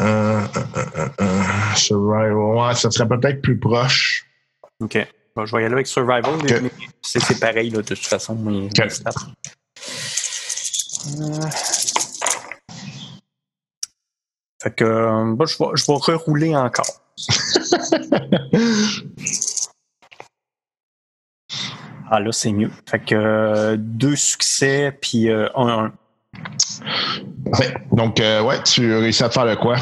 euh, 0.00 0.40
euh, 1.20 1.26
survival, 1.76 2.32
ouais, 2.34 2.74
ça 2.74 2.90
serait 2.90 3.08
peut-être 3.08 3.40
plus 3.42 3.58
proche. 3.58 4.24
OK. 4.80 4.98
Bon, 5.36 5.46
je 5.46 5.54
vais 5.54 5.62
y 5.62 5.64
aller 5.66 5.74
avec 5.74 5.86
survival. 5.86 6.24
mais- 6.42 6.52
Ok. 6.56 6.62
mais 6.62 6.70
C'est 7.02 7.38
pareil, 7.38 7.70
là, 7.70 7.78
de 7.78 7.82
toute 7.82 7.98
façon. 8.06 8.36
Fait 14.62 14.74
que 14.74 14.84
euh, 14.84 15.34
bon, 15.34 15.46
je, 15.46 15.58
vais, 15.58 15.70
je 15.74 15.86
vais 15.86 16.14
rerouler 16.14 16.56
encore. 16.56 16.86
Ah 22.10 22.20
là, 22.20 22.30
c'est 22.32 22.52
mieux. 22.52 22.70
Fait 22.88 23.00
que 23.00 23.14
euh, 23.14 23.76
deux 23.78 24.16
succès, 24.16 24.96
puis 25.00 25.28
euh, 25.28 25.48
un, 25.56 25.86
un. 25.86 25.92
Parfait. 27.50 27.74
Donc, 27.92 28.20
euh, 28.20 28.42
ouais, 28.42 28.62
tu 28.62 28.94
réussis 28.94 29.24
à 29.24 29.28
te 29.28 29.34
faire 29.34 29.46
le 29.46 29.56
quoi, 29.56 29.76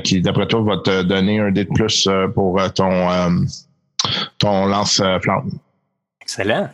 qui, 0.00 0.20
d'après 0.20 0.48
toi, 0.48 0.62
va 0.62 0.78
te 0.78 1.02
donner 1.02 1.38
un 1.38 1.50
dé 1.50 1.64
de 1.64 1.72
plus 1.72 2.08
pour 2.34 2.60
ton, 2.72 3.44
ton 4.38 4.66
lance-flamme? 4.66 5.50
Excellent. 6.20 6.70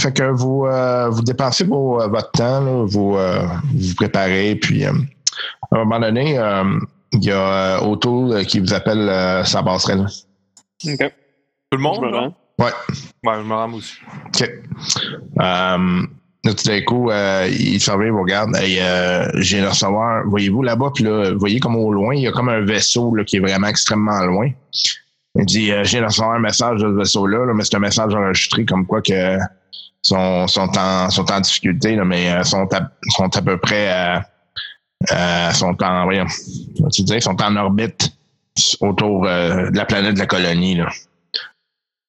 Fait 0.00 0.12
que 0.12 0.22
vous, 0.24 0.66
euh, 0.66 1.08
vous 1.08 1.22
dépensez 1.22 1.64
vos, 1.64 2.00
euh, 2.00 2.08
votre 2.08 2.30
temps, 2.32 2.60
là, 2.60 2.84
vous 2.86 3.16
euh, 3.16 3.42
vous 3.74 3.94
préparez, 3.94 4.54
puis 4.56 4.84
euh, 4.84 4.92
à 5.70 5.76
un 5.76 5.78
moment 5.84 6.00
donné, 6.00 6.38
euh, 6.38 6.64
il 7.12 7.24
y 7.24 7.30
a 7.30 7.78
euh, 7.80 7.80
Otto 7.86 8.32
euh, 8.32 8.44
qui 8.44 8.60
vous 8.60 8.72
appelle 8.74 9.08
euh, 9.08 9.44
sa 9.44 9.62
passerelle. 9.62 10.06
Ok. 10.86 10.98
Tout 11.70 11.76
le 11.76 11.78
Je 11.78 11.82
monde? 11.82 12.02
me 12.02 12.10
là? 12.10 12.32
Ouais. 12.58 12.72
Ouais, 13.24 13.34
je 13.38 13.46
me 13.46 13.54
rends 13.54 13.68
moi 13.68 13.78
aussi. 13.78 13.94
OK. 14.26 14.42
Euh, 14.42 14.58
là, 15.38 16.54
tout 16.54 16.64
d'un 16.66 16.80
coup, 16.82 17.10
euh, 17.10 17.48
il 17.50 17.80
surveille, 17.80 18.08
il 18.08 18.12
vous 18.12 18.22
regarde. 18.22 18.54
Hey, 18.56 18.78
euh, 18.80 19.28
j'ai 19.36 19.60
le 19.60 19.68
recevoir. 19.68 20.24
Voyez-vous 20.26 20.62
là-bas, 20.62 20.90
puis 20.94 21.04
là, 21.04 21.32
vous 21.32 21.38
voyez 21.38 21.60
comme 21.60 21.76
au 21.76 21.92
loin, 21.92 22.14
il 22.14 22.22
y 22.22 22.26
a 22.26 22.32
comme 22.32 22.48
un 22.48 22.60
vaisseau 22.64 23.14
là, 23.14 23.24
qui 23.24 23.36
est 23.36 23.40
vraiment 23.40 23.68
extrêmement 23.68 24.20
loin. 24.24 24.50
Il 25.36 25.44
dit 25.46 25.70
euh, 25.72 25.84
J'ai 25.84 26.00
recevoir 26.00 26.32
un 26.36 26.40
message 26.40 26.80
de 26.80 26.88
ce 26.88 26.94
vaisseau-là, 26.98 27.46
là, 27.46 27.54
mais 27.54 27.64
c'est 27.64 27.76
un 27.76 27.80
message 27.80 28.14
enregistré 28.14 28.64
comme 28.64 28.86
quoi 28.86 29.02
que 29.02 29.38
sont, 30.02 30.46
sont, 30.46 30.70
en, 30.76 31.10
sont 31.10 31.30
en 31.30 31.40
difficulté, 31.40 31.96
là, 31.96 32.04
mais 32.04 32.32
euh, 32.32 32.42
sont, 32.42 32.66
à, 32.72 32.90
sont 33.08 33.36
à 33.36 33.42
peu 33.42 33.58
près 33.58 33.92
euh, 33.92 34.20
euh, 35.12 35.52
sont 35.52 35.76
en 35.82 36.04
voyons, 36.04 36.26
tu 36.92 37.02
dis, 37.02 37.20
sont 37.20 37.40
en 37.40 37.56
orbite 37.56 38.12
autour 38.80 39.26
euh, 39.26 39.70
de 39.70 39.76
la 39.76 39.84
planète 39.84 40.14
de 40.14 40.18
la 40.18 40.26
colonie. 40.26 40.74
Là. 40.74 40.88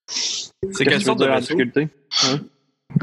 C'est 0.08 0.52
Qu'est-ce 0.62 0.78
quelle 0.78 0.88
que 0.88 0.94
tu 0.94 1.00
veux 1.00 1.06
sorte 1.06 1.20
de 1.20 1.26
dire 1.26 1.34
en 1.34 1.40
vaisseau? 1.40 2.40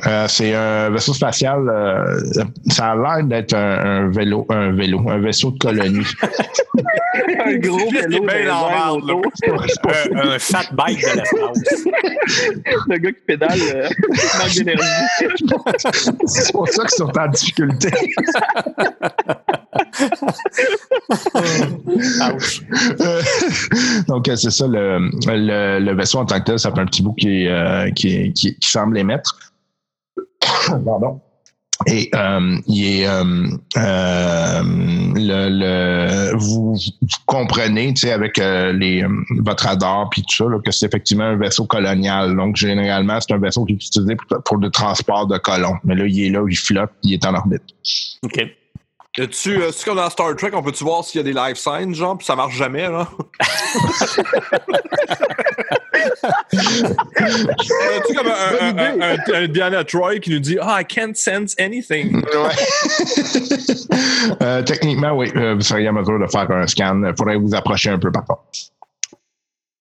Euh, 0.07 0.27
c'est 0.29 0.53
un 0.55 0.91
vaisseau 0.91 1.15
spatial. 1.15 1.69
euh, 1.69 2.21
ça 2.69 2.91
a 2.91 2.97
l'air 2.97 3.25
d'être 3.25 3.55
un, 3.55 4.07
un 4.07 4.11
vélo, 4.11 4.45
un 4.51 4.73
vélo, 4.73 5.01
un 5.09 5.19
vaisseau 5.19 5.53
de 5.53 5.59
colonie. 5.59 6.05
un 7.47 7.57
gros 7.57 7.79
vélo 7.91 8.25
autour. 8.99 9.63
Un, 10.13 10.29
un 10.35 10.39
fat 10.39 10.67
bike 10.73 11.01
de 11.01 11.17
l'espace. 11.17 11.85
Le 12.89 12.99
gars 12.99 13.13
qui 13.13 13.21
pédale 13.27 13.59
euh, 13.75 13.89
manque 14.39 14.55
d'énergie. 14.55 14.83
c'est 16.27 16.53
pour 16.53 16.69
ça 16.69 16.83
qu'ils 16.83 16.91
sont 16.91 17.19
en 17.19 17.29
difficulté. 17.29 17.91
Euh, 23.01 23.23
Donc, 24.09 24.29
euh, 24.29 24.37
c'est 24.37 24.51
ça, 24.51 24.67
le, 24.67 24.99
le, 25.27 25.79
le 25.81 25.95
vaisseau 25.95 26.19
en 26.19 26.27
tant 26.27 26.39
que 26.41 26.45
tel, 26.45 26.59
ça 26.59 26.73
fait 26.73 26.81
un 26.81 26.87
petit 26.87 27.03
bout 27.03 27.15
qui, 27.15 27.47
euh, 27.49 27.91
qui, 27.93 28.33
qui, 28.33 28.57
qui 28.57 28.69
semble 28.69 28.99
émettre. 28.99 29.39
Pardon. 30.85 31.21
Et 31.85 32.09
euh, 32.15 32.57
il 32.67 32.85
est 32.85 33.07
euh, 33.07 33.49
euh, 33.77 34.63
le, 35.15 35.49
le 35.51 36.37
vous, 36.37 36.73
vous 36.75 37.09
comprenez, 37.27 37.93
tu 37.93 38.07
sais, 38.07 38.13
avec 38.13 38.39
euh, 38.39 38.73
les 38.73 39.03
euh, 39.03 39.09
votre 39.41 39.67
radar 39.67 40.09
puis 40.11 40.23
tout 40.23 40.35
ça, 40.35 40.45
là, 40.45 40.59
que 40.65 40.71
c'est 40.71 40.87
effectivement 40.87 41.25
un 41.25 41.37
vaisseau 41.37 41.67
colonial. 41.67 42.35
Donc 42.35 42.57
généralement, 42.57 43.19
c'est 43.21 43.35
un 43.35 43.39
vaisseau 43.39 43.67
qui 43.67 43.75
est 43.75 43.77
utilisé 43.77 44.17
pour, 44.45 44.57
le 44.57 44.71
transport 44.71 45.27
de 45.27 45.37
colons. 45.37 45.77
Mais 45.85 45.95
là, 45.95 46.07
il 46.07 46.19
est 46.25 46.31
là, 46.31 46.43
il 46.49 46.57
flotte, 46.57 46.93
il 47.03 47.13
est 47.13 47.27
en 47.27 47.35
orbite. 47.35 47.63
Y 49.19 49.23
a-tu, 49.23 49.63
euh, 49.63 49.71
comme 49.85 49.97
dans 49.97 50.11
Star 50.11 50.35
Trek, 50.37 50.51
on 50.53 50.63
peut-tu 50.63 50.85
voir 50.85 51.03
s'il 51.05 51.21
y 51.21 51.23
a 51.23 51.25
des 51.25 51.33
life 51.33 51.57
signs, 51.57 51.95
genre, 51.95 52.19
pis 52.19 52.27
ça 52.27 52.37
marche 52.37 52.55
jamais, 52.55 52.87
là? 52.89 53.09
tu 56.51 58.15
comme 58.15 58.27
un, 58.29 58.33
un, 58.61 58.79
un, 58.79 59.01
un- 59.01 59.17
un 59.35 59.49
Diana 59.49 59.83
Troy 59.85 60.19
qui 60.19 60.31
nous 60.31 60.39
dit 60.39 60.57
Ah, 60.61 60.81
I 60.81 60.85
can't 60.85 61.15
sense 61.17 61.55
anything. 61.59 62.23
Euh, 64.43 64.61
techniquement, 64.63 65.13
oui, 65.13 65.31
euh, 65.37 65.55
vous 65.55 65.61
seriez 65.61 65.89
en 65.89 65.93
mesure 65.93 66.19
de 66.19 66.27
faire 66.27 66.51
un 66.51 66.67
scan. 66.67 67.01
Il 67.07 67.15
faudrait 67.17 67.37
vous 67.37 67.55
approcher 67.55 67.91
un 67.91 67.99
peu 67.99 68.11
par 68.11 68.25
contre. 68.25 68.41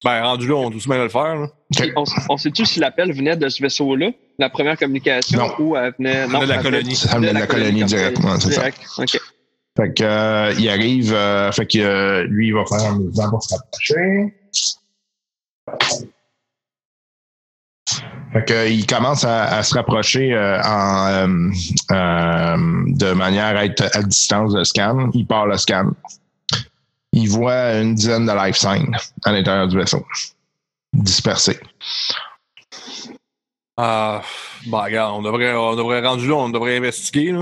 Ben, 0.06 0.22
rendu 0.24 0.47
là, 0.47 0.53
on 0.56 0.70
doit 0.70 0.80
bien 0.86 1.03
le 1.03 1.10
faire. 1.10 1.36
Là. 1.36 1.47
On, 1.95 2.03
on 2.30 2.38
sait-tu 2.38 2.64
si 2.66 2.80
l'appel 2.80 3.12
venait 3.12 3.36
de 3.36 3.49
ce 3.49 3.60
vaisseau-là, 3.62 4.12
la 4.38 4.49
première 4.51 4.78
communication, 4.78 5.39
Non. 5.39 5.53
ou 5.58 5.76
elle 5.76 5.93
venait. 5.97 6.28
Non, 6.28 6.41
de 6.41 6.45
la 6.45 6.60
colonie. 6.60 6.95
Ça 6.95 7.16
venait 7.16 7.34
de 7.34 7.39
la 7.39 7.47
colonie 7.47 7.84
directement, 7.84 8.39
c'est 8.39 8.51
ça. 8.51 8.66
Fait 9.78 9.93
que 9.93 10.03
euh, 10.03 10.53
il 10.58 10.70
arrive, 10.70 11.12
euh, 11.14 11.51
fait 11.51 11.66
que 11.66 11.80
euh, 11.80 12.24
lui, 12.30 12.47
il 12.47 12.53
va 12.53 12.64
faire 12.66 12.91
un 12.91 12.95
mouvement 12.99 13.30
pour 13.32 13.43
se 13.43 13.56
rapprocher. 13.56 14.34
Fait 18.32 18.45
que, 18.45 18.53
euh, 18.53 18.68
il 18.70 18.86
commence 18.86 19.24
à, 19.24 19.43
à 19.45 19.64
se 19.64 19.74
rapprocher 19.76 20.34
euh, 20.34 20.62
en, 20.62 21.08
euh, 21.08 21.28
euh, 21.91 22.58
de 22.88 23.14
manière 23.14 23.58
à 23.58 23.66
être 23.66 23.84
à 23.97 24.01
distance 24.03 24.53
de 24.53 24.64
scan. 24.64 25.10
Il 25.14 25.26
part 25.26 25.47
le 25.47 25.58
scan. 25.58 25.91
Il 27.16 27.28
voit 27.30 27.74
une 27.80 27.95
dizaine 27.95 28.26
de 28.28 28.32
life 28.45 28.57
signs 28.57 28.91
à 29.24 29.32
l'intérieur 29.32 29.68
du 29.68 29.78
vaisseau, 29.78 30.05
dispersés. 30.93 31.59
Ah, 33.78 34.22
ben, 34.68 34.78
regarde, 34.80 35.16
on 35.18 35.22
devrait, 35.22 35.53
on 35.53 35.76
devrait, 35.76 36.01
rendu 36.05 36.28
là, 36.28 36.36
on 36.36 36.49
devrait 36.49 36.78
investiguer, 36.78 37.32
là. 37.34 37.41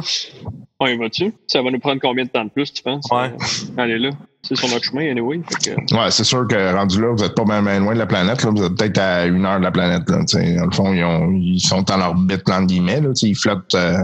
On 0.80 0.88
y 0.88 0.98
va-tu? 0.98 1.32
Ça 1.48 1.62
va 1.62 1.70
nous 1.70 1.80
prendre 1.80 2.02
combien 2.02 2.24
de 2.26 2.30
temps 2.30 2.44
de 2.44 2.50
plus, 2.50 2.74
tu 2.74 2.82
penses? 2.82 3.06
Ouais. 3.12 3.32
Euh, 3.32 3.82
Allez 3.82 4.00
là. 4.00 4.10
C'est 4.42 4.56
sur 4.56 4.68
notre 4.70 4.84
chemin, 4.84 5.10
anyway. 5.12 5.40
Que, 5.64 5.96
Ouais, 5.96 6.12
c'est 6.12 6.24
sûr 6.24 6.48
que 6.48 6.74
rendu 6.76 7.00
là, 7.02 7.14
vous 7.16 7.24
n'êtes 7.24 7.36
pas 7.36 7.46
bien, 7.46 7.80
loin 7.80 7.94
de 7.94 8.00
la 8.00 8.08
planète. 8.08 8.44
Là. 8.44 8.50
Vous 8.50 8.64
êtes 8.64 8.76
peut-être 8.76 8.98
à 8.98 9.26
une 9.26 9.46
heure 9.46 9.60
de 9.60 9.64
la 9.64 9.72
planète. 9.72 10.10
Là, 10.10 10.20
tu 10.26 10.38
sais. 10.38 10.56
dans 10.56 10.66
le 10.66 10.72
fond, 10.72 10.92
ils, 10.94 11.04
ont- 11.04 11.32
ils 11.32 11.60
sont 11.62 11.90
en 11.92 12.02
orbite, 12.02 12.50
entre 12.50 12.66
guillemets. 12.68 13.00
Là, 13.00 13.10
ils 13.22 13.36
flottent. 13.36 13.76
euh, 13.76 14.02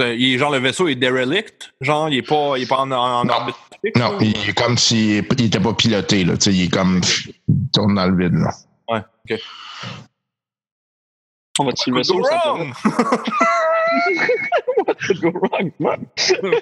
il 0.00 0.38
genre, 0.38 0.50
le 0.50 0.58
vaisseau 0.58 0.88
est 0.88 0.94
derelict. 0.96 1.72
Genre, 1.80 2.08
il 2.08 2.16
est 2.18 2.22
pas, 2.26 2.54
il 2.56 2.62
est 2.64 2.68
pas 2.68 2.78
en, 2.80 2.90
en, 2.90 2.96
en 3.20 3.24
Non. 3.26 3.34
orbite 3.34 3.54
Non, 3.94 4.18
il 4.20 4.30
est 4.48 4.56
comme 4.56 4.76
s'il 4.78 5.22
n'était 5.38 5.60
pas 5.60 5.74
piloté. 5.74 6.24
Là, 6.24 6.36
tu 6.36 6.44
sais, 6.44 6.52
il 6.56 6.62
est 6.64 6.68
comme. 6.72 7.00
Il 7.48 7.54
tourne 7.72 7.94
dans 7.94 8.06
le 8.08 8.16
vide. 8.24 8.34
Là. 8.34 8.50
Ouais, 8.88 9.00
ok. 9.30 9.38
on 11.58 11.64
va 11.64 11.72
te 11.72 11.90
le 11.90 12.02
ça 12.02 12.14
wrong? 12.14 12.72
Could 15.06 15.20
go 15.20 15.30
wrong, 15.30 15.70
man? 15.78 16.06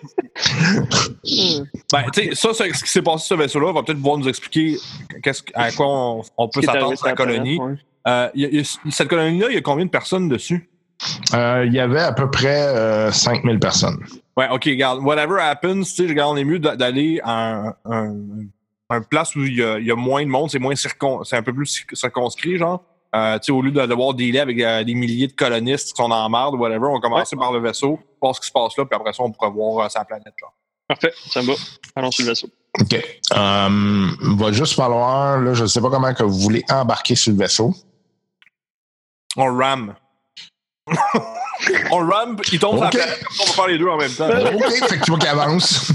Ben, 1.93 2.05
tu 2.12 2.25
sais, 2.29 2.35
ça, 2.35 2.55
c'est- 2.55 2.72
ce 2.72 2.85
qui 2.85 2.91
s'est 2.91 3.03
passé 3.03 3.27
sur 3.27 3.37
ce 3.37 3.43
vaisseau-là 3.43 3.72
va 3.72 3.83
peut-être 3.83 3.99
pouvoir 3.99 4.18
nous 4.18 4.29
expliquer 4.29 4.77
qu'est-ce, 5.22 5.43
à 5.55 5.70
quoi 5.72 5.87
on, 5.89 6.22
on 6.37 6.49
peut 6.49 6.61
Ce 6.61 6.66
qui 6.66 6.70
est 6.70 6.75
s'attendre 6.75 6.97
sur 6.97 7.07
la 7.07 7.14
colonie. 7.14 7.57
planète, 7.57 7.79
Euh, 8.07 8.29
il 8.35 8.43
y 8.43 8.45
a- 8.45 8.49
il 8.51 8.57
y 8.57 8.61
a- 8.61 8.91
cette 8.91 9.09
colonie-là, 9.09 9.47
il 9.49 9.55
y 9.55 9.59
a 9.59 9.62
combien 9.62 9.87
de 9.87 9.91
personnes 9.91 10.29
dessus? 10.29 10.68
Euh, 11.33 11.64
il 11.66 11.72
y 11.72 11.81
avait 11.81 12.03
à 12.03 12.12
peu 12.12 12.31
près 12.31 12.66
euh, 12.68 13.11
5000 13.12 13.59
personnes. 13.59 13.99
Ouais, 14.37 14.49
ok, 14.51 14.64
regarde, 14.64 15.01
whatever 15.05 15.41
happens, 15.41 15.82
tu 15.85 16.03
sais, 16.03 16.07
regarde, 16.09 16.32
on 16.32 16.37
est 16.37 16.45
mieux 16.45 16.59
d'a- 16.59 16.74
d'aller 16.76 17.20
à 17.22 17.68
un, 17.68 17.74
un, 17.85 18.14
un 18.91 19.01
place 19.03 19.37
où 19.37 19.45
il 19.45 19.55
y, 19.57 19.62
a, 19.62 19.78
il 19.78 19.87
y 19.87 19.93
a 19.93 19.95
moins 19.97 20.24
de 20.24 20.28
monde, 20.28 20.51
c'est 20.51 20.59
moins 20.59 20.74
circon, 20.74 21.22
c'est 21.24 21.37
un 21.37 21.43
peu 21.43 21.53
plus 21.53 21.66
cir- 21.66 21.95
circonscrit, 21.97 22.59
genre. 22.59 22.82
Euh, 23.14 23.39
tu 23.39 23.45
sais, 23.47 23.53
au 23.53 23.62
lieu 23.62 23.70
de 23.70 23.87
devoir 23.87 24.12
dealer 24.14 24.41
avec 24.41 24.59
euh, 24.61 24.82
des 24.82 24.95
milliers 24.95 25.28
de 25.28 25.32
colonistes 25.35 25.93
qui 25.93 26.03
sont 26.03 26.11
en 26.11 26.28
merde 26.28 26.55
ou 26.55 26.59
whatever, 26.59 26.87
on 26.89 26.95
va 26.95 27.01
commencer 27.01 27.37
par 27.37 27.53
le 27.53 27.61
vaisseau, 27.61 28.01
voir 28.20 28.35
ce 28.35 28.41
qui 28.41 28.49
se 28.49 28.53
passe 28.53 28.76
là, 28.76 28.85
puis 28.85 28.97
après 28.99 29.12
ça, 29.12 29.22
on 29.22 29.30
pourra 29.30 29.51
voir 29.51 29.87
euh, 29.87 29.89
sa 29.89 30.05
planète, 30.05 30.35
genre. 30.41 30.53
Parfait, 30.89 31.12
ça 31.30 31.41
me 31.41 31.47
va. 31.47 31.53
Allons 31.95 32.11
sur 32.11 32.24
le 32.24 32.30
vaisseau. 32.30 32.49
OK. 32.80 32.93
Euh, 32.93 34.09
il 34.20 34.37
va 34.37 34.51
juste 34.53 34.74
falloir, 34.74 35.39
là, 35.41 35.55
je 35.55 35.62
ne 35.62 35.68
sais 35.68 35.80
pas 35.80 35.91
comment 35.91 36.12
que 36.12 36.24
vous 36.24 36.39
voulez 36.41 36.64
embarquer 36.68 37.14
sur 37.14 37.30
le 37.32 37.39
vaisseau. 37.39 37.72
On 39.37 39.57
ram. 39.57 39.95
on 41.91 41.99
ram, 42.07 42.37
il 42.53 42.59
tombe 42.59 42.77
sur 42.77 42.85
la 42.85 42.91
planète, 42.91 43.23
comme 43.25 43.37
ça, 43.37 43.43
on 43.43 43.47
va 43.47 43.53
faire 43.53 43.67
les 43.69 43.79
deux 43.79 43.89
en 43.89 43.97
même 43.97 44.13
temps. 44.13 44.29
OK, 44.29 44.73
fait 44.89 44.99
que 44.99 45.05
tu 45.05 45.11
vois 45.11 45.19
qu'il 45.19 45.29
avance. 45.29 45.91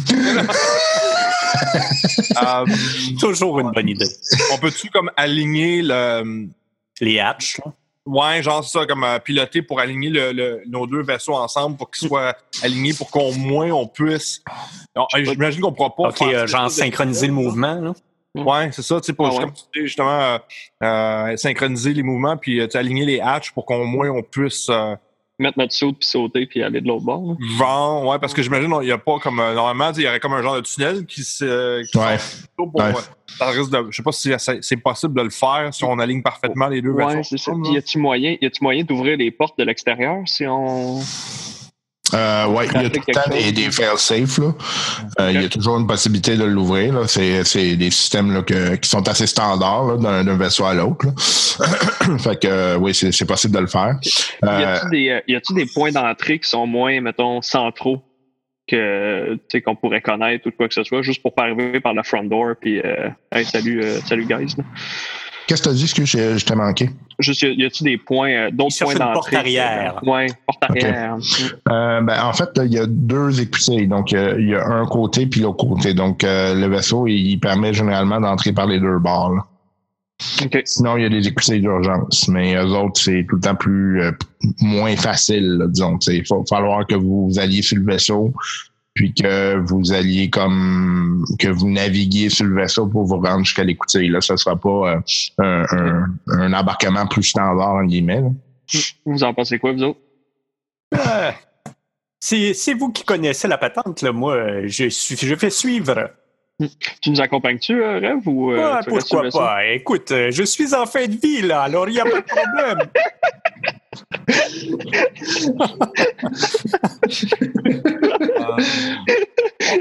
Euh, 2.41 2.65
Toujours 3.19 3.59
une 3.59 3.71
bonne 3.71 3.89
idée. 3.89 4.07
on 4.53 4.57
peut-tu 4.57 4.89
comme 4.89 5.11
aligner 5.17 5.81
le. 5.81 6.47
Les 7.01 7.19
hatches, 7.19 7.59
là? 7.65 7.71
Ouais, 8.05 8.41
genre 8.41 8.63
ça, 8.63 8.85
comme 8.87 9.03
euh, 9.03 9.19
piloter 9.19 9.61
pour 9.61 9.79
aligner 9.79 10.09
le, 10.09 10.31
le- 10.31 10.61
nos 10.67 10.87
deux 10.87 11.03
vaisseaux 11.03 11.35
ensemble 11.35 11.77
pour 11.77 11.91
qu'ils 11.91 12.07
soient 12.07 12.33
alignés 12.63 12.93
pour 12.93 13.09
qu'au 13.11 13.31
moins 13.33 13.69
on 13.71 13.87
puisse. 13.87 14.41
J'imagine 15.15 15.61
qu'on 15.61 15.71
pourra 15.71 15.95
pas. 15.95 16.03
OK, 16.09 16.17
faire 16.17 16.27
euh, 16.43 16.47
genre 16.47 16.71
synchroniser 16.71 17.27
le 17.27 17.33
mouvement, 17.33 17.75
là? 17.75 17.93
Ouais, 18.35 18.69
c'est 18.71 18.81
ça, 18.83 18.99
tu 19.01 19.07
sais, 19.07 19.13
pour 19.13 19.27
Ah 19.27 19.31
ouais. 19.33 19.39
comme 19.39 19.53
tu 19.53 19.61
dis, 19.75 19.85
justement 19.87 20.19
euh, 20.21 20.37
euh, 20.83 21.37
synchroniser 21.37 21.93
les 21.93 22.03
mouvements 22.03 22.37
puis 22.37 22.61
aligner 22.75 23.05
les 23.05 23.19
hatches 23.19 23.51
pour 23.51 23.65
qu'au 23.65 23.83
moins 23.85 24.09
on 24.09 24.21
puisse 24.23 24.67
euh, 24.69 24.95
Mettre 25.39 25.57
notre 25.57 25.71
saut, 25.73 25.93
puis 25.93 26.05
sauter, 26.07 26.45
puis 26.45 26.61
aller 26.63 26.81
de 26.81 26.87
l'autre 26.87 27.05
bord. 27.05 27.21
là. 27.29 27.35
genre, 27.57 28.05
ouais, 28.05 28.19
parce 28.19 28.33
que 28.33 28.41
j'imagine 28.41 28.69
il 28.81 28.87
y 28.89 28.91
a 28.91 28.97
pas 28.97 29.19
comme 29.19 29.39
euh, 29.39 29.53
normalement, 29.53 29.91
il 29.95 30.03
y 30.03 30.07
aurait 30.07 30.19
comme 30.19 30.33
un 30.33 30.41
genre 30.41 30.55
de 30.57 30.61
tunnel 30.61 31.05
qui 31.05 31.23
se 31.23 31.81
qui 31.89 31.97
Ouais. 31.97 32.17
sort 32.17 32.71
pour, 32.71 32.75
Ouais. 32.75 32.89
euh, 32.89 33.01
ça 33.37 33.45
risque 33.47 33.71
de, 33.71 33.87
je 33.89 33.95
sais 33.97 34.03
pas 34.03 34.11
si 34.11 34.31
c'est- 34.37 34.59
c'est 34.61 34.77
possible 34.77 35.13
de 35.17 35.21
le 35.21 35.29
faire 35.29 35.69
si 35.73 35.83
on 35.85 35.97
aligne 35.97 36.21
parfaitement 36.21 36.67
les 36.67 36.81
deux 36.81 36.89
Ouais, 36.91 37.23
c'est 37.23 37.37
ça. 37.37 37.53
y 37.71 37.77
a-tu 37.77 37.97
moyen, 37.99 38.35
y 38.41 38.45
a-tu 38.45 38.61
moyen 38.61 38.83
d'ouvrir 38.83 39.15
les 39.17 39.31
portes 39.31 39.57
de 39.57 39.63
l'extérieur 39.63 40.17
si 40.25 40.45
on. 40.45 40.99
Euh, 42.13 42.47
ouais, 42.47 42.67
il 42.75 42.81
y 42.81 42.85
a 42.85 42.89
tout 42.89 43.01
le 43.07 43.13
temps 43.13 43.29
des, 43.29 43.51
des 43.51 43.71
fail-safe. 43.71 44.37
là. 44.39 44.51
Euh, 45.19 45.31
Il 45.31 45.41
y 45.41 45.45
a 45.45 45.49
toujours 45.49 45.77
une 45.77 45.87
possibilité 45.87 46.35
de 46.37 46.43
l'ouvrir. 46.43 46.93
là. 46.93 47.07
C'est, 47.07 47.43
c'est 47.43 47.75
des 47.75 47.91
systèmes 47.91 48.33
là, 48.33 48.41
que- 48.41 48.75
qui 48.75 48.89
sont 48.89 49.07
assez 49.07 49.27
standards 49.27 49.97
d'un, 49.97 50.37
vaisseau 50.37 50.65
à 50.65 50.73
l'autre. 50.73 51.05
fait 52.19 52.41
que 52.41 52.47
euh, 52.47 52.77
oui, 52.77 52.93
c'est, 52.93 53.11
c'est 53.11 53.25
possible 53.25 53.53
de 53.55 53.59
le 53.59 53.67
faire. 53.67 53.95
Y 54.03 54.09
Euh, 54.45 54.75
a-tu 54.75 54.89
des, 54.89 55.09
euh, 55.09 55.19
y 55.27 55.35
a-tu 55.35 55.53
des 55.53 55.65
points 55.65 55.91
d'entrée 55.91 56.39
qui 56.39 56.49
sont 56.49 56.65
moins, 56.65 56.99
mettons, 57.01 57.41
centraux 57.41 58.01
que, 58.67 59.33
tu 59.33 59.39
sais, 59.51 59.61
qu'on 59.61 59.75
pourrait 59.75 60.01
connaître 60.01 60.47
ou 60.47 60.51
quoi 60.51 60.67
que 60.67 60.73
ce 60.75 60.83
soit, 60.83 61.01
juste 61.01 61.21
pour 61.23 61.33
pas 61.33 61.43
arriver 61.43 61.79
par 61.79 61.93
la 61.95 62.03
front 62.03 62.23
door, 62.23 62.53
puis, 62.61 62.79
euh, 62.79 63.09
hey, 63.31 63.43
salut, 63.43 63.81
euh, 63.83 63.99
salut, 64.05 64.25
guys. 64.25 64.53
là? 64.57 64.63
Qu'est-ce 65.49 65.61
que 65.63 65.67
tu 65.69 65.73
as 65.73 65.77
dit? 65.77 65.83
Est-ce 65.85 65.95
que 65.95 66.05
je, 66.05 66.37
je 66.37 66.45
t'ai 66.45 66.55
manqué? 66.55 66.89
Juste, 67.19 67.41
y 67.41 67.47
a- 67.47 67.51
y 67.51 67.65
a-tu 67.65 67.83
des 67.83 67.97
points, 67.97 68.29
euh, 68.31 68.49
d'autres 68.51 68.77
points 68.83 68.93
d'entrée? 68.93 69.13
porte 69.13 69.33
arrière. 69.33 69.95
que- 70.01 70.09
ouais, 70.09 70.27
porte 70.45 70.63
arrière. 70.63 71.17
Euh, 71.69 72.01
ben, 72.01 72.23
en 72.23 72.31
fait, 72.33 72.49
il 72.63 72.71
y 72.73 72.77
a 72.79 72.85
deux 72.85 73.41
écoutilles. 73.41 73.87
Donc, 73.87 74.13
euh, 74.13 74.35
il 74.39 74.49
y 74.49 74.55
a 74.55 74.65
un 74.65 74.85
côté 74.85 75.25
puis 75.25 75.41
l'autre 75.41 75.65
côté. 75.67 75.93
Donc, 75.93 76.23
euh, 76.23 76.53
le 76.55 76.67
vaisseau, 76.67 77.07
il, 77.07 77.31
il 77.31 77.39
permet 77.39 77.73
généralement 77.73 78.21
d'entrer 78.21 78.53
par 78.53 78.67
les 78.67 78.79
deux 78.79 78.99
bords. 78.99 79.31
là. 79.35 79.45
Sinon, 80.65 80.97
il 80.97 81.03
y 81.03 81.05
a 81.05 81.09
des 81.09 81.27
écoutilles 81.27 81.61
d'urgence. 81.61 82.27
Mais 82.27 82.53
eux 82.55 82.65
autres, 82.75 82.99
c'est 83.01 83.25
tout 83.29 83.35
le 83.37 83.41
temps 83.41 83.55
plus 83.55 84.01
euh, 84.01 84.11
moins 84.61 84.95
facile, 84.95 85.57
là, 85.57 85.65
disons. 85.67 85.97
Il 86.07 86.23
va 86.29 86.37
falloir 86.49 86.85
que 86.87 86.95
vous 86.95 87.31
alliez 87.37 87.61
sur 87.61 87.77
le 87.77 87.85
vaisseau, 87.85 88.33
puis 88.99 89.13
que 89.13 89.55
vous 89.59 89.93
alliez 89.93 90.29
comme 90.29 91.23
que 91.39 91.47
vous 91.47 91.69
naviguiez 91.69 92.29
sur 92.29 92.43
le 92.43 92.53
vaisseau 92.53 92.85
pour 92.85 93.05
vous 93.05 93.15
rendre 93.21 93.45
jusqu'à 93.45 93.63
l'écoutille. 93.63 94.09
Là, 94.09 94.19
ce 94.19 94.35
sera 94.35 94.57
pas 94.57 94.69
euh, 94.91 94.99
un, 95.37 95.63
un, 95.71 96.05
un 96.27 96.51
embarquement 96.53 97.07
plus 97.07 97.23
standard, 97.23 97.75
en 97.75 97.85
guillemets. 97.85 98.19
là. 98.19 98.29
Vous 99.05 99.23
en 99.23 99.33
pensez 99.33 99.57
quoi, 99.57 99.71
vous 99.71 99.83
autres? 99.83 99.99
Euh, 100.95 101.31
c'est 102.19 102.73
vous 102.73 102.91
qui 102.91 103.05
connaissez 103.05 103.47
la 103.47 103.57
patente, 103.57 104.01
là. 104.01 104.11
Moi, 104.11 104.67
je, 104.67 104.89
suis, 104.89 105.15
je 105.15 105.35
fais 105.35 105.49
suivre. 105.49 106.09
Tu 107.01 107.11
nous 107.11 107.21
accompagnes-tu, 107.21 107.81
euh, 107.81 107.99
Rêve, 107.99 108.27
ou. 108.27 108.51
euh, 108.51 108.73
Ah, 108.73 108.81
pourquoi 108.85 109.29
pas? 109.29 109.65
Écoute, 109.67 110.09
je 110.29 110.43
suis 110.43 110.75
en 110.75 110.85
fin 110.85 111.07
de 111.07 111.15
vie, 111.15 111.41
là, 111.41 111.61
alors 111.61 111.87
il 111.87 111.93
n'y 111.93 112.01
a 112.01 112.03
pas 112.03 112.19
de 112.19 112.25
problème. 112.25 112.89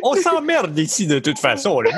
On 0.02 0.14
s'emmerde 0.14 0.78
ici 0.78 1.06
de 1.06 1.18
toute 1.18 1.38
façon. 1.38 1.80
là. 1.80 1.90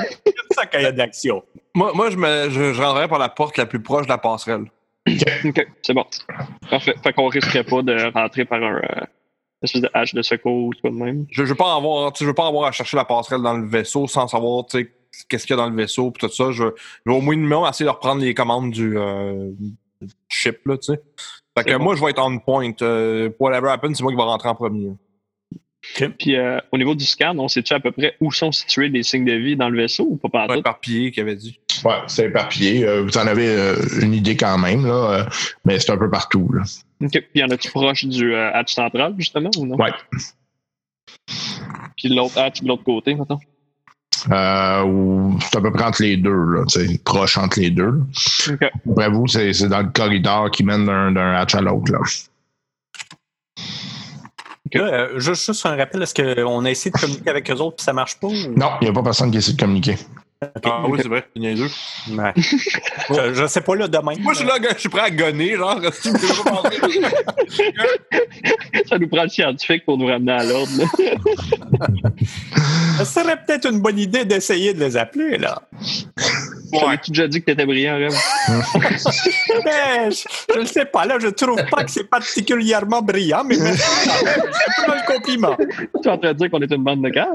Ça 0.51 0.65
qu'il 0.65 0.81
y 0.81 0.85
a 0.85 0.91
d'action. 0.91 1.43
Moi, 1.73 1.91
moi 1.93 2.09
je, 2.09 2.17
me, 2.17 2.49
je, 2.49 2.73
je 2.73 2.81
rentrerais 2.81 3.07
par 3.07 3.19
la 3.19 3.29
porte 3.29 3.57
la 3.57 3.65
plus 3.65 3.81
proche 3.81 4.03
de 4.05 4.09
la 4.11 4.17
passerelle. 4.17 4.65
OK, 5.45 5.67
c'est 5.81 5.93
bon. 5.93 6.05
Parfait. 6.69 6.95
Fait 7.03 7.13
qu'on 7.13 7.27
risquerait 7.27 7.63
pas 7.63 7.81
de 7.81 8.11
rentrer 8.13 8.45
par 8.45 8.61
un. 8.61 8.75
euh, 8.77 9.05
espèce 9.63 9.81
de 9.81 9.89
hache 9.93 10.13
de 10.13 10.21
secours 10.21 10.67
ou 10.67 10.71
quoi 10.81 10.89
de 10.89 10.95
même. 10.95 11.25
Je, 11.31 11.43
je 11.43 11.49
veux 11.49 11.55
pas 11.55 11.75
avoir, 11.75 12.13
je 12.17 12.25
veux 12.25 12.33
pas 12.33 12.47
avoir 12.47 12.67
à 12.67 12.71
chercher 12.71 12.97
la 12.97 13.05
passerelle 13.05 13.41
dans 13.41 13.57
le 13.57 13.67
vaisseau 13.67 14.07
sans 14.07 14.27
savoir, 14.27 14.65
tu 14.65 14.79
sais, 14.79 14.91
qu'est-ce 15.29 15.45
qu'il 15.45 15.55
y 15.55 15.59
a 15.59 15.63
dans 15.63 15.69
le 15.69 15.75
vaisseau 15.75 16.11
puis 16.11 16.27
tout 16.27 16.33
ça. 16.33 16.51
Je, 16.51 16.63
je 17.05 17.11
vais 17.11 17.15
au 17.17 17.21
minimum 17.21 17.67
essayer 17.67 17.85
de 17.85 17.91
reprendre 17.91 18.21
les 18.21 18.33
commandes 18.33 18.71
du, 18.71 18.97
euh, 18.97 19.49
du 20.01 20.09
ship, 20.29 20.59
là, 20.65 20.77
tu 20.77 20.93
sais. 20.93 21.01
Fait 21.63 21.69
Fait 21.69 21.69
que 21.69 21.71
C'est 21.71 21.77
bon. 21.77 21.83
moi, 21.85 21.95
je 21.95 22.01
vais 22.03 22.09
être 22.11 22.23
on 22.25 22.37
point. 22.39 22.71
Euh, 22.81 23.29
whatever 23.39 23.69
happens, 23.69 23.93
c'est 23.95 24.03
moi 24.03 24.11
qui 24.11 24.17
vais 24.17 24.23
rentrer 24.23 24.49
en 24.49 24.55
premier. 24.55 24.91
Puis 26.19 26.35
euh, 26.35 26.59
au 26.71 26.77
niveau 26.77 26.93
du 26.93 27.05
scan, 27.05 27.35
on 27.39 27.47
sait-tu 27.47 27.73
à 27.73 27.79
peu 27.79 27.91
près 27.91 28.15
où 28.21 28.31
sont 28.31 28.51
situés 28.51 28.87
les 28.89 29.01
signes 29.01 29.25
de 29.25 29.33
vie 29.33 29.55
dans 29.55 29.67
le 29.67 29.77
vaisseau 29.77 30.05
ou 30.11 30.15
pas 30.17 30.29
Pas 30.29 30.45
partout? 30.45 30.59
éparpillé, 30.59 31.11
qu'il 31.11 31.23
avait 31.23 31.35
dit. 31.35 31.59
Ouais, 31.83 31.95
c'est 32.05 32.25
éparpillé. 32.27 32.85
Euh, 32.85 33.01
vous 33.01 33.17
en 33.17 33.25
avez 33.25 33.47
euh, 33.47 33.75
une 34.01 34.13
idée 34.13 34.37
quand 34.37 34.59
même, 34.59 34.85
là, 34.85 35.11
euh, 35.21 35.23
mais 35.65 35.79
c'est 35.79 35.91
un 35.91 35.97
peu 35.97 36.09
partout. 36.09 36.47
Là. 36.53 36.61
OK. 37.03 37.09
Puis 37.11 37.23
y 37.33 37.43
en 37.43 37.49
a-tu 37.49 37.71
proche 37.71 38.05
du 38.05 38.35
euh, 38.35 38.53
hatch 38.53 38.73
central, 38.75 39.15
justement, 39.17 39.49
ou 39.57 39.65
non? 39.65 39.75
Ouais. 39.75 39.89
Puis 41.97 42.09
l'autre 42.09 42.37
hatch 42.37 42.61
de 42.61 42.67
l'autre 42.67 42.83
côté, 42.83 43.15
maintenant? 43.15 43.39
Euh, 44.29 44.83
ou- 44.83 45.39
c'est 45.41 45.57
à 45.57 45.61
peu 45.61 45.71
près 45.71 45.85
entre 45.85 46.03
les 46.03 46.17
deux, 46.17 46.29
là, 46.31 46.63
proche 47.03 47.37
entre 47.37 47.59
les 47.59 47.71
deux. 47.71 48.01
OK. 48.51 48.71
Après 48.91 49.09
vous, 49.09 49.27
c'est 49.27 49.53
c'est 49.53 49.67
dans 49.69 49.81
le 49.81 49.89
corridor 49.89 50.51
qui 50.51 50.63
mène 50.63 50.85
d'un 50.85 51.11
d'un 51.11 51.33
hatch 51.33 51.55
à 51.55 51.61
l'autre. 51.61 51.91
Là, 51.91 51.99
euh, 54.75 55.19
juste, 55.19 55.45
juste 55.47 55.65
un 55.65 55.75
rappel, 55.75 56.01
est-ce 56.03 56.13
qu'on 56.13 56.63
a 56.65 56.69
essayé 56.71 56.91
de 56.91 56.97
communiquer 56.99 57.29
avec 57.29 57.49
eux 57.51 57.55
autres 57.55 57.77
puis 57.77 57.83
ça 57.83 57.93
marche 57.93 58.17
pas? 58.19 58.27
Ou... 58.27 58.33
Non, 58.55 58.71
il 58.79 58.85
n'y 58.85 58.89
a 58.89 58.93
pas 58.93 59.03
personne 59.03 59.29
qui 59.31 59.37
essaie 59.37 59.53
de 59.53 59.59
communiquer. 59.59 59.97
Ah 60.63 60.85
oui, 60.87 60.97
c'est 60.99 61.07
vrai, 61.07 61.23
il 61.35 61.43
y 61.43 61.49
en 61.49 61.51
a 61.51 61.55
deux. 61.55 61.69
Ouais. 62.17 62.33
je, 62.35 63.33
je 63.35 63.45
sais 63.45 63.61
pas 63.61 63.75
là 63.75 63.87
demain. 63.87 64.13
Moi, 64.21 64.33
je 64.33 64.39
suis 64.39 64.47
là, 64.47 64.57
gars, 64.57 64.71
je 64.73 64.79
suis 64.79 64.89
prêt 64.89 65.01
à 65.01 65.11
gonner, 65.11 65.55
genre. 65.55 65.79
Ça 68.89 68.97
nous 68.97 69.07
prend 69.07 69.21
le 69.21 69.29
scientifique 69.29 69.85
pour 69.85 69.99
nous 69.99 70.07
ramener 70.07 70.31
à 70.31 70.43
l'ordre. 70.43 70.71
Ce 72.97 73.05
serait 73.05 73.37
peut-être 73.45 73.69
une 73.69 73.81
bonne 73.81 73.99
idée 73.99 74.25
d'essayer 74.25 74.73
de 74.73 74.79
les 74.79 74.97
appeler, 74.97 75.37
là. 75.37 75.61
T'avais-tu 76.71 77.11
déjà 77.11 77.27
dit 77.27 77.41
que 77.41 77.45
t'étais 77.45 77.65
brillant, 77.65 77.97
Rêve? 77.97 78.15
Mais 79.63 80.11
je, 80.11 80.23
je 80.55 80.59
ne 80.59 80.65
sais 80.65 80.85
pas, 80.85 81.05
là, 81.05 81.17
je 81.19 81.27
trouve 81.27 81.63
pas 81.69 81.83
que 81.83 81.91
c'est 81.91 82.09
particulièrement 82.09 83.01
brillant, 83.03 83.43
mais. 83.45 83.55
C'est 83.55 84.85
pas 84.87 84.95
le 84.95 85.05
compliment. 85.05 85.55
Tu 86.01 86.07
es 86.07 86.11
en 86.11 86.17
train 86.17 86.33
de 86.33 86.37
dire 86.37 86.49
qu'on 86.49 86.61
est 86.61 86.71
une 86.71 86.83
bande 86.83 87.03
de 87.03 87.09
caves? 87.09 87.27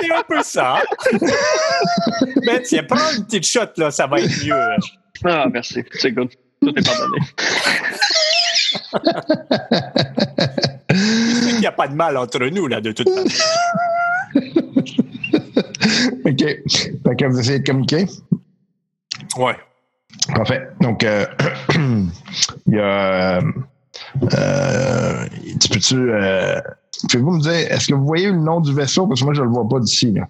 C'est 0.00 0.10
un 0.12 0.22
peu 0.22 0.42
ça. 0.42 0.82
Mais 2.44 2.62
tiens, 2.62 2.82
prends 2.84 3.12
une 3.16 3.24
petite 3.24 3.46
shot, 3.46 3.72
là, 3.76 3.90
ça 3.90 4.06
va 4.06 4.20
être 4.20 4.44
mieux. 4.44 4.54
Ah, 5.24 5.46
merci. 5.50 5.84
C'est 5.92 6.12
good. 6.12 6.30
Tout 6.60 6.74
est 6.76 6.86
pardonné. 6.86 7.18
Il 10.90 11.58
n'y 11.60 11.66
a 11.66 11.72
pas 11.72 11.88
de 11.88 11.94
mal 11.94 12.16
entre 12.16 12.44
nous, 12.46 12.66
là, 12.66 12.80
de 12.80 12.92
toute 12.92 13.08
façon. 13.08 13.44
OK. 16.24 16.40
Fait 16.40 17.16
que 17.16 17.24
vous 17.26 17.40
essayez 17.40 17.58
de 17.60 17.66
communiquer? 17.66 18.06
Ouais. 19.36 19.56
Parfait. 20.34 20.68
Donc, 20.80 21.04
euh, 21.04 21.26
il 21.74 22.74
y 22.74 22.78
a. 22.78 23.38
Euh, 23.38 23.42
euh, 24.34 25.26
tu 25.60 25.68
peux-tu. 25.68 26.10
Euh, 26.10 26.60
Pouvez-vous 27.02 27.32
me 27.32 27.40
dire, 27.40 27.52
est-ce 27.52 27.88
que 27.88 27.94
vous 27.94 28.06
voyez 28.06 28.26
le 28.28 28.38
nom 28.38 28.60
du 28.60 28.72
vaisseau? 28.74 29.06
Parce 29.06 29.20
que 29.20 29.24
moi, 29.24 29.34
je 29.34 29.40
ne 29.40 29.46
le 29.46 29.52
vois 29.52 29.68
pas 29.68 29.80
d'ici. 29.80 30.12
là. 30.12 30.28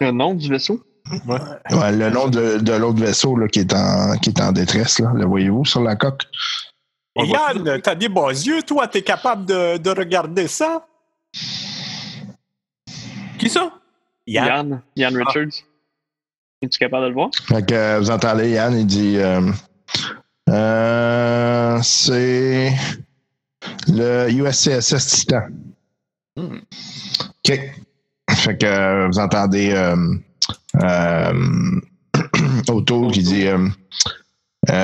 Le 0.00 0.10
nom 0.10 0.34
du 0.34 0.48
vaisseau? 0.48 0.82
Ouais, 1.26 1.92
le 1.92 2.10
nom 2.10 2.28
de, 2.28 2.58
de 2.58 2.72
l'autre 2.72 2.98
vaisseau 2.98 3.36
là, 3.36 3.48
qui, 3.48 3.60
est 3.60 3.72
en, 3.72 4.16
qui 4.18 4.30
est 4.30 4.40
en 4.40 4.52
détresse. 4.52 4.98
Là. 4.98 5.12
Le 5.14 5.24
voyez-vous 5.24 5.64
sur 5.64 5.80
la 5.82 5.96
coque? 5.96 6.24
Yann, 7.16 7.80
t'as 7.82 7.94
des 7.94 8.08
beaux 8.08 8.28
yeux, 8.30 8.62
toi, 8.62 8.86
t'es 8.88 9.02
capable 9.02 9.46
de, 9.46 9.76
de 9.78 9.90
regarder 9.90 10.46
ça? 10.46 10.86
Qui 13.38 13.48
ça? 13.48 13.72
Yann. 14.26 14.46
Yann. 14.46 14.82
Yann 14.96 15.16
Richards. 15.16 15.64
Es-tu 16.60 16.78
capable 16.78 17.04
de 17.04 17.08
le 17.08 17.14
voir? 17.14 17.30
Fait 17.46 17.64
que 17.64 17.74
euh, 17.74 17.98
vous 18.00 18.10
entendez 18.10 18.50
Yann, 18.50 18.76
il 18.76 18.86
dit 18.86 19.16
euh, 19.16 19.40
euh, 20.50 21.78
c'est 21.82 22.72
le 23.88 24.30
USCSS 24.30 25.06
Titan. 25.06 25.48
OK. 26.36 27.60
Fait 28.30 28.58
que 28.58 28.66
euh, 28.66 29.08
vous 29.08 29.18
entendez 29.18 29.72
euh, 29.72 29.96
euh, 30.82 31.80
Otto 32.68 33.08
qui 33.08 33.22
dit 33.22 33.46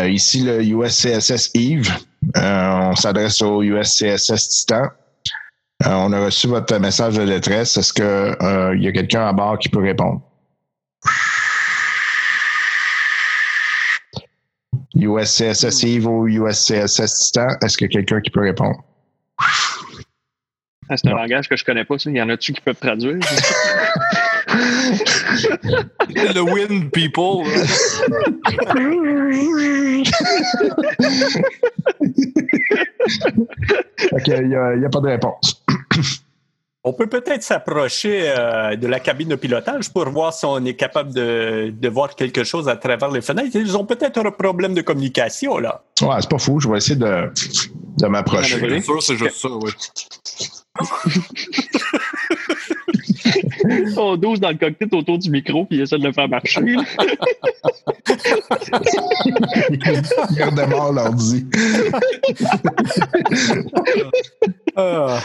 ici 0.06 0.42
le 0.42 0.62
USCSS 0.62 1.50
Eve. 1.54 1.90
Euh, 2.36 2.90
on 2.90 2.96
s'adresse 2.96 3.42
au 3.42 3.62
USCSS 3.62 4.48
Titan. 4.48 4.88
On 5.84 6.12
a 6.12 6.24
reçu 6.24 6.46
votre 6.46 6.78
message 6.78 7.16
de 7.16 7.26
détresse. 7.26 7.76
Est-ce 7.76 7.92
qu'il 7.92 8.82
y 8.82 8.88
a 8.88 8.92
quelqu'un 8.92 9.26
à 9.26 9.32
bord 9.32 9.58
qui 9.58 9.68
peut 9.68 9.82
répondre? 9.82 10.22
USCSS 14.96 15.84
Eve 15.84 16.06
ou 16.06 16.26
USCSS 16.28 17.30
Titan, 17.32 17.48
est-ce 17.62 17.76
qu'il 17.76 17.86
y 17.86 17.90
a 17.90 17.92
quelqu'un 17.92 18.20
qui 18.20 18.30
peut 18.30 18.40
répondre? 18.40 18.76
Ah, 20.88 20.96
c'est 20.96 21.08
un 21.08 21.12
Non. 21.12 21.16
langage 21.16 21.48
que 21.48 21.56
je 21.56 21.64
connais 21.64 21.84
pas, 21.84 21.98
ça. 21.98 22.10
Y 22.10 22.20
en 22.20 22.28
a-tu 22.28 22.52
qui 22.52 22.60
peuvent 22.60 22.76
traduire? 22.76 23.18
Le 26.08 26.40
Wind 26.42 26.90
People. 26.92 27.44
a- 34.12 34.42
il 34.42 34.48
n'y 34.78 34.84
a, 34.84 34.88
pas 34.90 35.00
de 35.00 35.08
réponse. 35.08 35.64
On 36.86 36.92
peut 36.92 37.06
peut-être 37.06 37.42
s'approcher 37.42 38.24
euh, 38.26 38.76
de 38.76 38.86
la 38.86 39.00
cabine 39.00 39.28
de 39.28 39.36
pilotage 39.36 39.90
pour 39.90 40.06
voir 40.10 40.34
si 40.34 40.44
on 40.44 40.62
est 40.66 40.74
capable 40.74 41.14
de, 41.14 41.72
de 41.74 41.88
voir 41.88 42.14
quelque 42.14 42.44
chose 42.44 42.68
à 42.68 42.76
travers 42.76 43.10
les 43.10 43.22
fenêtres. 43.22 43.56
Ils 43.56 43.74
ont 43.74 43.86
peut-être 43.86 44.18
un 44.18 44.30
problème 44.30 44.74
de 44.74 44.82
communication, 44.82 45.56
là. 45.56 45.82
Ouais, 46.02 46.16
c'est 46.20 46.28
pas 46.28 46.36
fou. 46.36 46.60
Je 46.60 46.68
vais 46.68 46.76
essayer 46.76 46.96
de, 46.96 47.32
de 47.96 48.06
m'approcher. 48.06 48.56
Manœuvrer. 48.56 48.80
C'est 48.80 48.84
sûr, 48.84 49.02
c'est 49.02 49.16
juste 49.16 49.36
ça, 49.36 49.48
oui. 49.48 49.70
On 53.96 54.16
12 54.16 54.40
dans 54.40 54.50
le 54.50 54.56
cockpit 54.56 54.94
autour 54.94 55.18
du 55.18 55.30
micro, 55.30 55.64
puis 55.64 55.78
il 55.78 55.82
essaie 55.82 55.96
de 55.96 56.04
le 56.04 56.12
faire 56.12 56.28
marcher. 56.28 56.60
Il 60.30 60.42
redémarre 60.42 60.92
l'ordi. 60.92 61.46
Ah. 64.76 65.20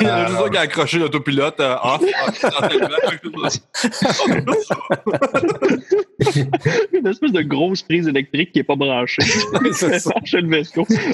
Il 0.00 0.06
y 0.06 0.10
a 0.10 0.26
juste 0.26 0.40
un 0.40 0.50
qui 0.50 0.58
a 0.58 0.60
accroché 0.60 0.98
l'autopilote 0.98 1.58
euh, 1.60 1.76
off. 1.82 2.02
Une 6.92 7.06
espèce 7.06 7.32
de 7.32 7.40
grosse 7.42 7.80
prise 7.82 8.08
électrique 8.08 8.52
qui 8.52 8.58
est 8.58 8.64
pas 8.64 8.76
branchée. 8.76 9.22
C'est 9.72 10.00
ça. 10.00 10.10
Le. 10.32 10.62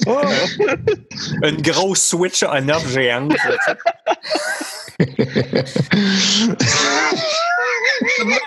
Ah! 0.08 0.22
Une 1.48 1.62
grosse 1.62 2.02
switch 2.02 2.42
on-off 2.42 2.88
géante. 2.88 3.36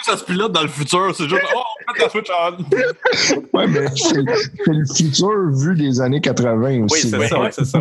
ça 0.03 0.17
se 0.17 0.25
pilote 0.25 0.51
dans 0.51 0.63
le 0.63 0.67
futur. 0.67 1.15
C'est 1.15 1.29
juste, 1.29 1.45
oh, 1.55 1.63
on 1.87 1.93
met 1.93 1.99
la 1.99 2.09
switch 2.09 2.29
on. 2.29 2.57
Ouais, 3.53 3.67
mais 3.67 3.87
c'est 3.95 4.21
c'est 4.65 4.73
le 4.73 4.85
futur 4.95 5.31
vu 5.53 5.75
des 5.75 6.01
années 6.01 6.21
80 6.21 6.83
aussi. 6.85 7.09
c'est 7.09 7.17
Ouais. 7.17 7.27
ça, 7.27 7.37
c'est 7.51 7.65
ça. 7.65 7.79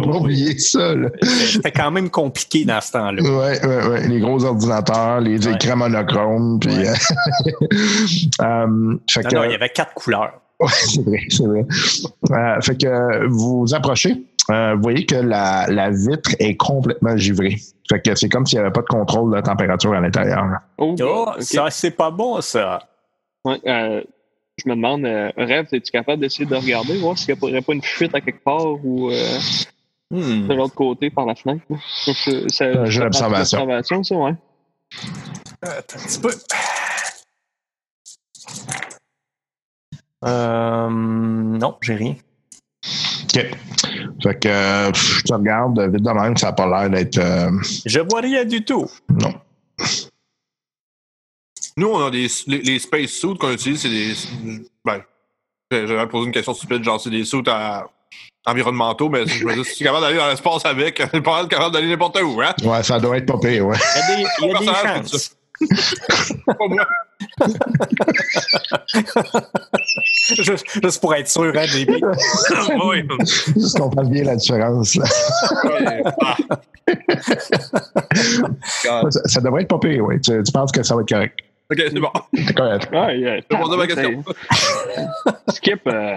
Ça. 0.59 0.95
Là. 0.95 1.09
C'était 1.23 1.71
quand 1.73 1.91
même 1.91 2.11
compliqué 2.11 2.65
dans 2.65 2.81
ce 2.81 2.93
temps-là. 2.93 3.23
Ouais, 3.23 3.67
ouais, 3.67 3.89
ouais. 3.89 4.09
Les 4.09 4.21
gros 4.21 4.45
ordinateurs, 4.45 5.21
les 5.21 5.47
Ouais. 5.47 5.55
écrans 5.55 5.77
monochromes. 5.77 6.59
Puis, 6.61 6.71
Ouais. 6.77 6.89
euh, 8.43 8.97
fait 9.11 9.23
Non, 9.23 9.29
que, 9.31 9.35
non, 9.37 9.45
il 9.45 9.53
y 9.53 9.55
avait 9.55 9.69
quatre 9.71 9.95
couleurs. 9.95 10.33
Ouais, 10.61 10.69
c'est 10.73 11.03
vrai, 11.05 11.21
c'est 11.29 11.45
vrai. 11.47 11.67
Euh, 12.33 12.61
fait 12.61 12.77
que 12.77 13.27
vous 13.29 13.61
vous 13.67 13.75
approchez, 13.75 14.25
euh, 14.51 14.75
vous 14.75 14.83
voyez 14.83 15.07
que 15.07 15.15
la, 15.17 15.67
la 15.69 15.91
vitre 15.91 16.31
est 16.39 16.57
complètement 16.57 17.17
givrée. 17.17 17.57
Fait 17.89 18.01
que 18.03 18.15
c'est 18.15 18.29
comme 18.29 18.45
s'il 18.45 18.59
n'y 18.59 18.65
avait 18.65 18.73
pas 18.73 18.81
de 18.83 18.87
contrôle 18.87 19.31
de 19.31 19.37
la 19.37 19.43
température 19.43 19.93
à 19.95 20.01
l'intérieur. 20.01 20.45
Oh, 20.79 20.95
Oh, 21.03 21.29
ça, 21.39 21.67
c'est 21.71 21.93
pas 21.93 22.11
bon, 22.11 22.41
ça. 22.41 22.81
Ouais, 23.45 23.61
euh, 23.67 24.03
je 24.59 24.69
me 24.69 24.75
demande, 24.75 25.05
euh, 25.05 25.31
Rêve, 25.37 25.67
es-tu 25.73 25.91
capable 25.91 26.21
d'essayer 26.21 26.47
de 26.47 26.55
regarder, 26.55 26.99
voir 26.99 27.17
s'il 27.17 27.35
n'y 27.35 27.41
aurait 27.43 27.63
pas 27.63 27.73
une 27.73 27.83
fuite 27.83 28.15
à 28.15 28.21
quelque 28.21 28.43
part 28.45 28.67
ou 28.85 29.11
euh, 29.11 29.39
Hmm. 30.11 30.49
de 30.49 30.55
l'autre 30.55 30.75
côté 30.75 31.11
par 31.11 31.27
la 31.27 31.35
fenêtre? 31.35 31.63
c'est- 32.49 32.63
Un 32.65 32.87
jeu 32.87 33.03
passe 33.03 33.21
d'observation. 33.21 33.59
l'observation, 33.61 34.03
ça, 34.05 34.15
ouais. 34.17 34.33
Attends 35.61 35.99
un 35.99 36.07
petit 36.07 36.19
peu. 36.21 36.31
Euh, 40.25 40.89
non, 40.91 41.77
j'ai 41.83 41.95
rien. 41.95 42.15
OK. 43.25 43.47
Fait 44.23 44.39
que 44.41 44.49
euh, 44.49 44.93
je 44.95 45.23
te 45.23 45.33
regarde 45.35 45.79
vite 45.81 46.03
de 46.03 46.11
même, 46.11 46.37
ça 46.37 46.47
n'a 46.49 46.53
pas 46.55 46.67
l'air 46.67 46.91
d'être. 46.91 47.19
euh, 47.19 47.51
Je 47.87 48.01
vois 48.01 48.21
rien 48.21 48.45
du 48.45 48.65
tout. 48.65 48.87
non. 49.11 49.35
Nous, 51.79 51.87
on 51.89 52.05
a 52.07 52.11
des 52.11 52.27
les, 52.49 52.59
les 52.59 52.79
space 52.81 53.11
suits 53.11 53.37
qu'on 53.39 53.53
utilise, 53.53 53.81
c'est 53.83 53.89
des. 53.89 54.13
Ben, 54.85 55.01
j'avais 55.71 56.09
posé 56.09 56.27
une 56.27 56.33
question 56.33 56.53
stupide, 56.55 56.83
genre, 56.83 57.01
c'est 57.01 57.11
des 57.11 57.25
suits 57.25 57.43
à- 57.47 57.87
environnementaux, 58.47 59.09
mais 59.09 59.27
je 59.27 59.45
me 59.45 59.55
dis, 59.55 59.65
si 59.71 59.77
tu 59.77 59.83
es 59.85 59.87
capable 59.87 60.05
d'aller 60.05 60.17
dans 60.19 60.29
l'espace 60.29 60.65
avec, 60.67 60.97
tu 61.11 61.17
es 61.17 61.21
pas 61.21 61.47
capable 61.47 61.73
d'aller 61.75 61.89
n'importe 61.89 62.19
où, 62.21 62.41
hein? 62.43 62.53
Ouais, 62.65 62.83
ça 62.83 62.99
doit 62.99 63.17
être 63.19 63.27
pas 63.27 63.39
pire, 63.39 63.67
ouais. 63.67 63.77
Il 63.79 64.01
y 64.01 64.03
a 64.03 64.17
des, 64.17 64.23
il 64.41 64.49
y 64.49 64.51
a 64.51 64.59
des 64.59 64.65
Personnage, 64.67 65.11
chances. 65.11 65.35
Pas 66.47 66.55
moi. 66.69 66.87
juste, 70.37 70.65
juste 70.83 71.01
pour 71.01 71.15
être 71.17 71.29
sûr, 71.29 71.53
hein, 71.57 71.65
JP. 71.67 71.91
oui. 72.85 73.03
Juste 73.57 73.77
qu'on 73.79 73.91
fasse 73.91 74.09
bien 74.09 74.23
la 74.25 74.37
différence. 74.37 74.95
là. 74.95 75.05
Ah. 78.89 79.03
Ça, 79.11 79.11
ça 79.25 79.41
devrait 79.41 79.63
être 79.63 79.69
pas 79.69 79.79
pire, 79.81 80.05
oui. 80.05 80.21
Tu, 80.21 80.41
tu 80.45 80.53
penses 80.53 80.71
que 80.71 80.83
ça 80.85 80.95
va 80.95 81.03
être 81.03 81.09
correct? 81.09 81.39
Ok, 81.71 81.79
c'est 81.93 82.01
bon. 82.01 82.09
C'est 82.35 82.55
correct. 82.55 82.89
Ouais, 82.93 83.19
yeah. 83.19 83.41
Je 83.51 83.57
pose 83.57 83.77
ma 83.77 83.87
question. 83.87 84.25
Skip, 85.51 85.81
euh, 85.87 86.17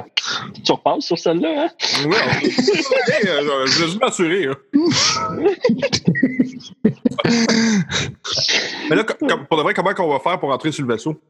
tu 0.63 0.71
repasses 0.71 1.05
sur 1.05 1.19
celle-là, 1.19 1.65
hein? 1.65 1.69
Ouais, 2.07 2.15
on- 2.21 3.27
euh, 3.27 3.65
je 3.65 3.79
vais 3.79 3.85
juste 3.87 3.99
m'assurer. 3.99 4.47
hein. 4.47 4.55
Mais 8.89 8.95
là, 8.95 9.03
com- 9.03 9.27
com- 9.27 9.45
pour 9.47 9.57
de 9.57 9.63
vrai, 9.63 9.73
comment 9.73 9.91
on 9.99 10.09
va 10.13 10.19
faire 10.19 10.39
pour 10.39 10.51
entrer 10.51 10.71
sur 10.71 10.85
le 10.85 10.93
vaisseau? 10.93 11.21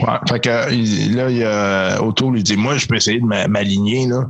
Ouais, 0.00 0.18
fait 0.28 0.40
que 0.40 0.72
il- 0.72 1.14
là, 1.14 1.30
il 1.30 1.36
y 1.38 1.44
a 1.44 2.02
autour, 2.02 2.34
il 2.36 2.42
dit 2.42 2.56
Moi, 2.56 2.76
je 2.78 2.86
peux 2.86 2.96
essayer 2.96 3.20
de 3.20 3.26
m'a- 3.26 3.46
m'aligner, 3.48 4.06
là. 4.06 4.24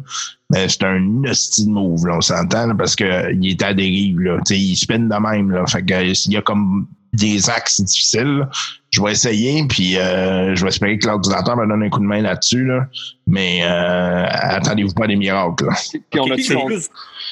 Mais 0.50 0.68
c'est 0.68 0.84
un 0.84 1.24
hostile 1.24 1.70
move, 1.70 2.06
là, 2.06 2.16
on 2.16 2.20
s'entend, 2.20 2.66
là, 2.68 2.74
parce 2.76 2.94
qu'il 2.96 3.06
est 3.48 3.62
à 3.62 3.74
dérive, 3.74 4.20
là. 4.20 4.38
Tu 4.46 4.54
sais, 4.54 4.60
il 4.60 4.76
spin 4.76 4.98
de 5.00 5.14
même, 5.20 5.50
là. 5.50 5.64
Fait 5.66 5.82
que 5.84 6.02
il 6.04 6.32
y 6.32 6.36
a 6.36 6.42
comme 6.42 6.86
des 7.16 7.50
axes 7.50 7.80
difficiles. 7.80 8.46
Je 8.90 9.02
vais 9.02 9.12
essayer, 9.12 9.66
puis 9.68 9.98
euh, 9.98 10.54
je 10.54 10.62
vais 10.62 10.68
espérer 10.68 10.98
que 10.98 11.06
l'ordinateur 11.06 11.56
me 11.56 11.66
donne 11.66 11.82
un 11.82 11.90
coup 11.90 11.98
de 12.00 12.04
main 12.04 12.20
là-dessus, 12.22 12.64
là. 12.64 12.86
Mais 13.26 13.60
euh, 13.64 14.26
attendez-vous 14.30 14.94
pas 14.94 15.04
à 15.04 15.08
des 15.08 15.16
miracles. 15.16 15.66
Puis 16.10 16.20
on 16.20 16.30
a 16.30 16.36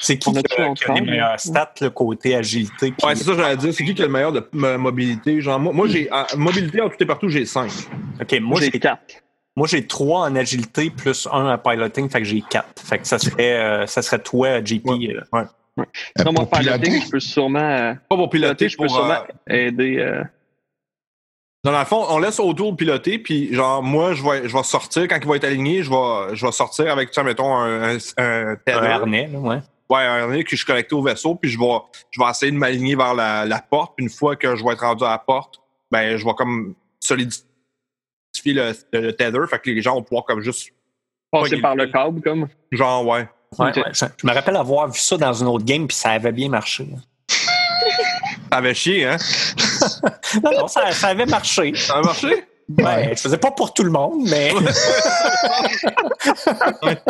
c'est 0.01 0.17
qui 0.17 0.29
On 0.29 0.33
a 0.35 0.43
qui 0.43 0.61
a, 0.61 0.73
qui 0.73 0.83
a 0.85 0.93
les 0.93 1.01
meilleurs 1.01 1.39
stats, 1.39 1.73
le 1.81 1.89
côté 1.89 2.35
agilité? 2.35 2.91
puis- 2.91 3.07
Ouais, 3.07 3.15
c'est 3.15 3.23
ça 3.23 3.31
que 3.31 3.37
j'allais 3.37 3.57
dire. 3.57 3.73
C'est 3.73 3.83
qui 3.85 3.95
qui 3.95 4.01
a 4.01 4.05
le 4.05 4.11
meilleur 4.11 4.31
de 4.33 4.45
mobilité? 4.77 5.39
Genre, 5.41 5.59
moi, 5.59 5.71
moi 5.73 5.87
j'ai 5.87 6.09
en 6.11 6.25
mobilité 6.37 6.81
en 6.81 6.89
tout 6.89 6.97
et 6.99 7.05
partout, 7.05 7.29
j'ai 7.29 7.45
5. 7.45 7.71
OK, 8.21 8.39
moi, 8.41 8.59
j'ai 8.59 8.69
j'ai 8.71 8.79
quatre. 8.79 9.15
Moi, 9.57 9.67
j'ai 9.67 9.87
trois 9.87 10.27
en 10.27 10.35
agilité 10.35 10.89
plus 10.89 11.27
un 11.31 11.53
en 11.53 11.57
piloting, 11.57 12.09
fait 12.09 12.19
que 12.19 12.25
j'ai 12.25 12.41
quatre. 12.41 12.81
Fait 12.83 12.99
que 12.99 13.07
ça 13.07 13.17
serait, 13.17 13.53
euh, 13.55 13.87
ça 13.87 14.01
serait 14.01 14.19
toi, 14.19 14.61
JP. 14.63 14.85
euh, 14.87 15.21
ouais. 15.31 15.43
Non, 15.77 15.85
moi, 16.31 16.45
pour 16.45 16.51
piloter, 16.59 16.79
piloter, 16.79 17.01
je 17.05 17.09
peux 17.09 17.19
sûrement, 17.19 17.59
euh, 17.59 17.93
Pas 18.09 18.15
pour 18.15 18.29
piloter, 18.29 18.55
piloter, 18.67 18.69
je 18.69 18.77
peux 18.77 18.85
pour, 18.85 18.95
sûrement 18.95 19.23
euh, 19.49 19.53
aider. 19.53 19.97
euh, 19.99 20.23
Dans 21.63 21.77
le 21.77 21.85
fond, 21.85 22.05
on 22.09 22.19
laisse 22.19 22.39
autour 22.39 22.75
piloter, 22.77 23.19
puis 23.19 23.53
genre, 23.53 23.83
moi, 23.83 24.13
je 24.13 24.23
vais, 24.23 24.47
je 24.47 24.55
vais 24.55 24.63
sortir, 24.63 25.07
quand 25.07 25.17
il 25.21 25.27
va 25.27 25.35
être 25.35 25.43
aligné, 25.43 25.83
je 25.83 25.89
vais, 25.89 26.35
je 26.35 26.45
vais 26.45 26.51
sortir 26.51 26.91
avec, 26.91 27.09
tu 27.09 27.15
sais, 27.15 27.23
mettons, 27.23 27.53
un, 27.55 27.95
un, 27.95 27.97
un 28.17 28.55
tether. 28.55 28.77
Un 28.79 28.83
harnais, 28.83 29.27
là, 29.27 29.39
ouais. 29.39 29.59
Ouais, 29.89 29.99
un 30.01 30.23
harnais 30.23 30.43
que 30.43 30.51
je 30.51 30.55
suis 30.55 30.65
connecté 30.65 30.95
au 30.95 31.01
vaisseau, 31.03 31.35
puis 31.35 31.49
je 31.51 31.59
vais, 31.59 31.77
je 32.11 32.21
vais 32.23 32.29
essayer 32.29 32.51
de 32.51 32.57
m'aligner 32.57 32.95
vers 32.95 33.13
la, 33.13 33.45
la 33.45 33.59
porte, 33.59 33.95
puis 33.97 34.05
une 34.05 34.11
fois 34.11 34.35
que 34.35 34.55
je 34.55 34.63
vais 34.63 34.71
être 34.71 34.81
rendu 34.85 35.03
à 35.03 35.09
la 35.09 35.17
porte, 35.19 35.59
ben, 35.91 36.15
je 36.17 36.25
vais 36.25 36.33
comme 36.33 36.73
solidifier 37.01 37.43
le, 38.45 38.71
le, 38.93 39.11
tether, 39.11 39.39
fait 39.49 39.59
que 39.59 39.69
les 39.71 39.81
gens 39.81 39.95
vont 39.95 40.03
pouvoir 40.03 40.23
comme 40.25 40.41
juste, 40.41 40.71
passer 41.31 41.55
Ouais, 41.55 41.61
par 41.61 41.75
le 41.75 41.87
câble, 41.87 42.21
comme. 42.21 42.47
genre, 42.71 43.05
ouais. 43.05 43.27
Ouais, 43.59 43.69
Ok. 43.69 43.75
ouais. 43.77 43.83
Je, 43.93 44.05
je 44.17 44.27
me 44.27 44.33
rappelle 44.33 44.55
avoir 44.57 44.87
vu 44.89 44.99
ça 44.99 45.17
dans 45.17 45.33
une 45.33 45.47
autre 45.47 45.65
game, 45.65 45.87
puis 45.87 45.95
ça 45.97 46.11
avait 46.11 46.31
bien 46.31 46.49
marché. 46.49 46.87
Ça 48.51 48.59
avait 48.59 48.73
chier, 48.73 49.05
hein? 49.05 49.17
Non, 50.43 50.51
non, 50.59 50.67
ça, 50.69 50.89
ça 50.93 51.07
avait 51.09 51.25
marché. 51.25 51.73
Ça 51.75 51.95
a 51.95 52.01
marché? 52.01 52.45
Ben, 52.69 53.09
je 53.15 53.21
faisais 53.21 53.37
pas 53.37 53.51
pour 53.51 53.73
tout 53.73 53.83
le 53.83 53.91
monde, 53.91 54.21
mais. 54.29 54.53
Mais 56.83 56.97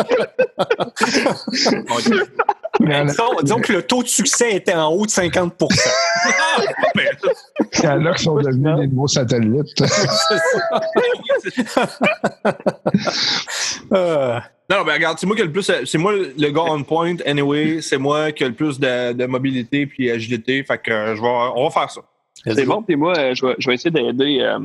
disons, 2.80 3.24
disons 3.42 3.60
que 3.60 3.72
le 3.72 3.82
taux 3.82 4.02
de 4.02 4.08
succès 4.08 4.54
était 4.54 4.74
en 4.74 4.88
haut 4.88 5.06
de 5.06 5.10
50 5.10 5.54
il 7.78 7.84
y 7.84 7.88
en 7.88 8.06
a 8.06 8.14
qui 8.14 8.24
sont 8.24 8.36
devenus 8.36 8.76
des 8.76 8.86
nouveaux 8.88 9.08
satellites. 9.08 9.82
Euh, 13.92 14.40
Non, 14.68 14.82
ben 14.84 14.94
regarde, 14.94 15.16
c'est 15.18 15.26
moi 15.26 15.36
qui 15.36 15.42
ai 15.42 15.44
le 15.44 15.52
plus. 15.52 15.70
C'est 15.84 15.98
moi 15.98 16.12
le 16.12 16.50
gars 16.50 16.64
on 16.66 16.82
point, 16.82 17.14
anyway. 17.24 17.80
C'est 17.80 17.98
moi 17.98 18.32
qui 18.32 18.42
ai 18.42 18.48
le 18.48 18.54
plus 18.54 18.80
de, 18.80 19.12
de 19.12 19.26
mobilité 19.26 19.86
puis 19.86 20.10
agilité. 20.10 20.64
Fait 20.64 20.78
que 20.78 20.90
euh, 20.90 21.14
je 21.14 21.22
vais, 21.22 21.28
on 21.28 21.64
va 21.64 21.70
faire 21.70 21.90
ça. 21.90 22.00
C'est 22.44 22.64
bon, 22.64 22.82
puis 22.82 22.96
moi, 22.96 23.16
euh, 23.16 23.34
je 23.34 23.46
vais, 23.46 23.54
je 23.58 23.68
vais 23.68 23.74
essayer 23.74 23.90
d'aider 23.90 24.40
euh, 24.40 24.58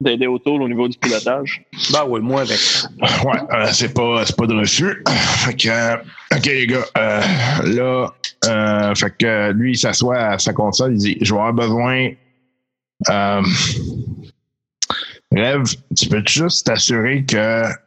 d'aider 0.00 0.26
autour 0.28 0.60
au 0.60 0.68
niveau 0.68 0.86
du 0.88 0.96
pilotage. 0.98 1.62
Ben 1.92 2.04
oui, 2.08 2.20
moi 2.20 2.42
avec. 2.42 2.58
Ouais, 3.24 3.40
euh, 3.52 3.66
c'est 3.72 3.92
pas, 3.92 4.24
c'est 4.24 4.36
pas 4.36 4.46
de 4.46 4.54
refus. 4.54 5.02
Fait 5.08 5.54
que, 5.54 5.68
euh, 5.68 5.96
OK, 6.36 6.46
les 6.46 6.66
gars, 6.66 6.84
euh, 6.96 7.20
là, 7.64 8.08
euh, 8.46 8.94
fait 8.94 9.16
que 9.18 9.50
lui, 9.52 9.72
il 9.72 9.76
s'assoit 9.78 10.16
à 10.18 10.38
sa 10.38 10.52
console, 10.52 10.92
il 10.94 10.98
dit 10.98 11.18
Je 11.20 11.32
vais 11.34 11.40
avoir 11.40 11.52
besoin. 11.54 12.10
Euh, 13.10 13.42
Rêve, 15.30 15.64
tu 15.94 16.08
peux 16.08 16.22
juste 16.26 16.66
t'assurer 16.66 17.22
que 17.26 17.36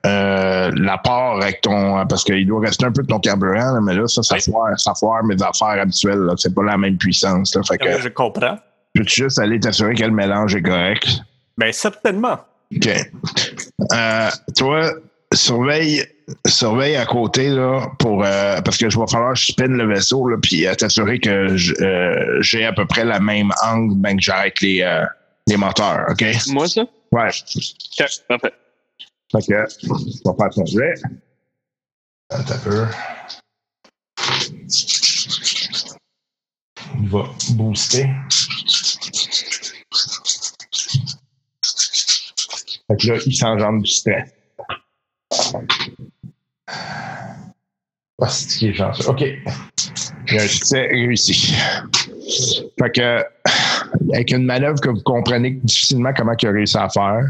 euh, 0.05 0.71
l'apport 0.75 1.41
avec 1.41 1.61
ton. 1.61 2.05
Parce 2.05 2.23
qu'il 2.23 2.45
doit 2.45 2.61
rester 2.61 2.85
un 2.85 2.91
peu 2.91 3.01
de 3.01 3.07
ton 3.07 3.19
carburant, 3.19 3.73
là, 3.73 3.79
mais 3.81 3.95
là, 3.95 4.05
ça, 4.07 4.21
ça 4.21 4.35
Oui. 4.35 4.41
foire, 4.43 4.79
ça 4.79 4.93
foire 4.93 5.23
mes 5.23 5.41
affaires 5.41 5.81
habituelles. 5.81 6.19
C'est 6.37 6.53
pas 6.53 6.61
la 6.63 6.77
même 6.77 6.97
puissance. 6.97 7.55
Là, 7.55 7.61
fait 7.63 7.79
que, 7.79 7.99
Je 7.99 8.09
comprends. 8.09 8.57
peux-tu 8.93 9.23
juste 9.23 9.39
aller 9.39 9.59
t'assurer 9.59 9.95
que 9.95 10.03
le 10.03 10.11
mélange 10.11 10.55
est 10.55 10.61
correct? 10.61 11.07
Ben 11.61 11.71
certainement. 11.71 12.39
OK. 12.75 12.89
Euh, 13.93 14.29
toi, 14.57 14.91
surveille, 15.31 16.03
surveille 16.47 16.95
à 16.95 17.05
côté, 17.05 17.49
là, 17.49 17.91
pour, 17.99 18.23
euh, 18.25 18.59
parce 18.61 18.77
que 18.77 18.89
je 18.89 18.99
vais 18.99 19.05
falloir 19.07 19.33
que 19.33 19.39
je 19.39 19.51
spinne 19.51 19.77
le 19.77 19.87
vaisseau, 19.87 20.27
là, 20.27 20.37
puis 20.41 20.65
euh, 20.65 20.73
t'assurer 20.73 21.19
que 21.19 21.29
euh, 21.83 22.41
j'ai 22.41 22.65
à 22.65 22.73
peu 22.73 22.87
près 22.87 23.05
la 23.05 23.19
même 23.19 23.51
angle, 23.63 23.93
ben 23.95 24.17
que 24.17 24.23
j'arrête 24.23 24.59
les, 24.61 24.81
euh, 24.81 25.05
les 25.45 25.55
moteurs, 25.55 26.07
OK? 26.09 26.25
Moi, 26.47 26.67
ça? 26.67 26.81
Ouais. 27.11 27.29
OK, 27.29 28.07
parfait. 28.27 28.53
Fait 29.31 29.47
que, 29.47 29.65
je 29.83 29.87
vais 29.87 30.95
faire. 30.95 31.09
Attends 32.31 32.53
un 32.53 32.57
peu. 32.57 32.85
Il 36.99 37.09
va 37.09 37.29
booster. 37.51 38.09
Fait 42.91 42.97
que 42.97 43.07
là, 43.07 43.19
il 43.25 43.35
s'engendre 43.35 43.81
du 43.81 43.89
stress. 43.89 44.29
Ah, 48.21 48.27
c'est 48.27 48.59
qui 48.59 48.67
est 48.67 48.73
chanceux. 48.73 49.09
OK. 49.09 49.21
Il 49.21 50.33
y 50.33 50.37
a 50.37 50.43
un 50.43 50.47
succès 50.47 50.87
réussi. 50.87 51.55
Fait 52.79 52.91
que, 52.93 53.23
avec 54.13 54.31
une 54.31 54.45
manœuvre 54.45 54.79
que 54.79 54.89
vous 54.89 55.01
comprenez 55.01 55.51
difficilement 55.51 56.11
comment 56.15 56.33
il 56.39 56.47
a 56.47 56.51
réussi 56.51 56.77
à 56.77 56.89
faire, 56.89 57.23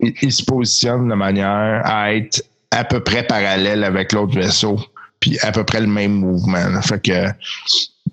il, 0.00 0.32
se 0.32 0.44
positionne 0.44 1.08
de 1.08 1.14
manière 1.14 1.82
à 1.84 2.14
être 2.14 2.42
à 2.70 2.84
peu 2.84 3.00
près 3.00 3.26
parallèle 3.26 3.84
avec 3.84 4.12
l'autre 4.12 4.34
vaisseau, 4.34 4.78
puis 5.18 5.38
à 5.40 5.52
peu 5.52 5.64
près 5.64 5.80
le 5.80 5.86
même 5.86 6.12
mouvement. 6.12 6.80
Fait 6.82 7.02
que 7.02 7.28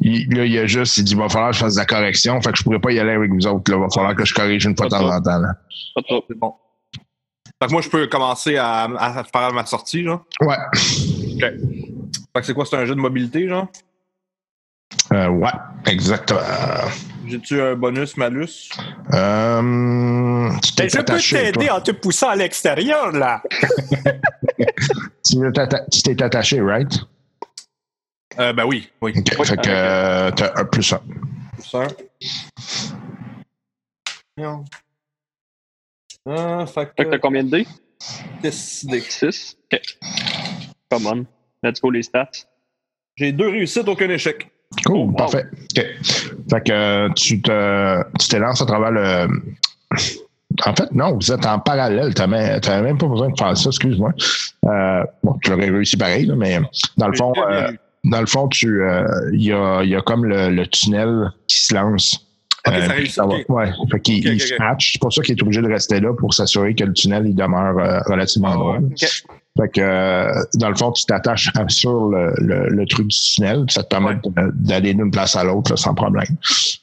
il, 0.02 0.30
là, 0.36 0.46
il 0.46 0.58
a 0.58 0.66
juste, 0.68 0.98
il 0.98 1.04
dit, 1.04 1.16
va 1.16 1.30
falloir 1.30 1.52
que 1.52 1.58
je 1.58 1.62
fasse 1.62 1.76
de 1.76 1.80
la 1.80 1.86
correction, 1.86 2.42
fait 2.42 2.52
que 2.52 2.58
je 2.58 2.64
pourrais 2.64 2.80
pas 2.80 2.92
y 2.92 3.00
aller 3.00 3.12
avec 3.12 3.32
vous 3.32 3.48
autres. 3.48 3.72
Là, 3.72 3.78
va 3.78 3.88
falloir 3.90 4.16
que 4.16 4.26
je 4.26 4.34
corrige 4.34 4.66
une 4.66 4.76
fois 4.76 4.88
de 4.88 4.92
temps 4.92 5.10
en 5.10 5.22
temps. 5.22 5.40
Là. 5.40 5.56
Pas 5.96 6.02
trop. 6.04 6.24
C'est 6.28 6.38
bon. 6.38 6.54
Fait 7.62 7.68
que 7.68 7.72
moi, 7.72 7.82
je 7.82 7.90
peux 7.90 8.08
commencer 8.08 8.58
à, 8.58 8.84
à 8.84 9.24
faire 9.24 9.52
ma 9.54 9.66
sortie, 9.66 10.04
genre? 10.04 10.24
Ouais. 10.42 10.58
Fait 11.40 11.60
que 12.36 12.46
c'est 12.46 12.54
quoi, 12.54 12.66
c'est 12.66 12.76
un 12.78 12.86
jeu 12.86 12.94
de 12.94 13.00
mobilité, 13.00 13.48
genre? 13.48 13.68
Euh, 15.14 15.28
ouais, 15.30 15.50
exactement. 15.86 16.40
J'ai-tu 17.26 17.62
un 17.62 17.76
bonus, 17.76 18.16
malus? 18.16 18.70
Euh, 19.14 20.50
tu 20.62 20.90
je 20.90 20.98
peux 20.98 21.20
t'aider 21.20 21.70
en 21.70 21.82
te 21.82 21.92
poussant 21.92 22.30
à 22.30 22.36
l'extérieur, 22.36 23.12
là. 23.12 23.42
Tu 25.26 26.04
t'es 26.04 26.24
attaché, 26.24 26.62
right? 26.62 27.02
Euh, 28.40 28.54
ben 28.54 28.66
oui, 28.66 28.90
oui. 29.02 29.14
OK. 29.18 29.46
Fait 29.46 29.58
que 29.58 29.68
euh, 29.68 30.32
t'as 30.32 30.52
un 30.56 30.66
plus 30.66 30.94
un. 30.94 31.02
Ça. 31.60 31.88
Non. 34.38 34.64
Ah, 36.30 36.66
fait 36.68 36.92
Fait 36.96 37.06
que 37.06 37.10
t'as 37.10 37.18
combien 37.20 37.44
de 37.44 37.50
dés? 37.50 37.68
décidé. 38.42 39.02
6. 39.02 39.58
OK. 39.72 39.82
Come 40.92 41.08
on. 41.08 41.26
Let's 41.64 41.82
go 41.82 41.90
les 41.90 42.04
stats. 42.04 42.30
J'ai 43.16 43.32
deux 43.32 43.50
réussites, 43.50 43.88
aucun 43.88 44.10
échec. 44.10 44.48
Cool, 44.86 45.08
wow. 45.08 45.12
parfait. 45.14 45.46
OK. 45.52 45.86
Fait 46.50 46.64
que 46.64 46.72
euh, 46.72 47.10
tu 47.16 47.42
te, 47.42 48.04
tu 48.20 48.28
te 48.28 48.38
lances 48.38 48.62
à 48.62 48.66
travers 48.66 48.92
le. 48.92 49.28
En 50.66 50.76
fait, 50.76 50.92
non, 50.92 51.16
vous 51.16 51.32
êtes 51.32 51.46
en 51.46 51.60
parallèle. 51.60 52.14
Tu 52.14 52.22
n'avais 52.22 52.82
même 52.82 52.98
pas 52.98 53.08
besoin 53.08 53.30
de 53.30 53.38
faire 53.38 53.56
ça, 53.58 53.70
excuse-moi. 53.70 54.12
Euh, 54.66 55.04
bon, 55.24 55.38
tu 55.42 55.52
l'aurais 55.52 55.70
réussi 55.70 55.98
pareil, 55.98 56.26
là, 56.26 56.36
mais 56.36 56.60
dans 56.98 57.08
le 57.08 57.18
fond, 57.18 57.34
euh. 57.38 57.72
Dans 58.10 58.20
le 58.22 58.26
fond, 58.28 58.48
tu 58.48 58.82
euh, 58.84 59.06
il 59.34 59.44
y, 59.44 59.52
a, 59.54 59.84
y 59.84 59.96
a 59.96 60.02
comme 60.02 60.26
le, 60.26 60.50
le 60.50 60.66
tunnel 60.68 61.32
qui 61.48 61.58
se 61.66 61.74
lance. 61.74 62.24
Ok, 62.68 62.74
ça 63.08 63.26
ok. 63.26 63.46
Ouais, 63.48 63.72
fait 63.92 64.00
qu'il 64.02 64.18
Ok, 64.20 64.26
il 64.26 64.34
ok, 64.34 64.42
se. 64.42 64.92
C'est 64.92 65.00
pour 65.02 65.14
ça 65.14 65.22
qu'il 65.22 65.38
est 65.38 65.42
obligé 65.42 65.62
de 65.62 65.68
rester 65.68 66.00
là 66.02 66.14
pour 66.14 66.34
s'assurer 66.34 66.76
que 66.76 66.84
le 66.84 66.92
tunnel 66.94 67.26
il 67.26 67.36
demeure 67.36 67.78
euh, 67.80 68.00
relativement 68.08 68.50
Ah, 68.52 68.56
droit. 68.56 68.78
Fait 69.60 69.70
que, 69.74 69.82
euh, 69.82 70.32
dans 70.56 70.70
le 70.70 70.76
fond, 70.76 70.92
tu 70.92 71.04
t'attaches 71.06 71.50
sur 71.70 72.10
le, 72.10 72.34
le, 72.38 72.68
le 72.70 72.86
truc 72.86 73.08
du 73.08 73.16
tunnel, 73.18 73.64
ça 73.70 73.84
te 73.84 73.88
permet 73.90 74.12
Ouais. 74.12 74.44
d'aller 74.54 74.94
d'une 74.94 75.10
place 75.12 75.36
à 75.36 75.44
l'autre 75.44 75.76
sans 75.78 75.96
problème. 75.96 76.28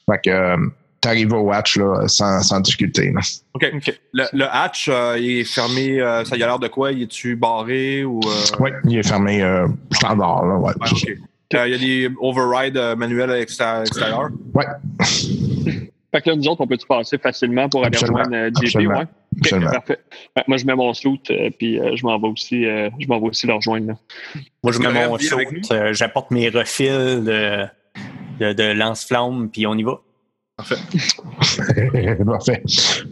Fait 0.09 0.19
que, 0.23 0.29
euh, 0.29 0.57
t'arrives 1.05 1.33
au 1.33 1.51
hatch 1.51 1.77
là, 1.77 2.07
sans, 2.07 2.41
sans 2.41 2.59
difficulté. 2.59 3.11
là. 3.11 3.21
OK. 3.53 3.71
Le, 4.13 4.23
le 4.33 4.45
hatch, 4.45 4.89
euh, 4.91 5.17
il 5.19 5.39
est 5.39 5.43
fermé. 5.43 6.01
euh, 6.01 6.23
ça 6.25 6.35
y 6.37 6.43
a 6.43 6.47
l'air 6.47 6.59
de 6.59 6.67
quoi? 6.67 6.91
Il 6.91 7.03
est-tu 7.03 7.35
barré 7.35 8.03
ou. 8.03 8.19
euh, 8.25 8.57
Oui, 8.59 8.71
il 8.85 8.97
est 8.97 9.07
fermé 9.07 9.41
euh, 9.41 9.67
standard. 9.91 10.45
Là, 10.45 10.55
ouais. 10.57 10.73
Euh, 11.53 11.67
Il 11.67 11.71
y 11.71 11.75
a 11.75 11.77
des 11.77 12.15
overrides 12.19 12.77
euh, 12.77 12.95
manuels 12.95 13.31
à 13.31 13.37
l'extérieur. 13.37 13.81
extérieur? 13.83 14.29
Ouais, 14.53 14.65
Fait 16.11 16.21
que 16.21 16.29
là, 16.29 16.35
nous 16.37 16.47
autres, 16.47 16.61
on 16.61 16.67
peut-tu 16.67 16.87
passer 16.87 17.17
facilement 17.17 17.67
pour 17.67 17.83
aller 17.85 17.97
rejoindre 17.97 18.29
JP? 18.61 18.75
Ouais? 18.87 19.05
Parfait. 19.59 19.99
Que 20.35 20.41
moi, 20.47 20.55
je 20.57 20.65
mets 20.65 20.75
mon 20.75 20.93
suit, 20.93 21.19
euh, 21.29 21.49
puis 21.59 21.77
euh, 21.77 21.95
je 21.97 22.05
m'en 22.05 22.17
vais 22.17 22.29
aussi, 22.29 22.65
euh, 22.65 22.89
je 22.99 23.07
m'en 23.07 23.19
vais 23.19 23.27
aussi 23.27 23.47
le 23.47 23.53
rejoindre. 23.53 23.87
là. 23.87 23.93
Moi, 24.63 24.71
je 24.71 24.79
mets 24.79 24.93
mon 25.07 25.17
euh, 25.17 25.93
j'apporte 25.93 26.31
mes 26.31 26.47
refils 26.47 26.87
de, 26.87 27.65
de, 28.39 28.53
de 28.53 28.63
lance-flamme, 28.71 29.49
puis 29.51 29.67
on 29.67 29.75
y 29.75 29.83
va. 29.83 29.99
Parfait. 32.25 32.63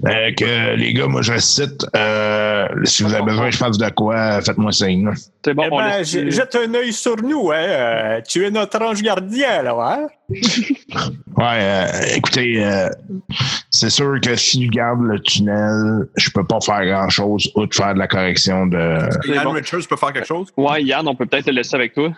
Euh, 0.05 0.31
que, 0.31 0.75
les 0.75 0.93
gars, 0.93 1.07
moi, 1.07 1.21
je 1.21 1.37
cite, 1.39 1.85
euh, 1.93 2.67
si 2.85 3.03
vous 3.03 3.13
avez 3.13 3.25
besoin, 3.25 3.49
je 3.51 3.57
pense 3.57 3.77
de 3.77 3.89
quoi, 3.89 4.41
faites-moi 4.41 4.71
signe. 4.71 5.11
C'est 5.43 5.53
bon, 5.53 5.63
Eh 5.65 5.69
on 5.69 5.77
ben, 5.77 6.03
jette 6.03 6.55
un 6.55 6.73
œil 6.73 6.93
sur 6.93 7.17
nous, 7.21 7.51
hein. 7.51 7.55
euh, 7.57 8.21
tu 8.25 8.45
es 8.45 8.49
notre 8.49 8.81
ange 8.81 9.01
gardien, 9.01 9.61
là, 9.61 9.75
hein? 9.77 10.07
Ouais, 11.37 11.59
euh, 11.59 12.15
écoutez, 12.15 12.63
euh, 12.63 12.89
c'est 13.69 13.89
sûr 13.89 14.21
que 14.21 14.35
si 14.35 14.65
je 14.65 14.69
garde 14.69 15.01
le 15.01 15.19
tunnel, 15.19 16.07
je 16.15 16.29
peux 16.29 16.45
pas 16.45 16.61
faire 16.61 16.85
grand-chose 16.85 17.51
outre 17.55 17.75
faire 17.75 17.93
de 17.93 17.99
la 17.99 18.07
correction 18.07 18.67
de... 18.67 18.99
Yann 19.27 19.43
bon. 19.43 19.51
Richards 19.51 19.87
peut 19.89 19.97
faire 19.97 20.13
quelque 20.13 20.27
chose? 20.27 20.47
Ouais, 20.55 20.81
Yann, 20.83 21.05
on 21.07 21.15
peut 21.15 21.25
peut-être 21.25 21.47
le 21.47 21.53
laisser 21.53 21.75
avec 21.75 21.93
toi. 21.93 22.13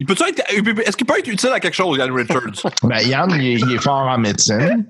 Il 0.00 0.06
peut 0.06 0.14
être, 0.28 0.42
est-ce 0.86 0.96
qu'il 0.96 1.06
peut 1.06 1.18
être 1.18 1.26
utile 1.28 1.50
à 1.52 1.58
quelque 1.60 1.74
chose, 1.74 1.98
Yann 1.98 2.12
Richards? 2.12 2.42
Ben, 2.84 3.00
Yann, 3.00 3.30
il 3.32 3.46
est, 3.46 3.54
il 3.54 3.72
est 3.72 3.82
fort 3.82 4.06
en 4.06 4.18
médecine. 4.18 4.86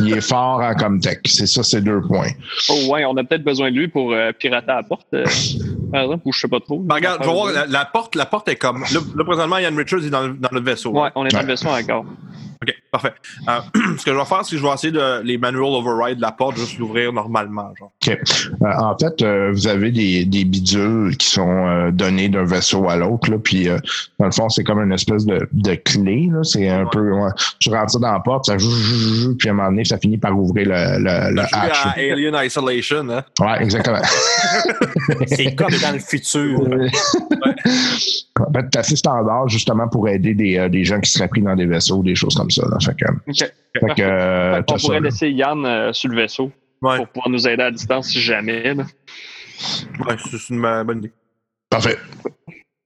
Il 0.00 0.12
est 0.12 0.20
fort 0.20 0.60
en 0.60 0.74
Comtech. 0.74 1.20
C'est 1.26 1.46
ça, 1.46 1.62
c'est 1.64 1.80
deux 1.80 2.00
points. 2.00 2.28
Oh, 2.68 2.88
ouais, 2.90 3.04
on 3.06 3.16
a 3.16 3.24
peut-être 3.24 3.42
besoin 3.42 3.70
de 3.72 3.76
lui 3.76 3.88
pour 3.88 4.12
euh, 4.12 4.30
pirater 4.32 4.68
la 4.68 4.82
porte, 4.84 5.08
euh, 5.14 5.24
par 5.90 6.02
exemple, 6.02 6.22
ou 6.26 6.32
je 6.32 6.40
sais 6.40 6.46
pas 6.48 6.60
trop. 6.60 6.78
Ben, 6.78 6.94
regarde, 6.96 7.22
je 7.22 7.28
vais 7.28 7.34
voir, 7.34 7.52
la, 7.52 7.66
la 7.66 7.84
porte, 7.86 8.14
la 8.14 8.26
porte 8.26 8.48
est 8.48 8.56
comme. 8.56 8.82
Là, 8.82 9.24
présentement, 9.24 9.58
Yann 9.58 9.76
Richards 9.76 10.04
est 10.04 10.10
dans, 10.10 10.28
le- 10.28 10.34
dans 10.34 10.50
notre 10.52 10.64
vaisseau. 10.66 10.90
Ouais, 10.92 11.08
on 11.16 11.26
est 11.26 11.30
dans 11.30 11.38
Ouais. 11.38 11.42
le 11.42 11.48
vaisseau 11.48 11.68
encore. 11.68 12.04
OK, 12.62 12.74
parfait. 12.90 13.12
Euh, 13.48 13.60
ce 13.98 14.04
que 14.04 14.12
je 14.12 14.16
vais 14.18 14.24
faire, 14.24 14.44
c'est 14.44 14.56
que 14.56 14.62
je 14.62 14.66
vais 14.66 14.72
essayer 14.74 14.92
de 14.92 15.22
les 15.22 15.38
manual 15.38 15.64
override 15.74 16.16
de 16.16 16.22
la 16.22 16.32
porte, 16.32 16.56
juste 16.56 16.78
l'ouvrir 16.78 17.12
normalement. 17.12 17.72
Genre. 17.78 17.92
OK. 18.06 18.18
Euh, 18.62 18.66
en 18.78 18.96
fait, 18.98 19.22
euh, 19.22 19.50
vous 19.52 19.66
avez 19.68 19.90
des, 19.92 20.24
des 20.24 20.44
bidules 20.44 21.16
qui 21.16 21.28
sont 21.30 21.66
euh, 21.66 21.90
donnés 21.92 22.28
d'un 22.28 22.44
vaisseau 22.44 22.88
à 22.88 22.96
l'autre. 22.96 23.30
là, 23.30 23.38
Puis, 23.38 23.68
euh, 23.68 23.78
dans 24.18 24.26
le 24.26 24.32
fond, 24.32 24.48
c'est 24.48 24.64
comme 24.64 24.80
une 24.82 24.92
espèce 24.92 25.24
de, 25.24 25.48
de 25.52 25.74
clé. 25.76 26.28
là. 26.32 26.42
C'est 26.42 26.68
un 26.68 26.82
Ouais. 26.84 26.90
peu... 26.92 27.12
ouais. 27.12 27.30
tu 27.60 27.70
rentres 27.70 27.90
ça 27.92 27.98
dans 27.98 28.12
la 28.12 28.20
porte, 28.20 28.46
ça 28.46 28.56
joue, 28.58 28.70
joue, 28.70 29.14
joue, 29.14 29.36
puis 29.36 29.48
à 29.48 29.52
un 29.52 29.54
moment 29.54 29.68
donné, 29.70 29.84
ça 29.84 29.98
finit 29.98 30.18
par 30.18 30.36
ouvrir 30.38 30.66
le, 30.68 30.98
le, 30.98 31.34
le 31.34 31.40
hatch. 31.42 31.86
à 31.86 31.90
Alien 31.96 32.34
Isolation. 32.44 33.08
Hein? 33.10 33.24
Ouais, 33.40 33.62
exactement. 33.62 33.98
C'est 35.26 35.54
comme 35.54 35.70
dans 35.82 35.92
le 35.92 35.98
futur. 36.00 36.60
En 38.40 38.52
fait, 38.52 38.66
c'est 38.72 38.78
assez 38.78 38.96
standard 38.96 39.48
justement 39.48 39.88
pour 39.88 40.08
aider 40.08 40.32
des, 40.34 40.56
euh, 40.58 40.68
des 40.68 40.84
gens 40.84 41.00
qui 41.00 41.10
seraient 41.10 41.28
pris 41.28 41.42
dans 41.42 41.56
des 41.56 41.66
vaisseaux, 41.66 42.02
des 42.02 42.14
choses 42.14 42.34
comme 42.34 42.47
ça. 42.47 42.47
Là. 42.56 42.78
Fait 42.84 42.94
que, 42.94 43.04
OK. 43.30 43.36
fait 43.36 43.94
que, 43.96 44.02
euh, 44.02 44.54
ça, 44.68 44.76
pourrait 44.76 45.00
là. 45.00 45.04
laisser 45.06 45.30
Yann 45.30 45.64
euh, 45.64 45.92
sur 45.92 46.08
le 46.08 46.16
vaisseau 46.16 46.50
Ouais, 46.80 46.96
pour 46.98 47.08
pouvoir 47.08 47.28
nous 47.28 47.48
aider 47.48 47.62
à 47.62 47.70
distance 47.70 48.08
si 48.10 48.20
jamais. 48.20 48.74
là. 48.74 48.84
ouais 50.06 50.16
c'est 50.30 50.48
une 50.50 50.60
bonne 50.84 50.98
idée. 50.98 51.12
Parfait. 51.68 51.98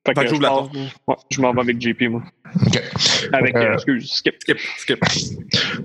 Fait 0.05 0.15
Fait 0.15 0.15
que 0.15 0.21
que 0.23 0.29
j'ouvre 0.35 0.43
je 0.43 0.47
la 0.47 0.85
ouais, 1.07 1.17
je 1.31 1.41
m'en 1.41 1.53
vais 1.55 1.61
avec 1.61 1.81
JP, 1.81 2.03
moi. 2.11 2.23
OK. 2.67 2.83
Avec, 3.33 3.55
euh, 3.55 3.61
Euh, 3.61 3.75
excuse, 3.75 4.11
skip. 4.11 4.35
Skip, 4.43 4.59
skip. 4.79 4.99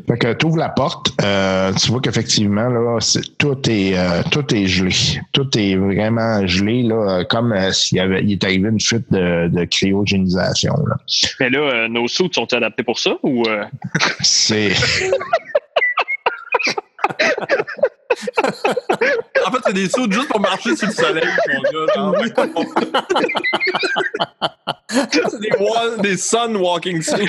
Fait 0.08 0.18
que 0.18 0.34
tu 0.34 0.46
ouvres 0.48 0.58
la 0.58 0.70
porte, 0.70 1.12
euh, 1.22 1.72
tu 1.74 1.92
vois 1.92 2.02
qu'effectivement, 2.02 2.68
là, 2.68 2.98
tout 3.38 3.70
est 3.70 3.96
euh, 3.96 4.24
tout 4.32 4.54
est 4.56 4.66
gelé. 4.66 4.92
Tout 5.34 5.48
est 5.58 5.76
vraiment 5.76 6.46
gelé, 6.48 6.82
là, 6.82 7.24
comme 7.30 7.54
euh, 7.54 7.72
s'il 7.72 8.00
y 8.00 8.02
avait 8.02 8.24
il 8.24 8.32
est 8.32 8.44
arrivé 8.44 8.70
une 8.70 8.82
fuite 8.82 9.06
de, 9.12 9.50
de 9.50 9.66
cryogénisation. 9.66 10.74
Là. 10.88 10.96
Mais 11.40 11.50
là, 11.52 11.60
euh, 11.60 11.88
nos 11.88 12.08
suits 12.08 12.32
sont 12.34 12.52
adaptés 12.54 12.84
pour 12.84 12.98
ça 12.98 13.18
ou. 13.22 13.44
euh, 13.48 13.66
C'est. 14.22 14.72
C'est 19.68 19.74
des 19.74 19.90
sauts 19.90 20.10
juste 20.12 20.28
pour 20.30 20.40
marcher 20.40 20.76
sur 20.76 20.88
le 20.88 20.94
soleil, 20.94 21.28
mon 21.54 21.62
gars. 21.62 21.94
genre. 21.96 22.16
c'est 24.90 25.40
des, 25.40 25.52
des 26.02 26.18
sun 26.18 26.56
walking 26.58 27.02
suits. 27.02 27.28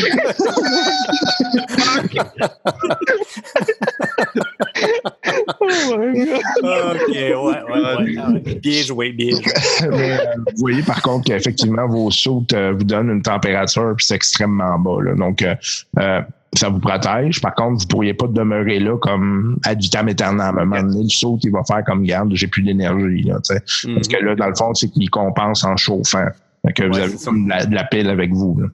OK, 6.63 7.09
ouais, 7.09 7.35
ouais, 7.35 7.63
ouais, 7.71 7.97
ouais. 7.99 8.55
Bien 8.63 8.83
joué, 8.83 9.13
bien 9.13 9.31
joué. 9.31 9.43
Mais, 9.91 10.13
euh, 10.13 10.19
vous 10.55 10.59
voyez 10.59 10.83
par 10.83 11.03
contre 11.03 11.27
qu'effectivement, 11.27 11.87
vos 11.89 12.11
sautes 12.11 12.53
euh, 12.53 12.73
vous 12.73 12.85
donnent 12.85 13.11
une 13.11 13.23
température 13.23 13.95
puis 13.97 14.07
c'est 14.07 14.15
extrêmement 14.15 14.79
bas. 14.79 15.03
là. 15.03 15.15
Donc, 15.15 15.43
euh, 15.43 15.55
euh, 15.99 16.21
ça 16.55 16.69
vous 16.69 16.79
protège. 16.81 17.41
Par 17.41 17.55
contre, 17.55 17.75
vous 17.79 17.85
ne 17.85 17.89
pourriez 17.89 18.15
pas 18.15 18.27
demeurer 18.27 18.79
là 18.81 18.97
comme 18.99 19.59
ad 19.65 19.81
vitam 19.81 20.09
aeternam. 20.09 20.59
À 20.59 20.63
un 20.63 20.65
moment 20.65 20.83
donné, 20.83 21.03
le 21.05 21.09
saut, 21.09 21.39
il 21.43 21.51
va 21.53 21.63
faire 21.65 21.85
comme 21.85 22.05
garde, 22.05 22.31
j'ai 22.35 22.47
plus 22.47 22.63
d'énergie. 22.63 23.23
là, 23.23 23.37
tu 23.47 23.55
sais. 23.55 23.93
Parce 23.95 24.09
que 24.09 24.17
là, 24.25 24.35
dans 24.35 24.49
le 24.49 24.55
fond, 24.55 24.73
c'est 24.75 24.89
qu'il 24.89 25.09
compense 25.11 25.65
en 25.65 25.77
chauffant. 25.77 26.27
Fait 26.67 26.73
que 26.73 26.85
vous 26.85 26.99
avez 26.99 27.13
de 27.13 27.49
la, 27.49 27.67
de 27.67 27.75
la 27.75 27.85
pile 27.85 28.09
avec 28.11 28.33
vous. 28.33 28.59
là. 28.61 28.67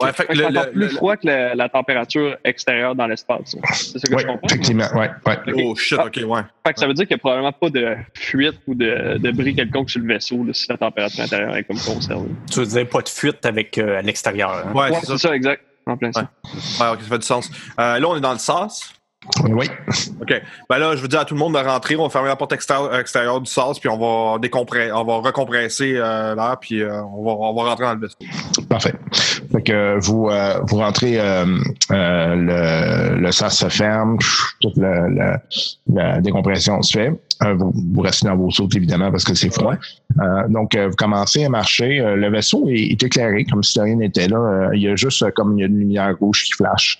Ouais, 0.00 0.12
fait 0.12 0.24
que 0.26 0.32
le, 0.32 0.38
c'est 0.38 0.46
encore 0.46 0.64
le- 0.66 0.72
plus 0.72 0.80
le- 0.82 0.88
froid 0.88 1.16
que 1.16 1.26
la, 1.26 1.54
la 1.54 1.68
température 1.68 2.36
extérieure 2.44 2.94
dans 2.96 3.06
l'espace. 3.06 3.54
C'est 3.72 3.98
ça 3.98 4.08
que 4.08 4.20
je 4.20 4.26
comprends? 4.26 4.46
effectivement. 4.48 4.86
Ouais, 4.96 5.10
ouais. 5.26 5.36
Oh 5.64 5.76
shit, 5.76 5.98
ok, 5.98 6.20
ouais. 6.26 6.40
Fait 6.66 6.72
que 6.72 6.80
ça 6.80 6.86
veut 6.88 6.94
dire 6.94 7.06
qu'il 7.06 7.14
n'y 7.14 7.18
a 7.18 7.22
probablement 7.22 7.52
pas 7.52 7.70
de 7.70 7.94
fuite 8.14 8.58
ou 8.66 8.74
de, 8.74 9.18
de 9.18 9.30
bris 9.30 9.54
quelconque 9.54 9.90
sur 9.90 10.00
le 10.00 10.08
vaisseau 10.08 10.42
là, 10.44 10.52
si 10.54 10.66
la 10.68 10.76
température 10.76 11.22
intérieure 11.22 11.56
est 11.56 11.64
comme 11.64 11.78
conservée. 11.78 12.28
Tu 12.50 12.58
veux 12.60 12.66
dire 12.66 12.88
pas 12.88 13.02
de 13.02 13.08
fuite 13.08 13.44
avec 13.46 13.78
euh, 13.78 13.98
à 13.98 14.02
l'extérieur. 14.02 14.50
hein? 14.66 14.72
Ouais, 14.74 14.90
Ouais, 14.90 14.98
c'est 15.00 15.06
ça. 15.06 15.18
c'est 15.18 15.28
ça, 15.28 15.36
exact. 15.36 15.62
En 15.86 15.96
plein 15.96 16.12
ça. 16.12 16.20
Ouais, 16.20 16.92
ok, 16.92 17.00
ça 17.02 17.08
fait 17.08 17.18
du 17.18 17.26
sens. 17.26 17.50
Euh, 17.78 17.98
là, 17.98 18.08
on 18.08 18.16
est 18.16 18.20
dans 18.20 18.32
le 18.32 18.38
sas. 18.38 18.92
Oui. 19.48 19.68
OK. 20.20 20.42
Ben 20.68 20.78
là, 20.78 20.96
je 20.96 21.00
veux 21.00 21.06
dire 21.06 21.20
à 21.20 21.24
tout 21.24 21.34
le 21.34 21.38
monde 21.38 21.54
de 21.54 21.58
rentrer. 21.58 21.94
On 21.94 22.02
va 22.02 22.08
fermer 22.10 22.26
la 22.28 22.34
porte 22.34 22.52
extérieure, 22.52 22.98
extérieure 22.98 23.40
du 23.40 23.48
sas, 23.48 23.78
puis 23.78 23.88
on 23.88 23.96
va 23.96 24.38
décompresser, 24.40 24.90
on 24.90 25.04
va 25.04 25.18
recompresser 25.18 25.94
euh, 25.96 26.34
l'air, 26.34 26.56
puis 26.60 26.82
euh, 26.82 27.02
on, 27.04 27.24
va, 27.24 27.30
on 27.30 27.54
va 27.54 27.70
rentrer 27.70 27.84
dans 27.84 27.94
le 27.94 28.00
vaisseau. 28.00 28.18
Parfait. 28.68 28.94
Fait 29.52 29.62
que 29.62 29.98
vous, 30.00 30.28
euh, 30.28 30.58
vous 30.64 30.76
rentrez, 30.78 31.20
euh, 31.20 31.44
euh, 31.92 32.34
le, 32.34 33.20
le 33.20 33.32
sas 33.32 33.56
se 33.56 33.68
ferme, 33.68 34.18
toute 34.60 34.76
la, 34.76 35.08
la, 35.08 35.42
la 35.92 36.20
décompression 36.20 36.82
se 36.82 36.98
fait. 36.98 37.12
Euh, 37.44 37.54
vous, 37.54 37.72
vous 37.74 38.00
restez 38.00 38.26
dans 38.26 38.36
vos 38.36 38.50
sautes, 38.50 38.76
évidemment, 38.76 39.10
parce 39.10 39.24
que 39.24 39.34
c'est 39.34 39.52
froid. 39.52 39.74
Euh, 40.20 40.48
donc, 40.48 40.74
euh, 40.74 40.88
vous 40.88 40.96
commencez 40.96 41.44
à 41.44 41.48
marcher. 41.48 42.00
Euh, 42.00 42.16
le 42.16 42.30
vaisseau 42.30 42.68
est, 42.68 42.92
est 42.92 43.02
éclairé, 43.02 43.44
comme 43.44 43.62
si 43.62 43.80
rien 43.80 43.96
n'était 43.96 44.28
là. 44.28 44.36
Euh, 44.36 44.76
il 44.76 44.82
y 44.82 44.88
a 44.88 44.96
juste 44.96 45.28
comme 45.32 45.58
il 45.58 45.62
y 45.62 45.64
a 45.64 45.66
une 45.66 45.78
lumière 45.78 46.14
rouge 46.20 46.44
qui 46.44 46.52
flash. 46.52 46.98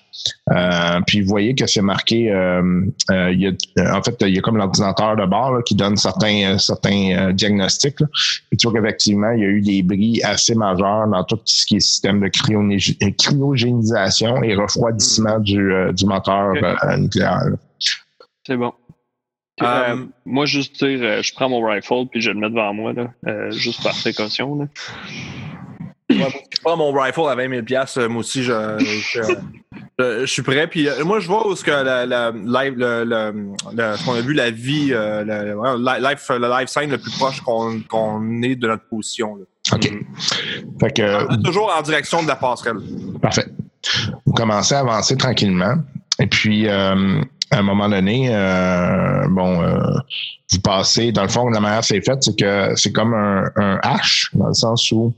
Euh, 0.52 1.00
puis 1.06 1.20
vous 1.20 1.28
voyez 1.28 1.54
que 1.54 1.66
c'est 1.66 1.82
marqué, 1.82 2.30
euh, 2.30 2.82
euh, 3.10 3.32
il 3.32 3.40
y 3.40 3.46
a, 3.46 3.96
en 3.96 4.02
fait, 4.02 4.16
il 4.22 4.34
y 4.34 4.38
a 4.38 4.40
comme 4.40 4.56
l'ordinateur 4.56 5.16
de 5.16 5.26
bord 5.26 5.52
là, 5.54 5.62
qui 5.62 5.74
donne 5.74 5.96
certains, 5.96 6.58
certains 6.58 7.16
euh, 7.16 7.32
diagnostics. 7.32 8.00
Là. 8.00 8.06
Et 8.52 8.56
tu 8.56 8.68
vois 8.68 8.80
qu'effectivement, 8.80 9.30
il 9.32 9.40
y 9.40 9.44
a 9.44 9.48
eu 9.48 9.60
des 9.60 9.82
bris 9.82 10.20
assez 10.22 10.54
majeurs 10.54 11.08
dans 11.08 11.24
tout 11.24 11.38
ce 11.44 11.66
qui 11.66 11.76
est 11.76 11.80
système 11.80 12.20
de 12.20 12.28
cryogé- 12.28 12.96
cryogénisation 13.16 14.42
et 14.42 14.54
refroidissement 14.54 15.38
du, 15.38 15.72
euh, 15.72 15.92
du 15.92 16.04
moteur 16.06 16.52
euh, 16.62 16.96
nucléaire. 16.96 17.44
là. 17.50 17.56
C'est 18.46 18.56
bon. 18.56 18.72
Euh, 19.60 19.64
Euh, 19.66 20.06
moi, 20.24 20.46
juste 20.46 20.82
dire, 20.82 21.00
euh, 21.02 21.22
je 21.22 21.32
prends 21.34 21.48
mon 21.48 21.62
rifle 21.64 22.06
puis 22.10 22.20
je 22.22 22.30
le 22.30 22.38
mets 22.40 22.48
devant 22.48 22.72
moi, 22.72 22.92
là, 22.94 23.12
euh, 23.26 23.50
juste 23.50 23.82
par 23.82 23.92
précaution. 23.94 24.54
Là. 24.58 24.66
Ouais, 26.10 26.28
je 26.50 26.60
prends 26.62 26.76
mon 26.76 26.92
rifle 26.92 27.20
à 27.28 27.34
20 27.34 27.48
000 27.50 27.62
piastres, 27.62 27.98
euh, 28.00 28.08
Moi 28.08 28.20
aussi, 28.20 28.42
je, 28.42 28.52
je, 28.78 29.22
je- 29.98 30.20
je 30.20 30.26
suis 30.26 30.42
prêt. 30.42 30.66
Puis 30.66 30.88
euh, 30.88 31.04
moi, 31.04 31.20
je 31.20 31.26
vois 31.28 31.46
où 31.46 31.54
ce 31.54 31.62
que 31.64 31.70
la, 31.70 32.06
la, 32.06 32.30
live- 32.32 32.74
le, 32.76 33.04
le, 33.04 33.32
le- 33.74 33.96
ce 33.96 34.04
qu'on 34.04 34.14
a 34.14 34.20
vu, 34.20 34.32
la 34.34 34.50
vie, 34.50 34.88
euh, 34.92 35.22
le, 35.24 36.00
life, 36.10 36.30
life 36.30 36.68
sign 36.68 36.90
le 36.90 36.98
plus 36.98 37.12
proche 37.12 37.40
qu'on 37.42 37.80
qu'on 37.88 38.42
est 38.42 38.56
de 38.56 38.66
notre 38.68 38.84
position. 38.88 39.36
là. 39.36 39.44
OK. 39.74 39.90
Fait 40.80 40.90
que, 40.96 41.26
On 41.28 41.34
est 41.38 41.42
toujours 41.44 41.72
en 41.76 41.82
direction 41.82 42.22
de 42.22 42.28
la 42.28 42.36
passerelle. 42.36 42.76
Parfait. 43.20 43.46
Vous 44.26 44.32
commencez 44.32 44.74
à 44.74 44.80
avancer 44.80 45.16
tranquillement. 45.16 45.74
Et 46.18 46.26
puis, 46.26 46.68
euh, 46.68 47.20
à 47.52 47.58
un 47.58 47.62
moment 47.62 47.88
donné, 47.88 48.28
euh, 48.30 49.28
bon, 49.28 49.62
euh, 49.62 49.78
vous 50.50 50.60
passez, 50.60 51.12
dans 51.12 51.22
le 51.22 51.28
fond, 51.28 51.48
la 51.50 51.60
manière 51.60 51.84
c'est 51.84 52.00
fait, 52.00 52.22
c'est 52.22 52.38
que 52.38 52.74
c'est 52.76 52.92
comme 52.92 53.12
un, 53.14 53.44
un 53.56 53.76
H, 53.78 54.30
dans 54.34 54.48
le 54.48 54.54
sens 54.54 54.90
où 54.90 55.12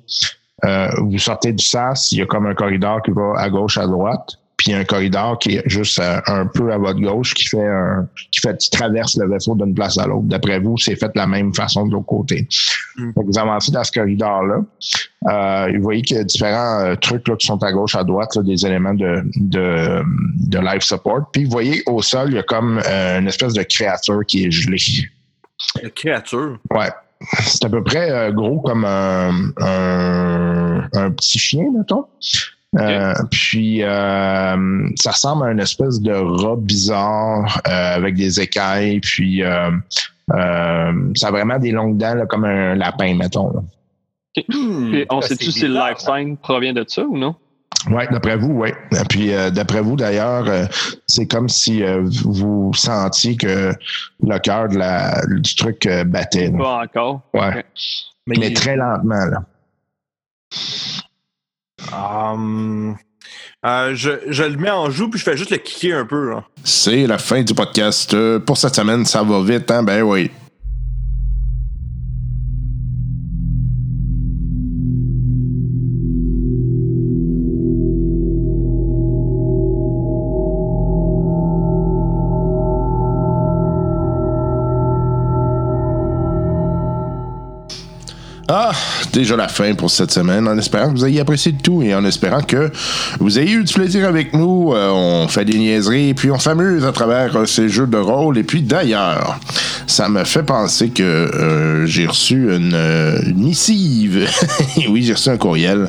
euh, 0.65 0.89
vous 0.99 1.19
sortez 1.19 1.53
du 1.53 1.65
sas, 1.65 2.11
il 2.11 2.19
y 2.19 2.23
a 2.23 2.27
comme 2.27 2.47
un 2.47 2.55
corridor 2.55 3.03
qui 3.03 3.13
va 3.13 3.35
à 3.37 3.49
gauche, 3.49 3.79
à 3.79 3.87
droite. 3.87 4.39
Puis 4.57 4.73
un 4.73 4.85
corridor 4.85 5.39
qui 5.39 5.57
est 5.57 5.69
juste 5.69 5.99
euh, 5.99 6.21
un 6.27 6.47
peu 6.47 6.73
à 6.73 6.79
votre 6.79 7.01
gauche 7.01 7.35
qui 7.35 7.47
fait 7.47 7.67
un, 7.67 8.09
qui 8.31 8.41
fait 8.41 8.57
qui 8.57 8.71
traverse 8.71 9.17
le 9.17 9.29
vaisseau 9.29 9.55
d'une 9.55 9.75
place 9.75 9.99
à 9.99 10.07
l'autre. 10.07 10.25
D'après 10.27 10.61
vous, 10.61 10.79
c'est 10.79 10.97
fait 10.97 11.09
de 11.09 11.19
la 11.19 11.27
même 11.27 11.55
façon 11.55 11.87
de 11.87 11.93
l'autre 11.93 12.07
côté. 12.07 12.49
Mm. 12.97 13.13
Fait 13.13 13.21
que 13.21 13.27
vous 13.27 13.39
avancez 13.39 13.73
dans 13.73 13.85
ce 13.85 13.93
corridor-là. 13.93 14.61
Euh, 15.31 15.73
vous 15.77 15.83
voyez 15.83 16.03
qu'il 16.03 16.17
y 16.17 16.21
a 16.21 16.25
différents 16.25 16.81
euh, 16.81 16.95
trucs 16.97 17.27
là, 17.29 17.37
qui 17.37 17.47
sont 17.47 17.63
à 17.63 17.73
gauche, 17.73 17.95
à 17.95 18.05
droite, 18.05 18.37
là, 18.37 18.43
des 18.43 18.65
éléments 18.65 18.95
de, 18.95 19.23
de, 19.37 20.03
de 20.49 20.59
life 20.59 20.83
support. 20.83 21.31
Puis 21.33 21.45
vous 21.45 21.51
voyez 21.51 21.83
au 21.87 22.03
sol, 22.03 22.29
il 22.31 22.37
y 22.37 22.39
a 22.39 22.43
comme 22.43 22.81
euh, 22.87 23.19
une 23.19 23.29
espèce 23.29 23.55
de 23.55 23.63
créature 23.63 24.21
qui 24.27 24.47
est 24.47 24.51
gelée. 24.51 24.79
La 25.83 25.91
créature? 25.91 26.59
Ouais. 26.71 26.91
C'est 27.43 27.65
à 27.65 27.71
peu 27.71 27.83
près 27.83 28.11
euh, 28.11 28.33
gros 28.33 28.61
comme 28.61 28.85
un, 28.85 29.31
un, 29.59 30.89
un 30.93 31.11
petit 31.13 31.39
chien, 31.39 31.65
mettons. 31.77 32.05
Euh, 32.77 33.15
puis 33.31 33.83
euh, 33.83 34.89
ça 34.97 35.11
ressemble 35.13 35.47
à 35.47 35.53
une 35.53 35.61
espèce 35.61 36.01
de 36.01 36.13
rat 36.13 36.57
bizarre 36.59 37.61
euh, 37.69 37.97
avec 37.97 38.15
des 38.17 38.41
écailles, 38.41 39.01
puis 39.01 39.43
euh, 39.45 39.71
euh, 40.33 40.93
ça 41.15 41.29
a 41.29 41.31
vraiment 41.31 41.59
des 41.59 41.71
longues 41.71 41.97
dents 41.97 42.15
là, 42.15 42.27
comme 42.27 42.45
un 42.45 42.75
lapin, 42.75 43.15
mettons. 43.15 43.53
là. 43.53 43.61
Puis 44.49 45.07
on 45.11 45.21
sait-tu 45.21 45.53
si 45.53 45.69
le 45.69 45.75
life 45.75 45.99
sign 45.99 46.37
provient 46.37 46.73
de 46.73 46.85
ça 46.89 47.03
ou 47.05 47.17
non? 47.17 47.37
Ouais, 47.91 48.09
d'après 48.11 48.37
vous, 48.37 48.51
oui. 48.53 48.71
Puis 49.11 49.33
euh, 49.33 49.51
d'après 49.51 49.83
vous, 49.83 49.95
d'ailleurs, 49.95 50.49
euh, 50.49 50.65
c'est 51.07 51.27
comme 51.27 51.49
si 51.51 51.83
euh, 51.83 52.03
vous 52.25 52.73
sentiez 52.75 53.37
que 53.37 53.73
le 54.23 54.39
cœur 54.39 54.69
de 54.71 54.79
la, 54.79 55.21
du 55.27 55.55
truc 55.55 55.85
euh, 55.87 56.03
battait. 56.03 56.49
là. 56.51 56.59
Pas 56.59 56.83
encore. 56.85 57.21
Ouais. 57.35 57.63
Mais, 58.27 58.37
Mais 58.41 58.47
il- 58.49 58.55
très 58.55 58.75
lentement, 58.77 59.27
là. 59.27 59.45
Hum, 61.95 62.97
euh, 63.65 63.95
je, 63.95 64.43
le 64.43 64.57
mets 64.57 64.71
en 64.71 64.91
joue 64.91 65.09
puis 65.09 65.19
je 65.19 65.25
fais 65.25 65.37
juste 65.37 65.51
le 65.51 65.57
kicker 65.57 65.93
un 65.99 66.05
peu. 66.05 66.35
C'est 66.65 67.07
la 67.07 67.19
fin 67.19 67.43
du 67.43 67.55
podcast. 67.55 68.13
Euh, 68.13 68.39
Pour 68.39 68.59
cette 68.59 68.75
semaine, 68.75 69.05
ça 69.07 69.23
va 69.23 69.43
vite, 69.43 69.71
hein? 69.71 69.83
Ben 69.83 70.03
oui. 70.03 70.31
Déjà 89.15 89.37
la 89.37 89.49
fin 89.49 89.75
pour 89.75 89.91
cette 89.91 90.11
semaine, 90.11 90.49
en 90.49 90.59
espérant 90.59 90.89
que 90.93 90.97
vous 90.97 91.07
ayez 91.07 91.21
apprécié 91.21 91.53
tout 91.53 91.83
et 91.83 91.95
en 91.95 92.05
espérant 92.05 92.43
que 92.43 92.71
vous 93.21 93.39
ayez 93.39 93.53
eu 93.53 93.65
du 93.65 93.73
plaisir 93.73 94.09
avec 94.09 94.35
nous. 94.35 94.75
Euh, 94.75 94.91
on 94.91 95.29
fait 95.29 95.45
des 95.45 95.57
niaiseries 95.57 96.11
et 96.11 96.15
puis 96.15 96.31
on 96.31 96.39
s'amuse 96.39 96.85
à 96.85 96.93
travers 96.93 97.37
euh, 97.37 97.47
ces 97.47 97.69
jeux 97.69 97.87
de 97.87 97.97
rôle. 97.97 98.37
Et 98.39 98.43
puis 98.43 98.63
d'ailleurs, 98.63 99.39
ça 99.87 100.09
me 100.09 100.25
fait 100.25 100.43
penser 100.43 100.89
que 100.89 101.03
euh, 101.03 101.87
j'ai 101.87 102.07
reçu 102.07 102.53
une 102.55 102.77
missive. 103.37 104.29
oui, 104.89 105.05
j'ai 105.05 105.15
reçu 105.15 105.29
un 105.29 105.37
courriel 105.37 105.89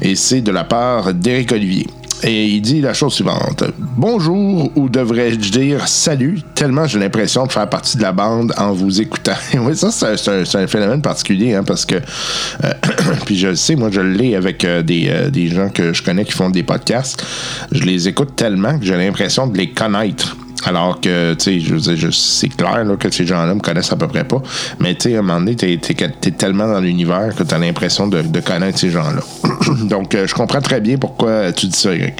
et 0.00 0.14
c'est 0.14 0.40
de 0.40 0.52
la 0.52 0.64
part 0.64 1.12
d'Éric 1.12 1.52
Olivier. 1.52 1.86
Et 2.26 2.46
il 2.46 2.62
dit 2.62 2.80
la 2.80 2.94
chose 2.94 3.12
suivante. 3.12 3.64
Bonjour, 3.78 4.72
ou 4.76 4.88
devrais-je 4.88 5.36
dire 5.36 5.86
salut, 5.86 6.40
tellement 6.54 6.86
j'ai 6.86 6.98
l'impression 6.98 7.46
de 7.46 7.52
faire 7.52 7.68
partie 7.68 7.98
de 7.98 8.02
la 8.02 8.12
bande 8.12 8.54
en 8.56 8.72
vous 8.72 9.02
écoutant. 9.02 9.34
oui, 9.60 9.76
ça, 9.76 9.90
c'est 9.90 10.56
un, 10.56 10.66
phénomène 10.66 11.02
particulier, 11.02 11.52
hein, 11.52 11.64
parce 11.64 11.84
que, 11.84 11.96
euh, 11.96 12.72
puis 13.26 13.36
je 13.36 13.48
le 13.48 13.56
sais, 13.56 13.76
moi, 13.76 13.90
je 13.92 14.00
l'ai 14.00 14.36
avec 14.36 14.64
euh, 14.64 14.82
euh, 14.88 15.28
des 15.28 15.48
gens 15.48 15.68
que 15.68 15.92
je 15.92 16.02
connais 16.02 16.24
qui 16.24 16.32
font 16.32 16.48
des 16.48 16.62
podcasts. 16.62 17.22
Je 17.70 17.82
les 17.82 18.08
écoute 18.08 18.34
tellement 18.36 18.78
que 18.78 18.86
j'ai 18.86 18.96
l'impression 18.96 19.46
de 19.46 19.58
les 19.58 19.70
connaître. 19.70 20.34
Alors 20.66 21.00
que, 21.00 21.34
tu 21.34 21.44
sais, 21.44 21.60
je 21.60 21.74
veux 21.74 21.94
dire, 21.94 22.08
c'est 22.12 22.48
clair 22.48 22.84
là, 22.84 22.96
que 22.96 23.10
ces 23.10 23.26
gens-là 23.26 23.54
me 23.54 23.60
connaissent 23.60 23.92
à 23.92 23.96
peu 23.96 24.08
près 24.08 24.24
pas. 24.24 24.42
Mais, 24.78 24.94
tu 24.94 25.10
sais, 25.10 25.16
à 25.16 25.18
un 25.18 25.22
moment 25.22 25.38
donné, 25.40 25.56
t'es, 25.56 25.78
t'es 25.78 26.30
tellement 26.30 26.66
dans 26.66 26.80
l'univers 26.80 27.34
que 27.36 27.42
t'as 27.42 27.58
l'impression 27.58 28.06
de, 28.06 28.22
connaître 28.40 28.78
ces 28.78 28.90
gens-là. 28.90 29.22
Donc, 29.84 30.14
euh, 30.14 30.26
je 30.26 30.34
comprends 30.34 30.60
très 30.60 30.80
bien 30.80 30.96
pourquoi 30.96 31.52
tu 31.52 31.66
dis 31.66 31.78
ça, 31.78 31.94
Eric. 31.94 32.14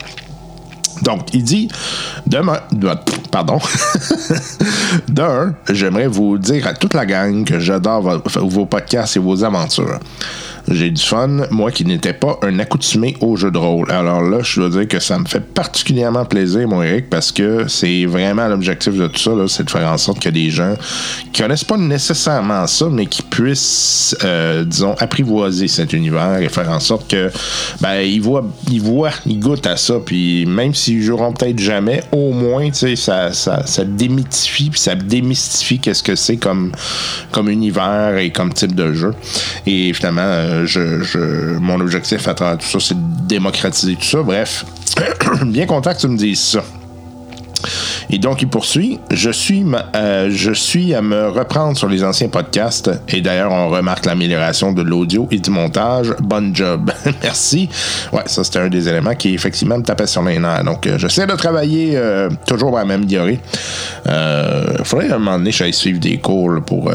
Donc, 1.03 1.34
il 1.34 1.42
dit, 1.42 1.68
demain, 2.26 2.61
de- 2.70 2.88
pardon, 3.30 3.59
d'un, 5.09 5.55
j'aimerais 5.70 6.07
vous 6.07 6.38
dire 6.38 6.66
à 6.66 6.74
toute 6.74 6.95
la 6.95 7.05
gang 7.05 7.45
que 7.45 7.59
j'adore 7.59 8.03
vo- 8.03 8.49
vos 8.49 8.66
podcasts 8.66 9.16
et 9.16 9.20
vos 9.20 9.42
aventures. 9.45 9.99
J'ai 10.68 10.90
du 10.90 11.02
fun, 11.02 11.46
moi 11.50 11.70
qui 11.70 11.84
n'étais 11.84 12.12
pas 12.12 12.38
un 12.42 12.58
accoutumé 12.58 13.16
au 13.20 13.36
jeu 13.36 13.50
de 13.50 13.58
rôle. 13.58 13.90
Alors 13.90 14.22
là, 14.22 14.38
je 14.42 14.60
dois 14.60 14.70
dire 14.70 14.88
que 14.88 14.98
ça 14.98 15.18
me 15.18 15.26
fait 15.26 15.40
particulièrement 15.40 16.24
plaisir, 16.24 16.66
mon 16.66 16.82
Eric, 16.82 17.10
parce 17.10 17.32
que 17.32 17.68
c'est 17.68 18.06
vraiment 18.06 18.48
l'objectif 18.48 18.94
de 18.94 19.06
tout 19.06 19.20
ça, 19.20 19.32
c'est 19.48 19.64
de 19.64 19.70
faire 19.70 19.88
en 19.88 19.98
sorte 19.98 20.20
que 20.20 20.30
des 20.30 20.50
gens 20.50 20.74
qui 21.32 21.42
connaissent 21.42 21.64
pas 21.64 21.76
nécessairement 21.76 22.66
ça, 22.66 22.88
mais 22.90 23.06
qui 23.06 23.22
puissent, 23.22 24.16
euh, 24.24 24.64
disons, 24.64 24.94
apprivoiser 24.98 25.68
cet 25.68 25.92
univers 25.92 26.38
et 26.38 26.48
faire 26.48 26.70
en 26.70 26.80
sorte 26.80 27.10
que, 27.10 27.30
ben, 27.80 28.00
ils 28.00 28.22
voient, 28.22 28.44
ils 28.70 28.80
voient, 28.80 29.10
ils 29.26 29.38
goûtent 29.38 29.66
à 29.66 29.76
ça, 29.76 29.94
puis 30.04 30.46
même 30.46 30.74
s'ils 30.74 31.02
joueront 31.02 31.32
peut-être 31.32 31.58
jamais, 31.58 32.02
au 32.12 32.32
moins, 32.32 32.70
tu 32.70 32.74
sais, 32.74 32.96
ça, 32.96 33.32
ça, 33.32 33.66
ça 33.66 33.82
puis 33.84 34.70
ça 34.74 34.94
démystifie 34.94 35.78
qu'est-ce 35.78 36.02
que 36.02 36.14
c'est 36.14 36.36
comme, 36.36 36.72
comme 37.32 37.48
univers 37.48 38.16
et 38.16 38.30
comme 38.30 38.52
type 38.52 38.74
de 38.74 38.92
jeu. 38.92 39.14
Et 39.66 39.92
finalement, 39.92 40.22
euh, 40.22 40.53
je, 40.64 41.02
je- 41.02 41.59
mon 41.59 41.80
objectif 41.80 42.26
à 42.28 42.34
travers 42.34 42.59
tout 42.59 42.66
ça, 42.66 42.78
c'est 42.80 42.94
de 42.94 43.26
démocratiser 43.26 43.96
tout 43.96 44.05
ça. 44.05 44.22
Bref, 44.22 44.64
bien 45.46 45.66
content 45.66 45.92
que 45.94 46.00
tu 46.00 46.09
me 46.09 46.16
dises 46.16 46.40
ça. 46.40 46.62
Et 48.11 48.18
donc, 48.18 48.42
il 48.42 48.48
poursuit. 48.48 49.00
Je 49.11 49.30
suis, 49.30 49.64
euh, 49.94 50.30
je 50.30 50.52
suis 50.52 50.94
à 50.94 51.02
me 51.02 51.28
reprendre 51.28 51.76
sur 51.76 51.88
les 51.88 52.05
anciens 52.05 52.28
podcasts. 52.28 52.90
Et 53.09 53.20
d'ailleurs, 53.20 53.52
on 53.52 53.68
remarque 53.68 54.07
l'amélioration 54.07 54.72
de 54.72 54.82
l'audio 54.82 55.28
et 55.30 55.38
du 55.38 55.50
montage. 55.50 56.14
Bonne 56.20 56.55
job. 56.55 56.90
Merci. 57.22 57.68
Ouais, 58.12 58.22
ça, 58.26 58.44
c'était 58.44 58.61
un 58.61 58.68
des 58.68 58.88
éléments 58.88 59.14
qui, 59.14 59.34
effectivement, 59.34 59.78
me 59.78 59.82
tapait 59.82 60.07
sur 60.07 60.22
les 60.22 60.38
nerfs. 60.38 60.64
Donc, 60.64 60.86
euh, 60.86 60.98
j'essaie 60.98 61.26
de 61.26 61.34
travailler 61.34 61.92
euh, 61.94 62.28
toujours 62.46 62.78
à 62.78 62.84
m'améliorer. 62.84 63.40
Euh, 64.07 64.78
faudrait 64.84 65.11
à 65.11 65.16
un 65.16 65.18
moment 65.18 65.38
donné, 65.38 65.52
j'aille 65.52 65.72
suivre 65.72 66.00
des 66.00 66.18
cours 66.18 66.62
pour 66.64 66.90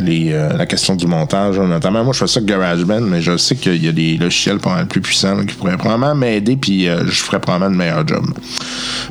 les, 0.00 0.30
la 0.30 0.66
question 0.66 0.94
du 0.94 1.06
montage. 1.06 1.58
Notamment, 1.58 2.04
moi, 2.04 2.12
je 2.12 2.20
fais 2.20 2.26
ça 2.26 2.38
avec 2.38 2.48
GarageBand, 2.48 3.00
mais 3.00 3.20
je 3.20 3.36
sais 3.36 3.56
qu'il 3.56 3.82
y 3.84 3.88
a 3.88 3.92
des 3.92 4.16
logiciels 4.16 4.58
pas 4.58 4.74
mal 4.74 4.86
plus 4.86 5.00
puissants 5.00 5.44
qui 5.44 5.54
pourraient 5.54 5.76
probablement 5.76 6.14
m'aider, 6.14 6.56
puis 6.56 6.86
je 6.86 7.22
ferais 7.22 7.40
probablement 7.40 7.70
le 7.70 7.76
meilleur 7.76 8.06
job. 8.06 8.24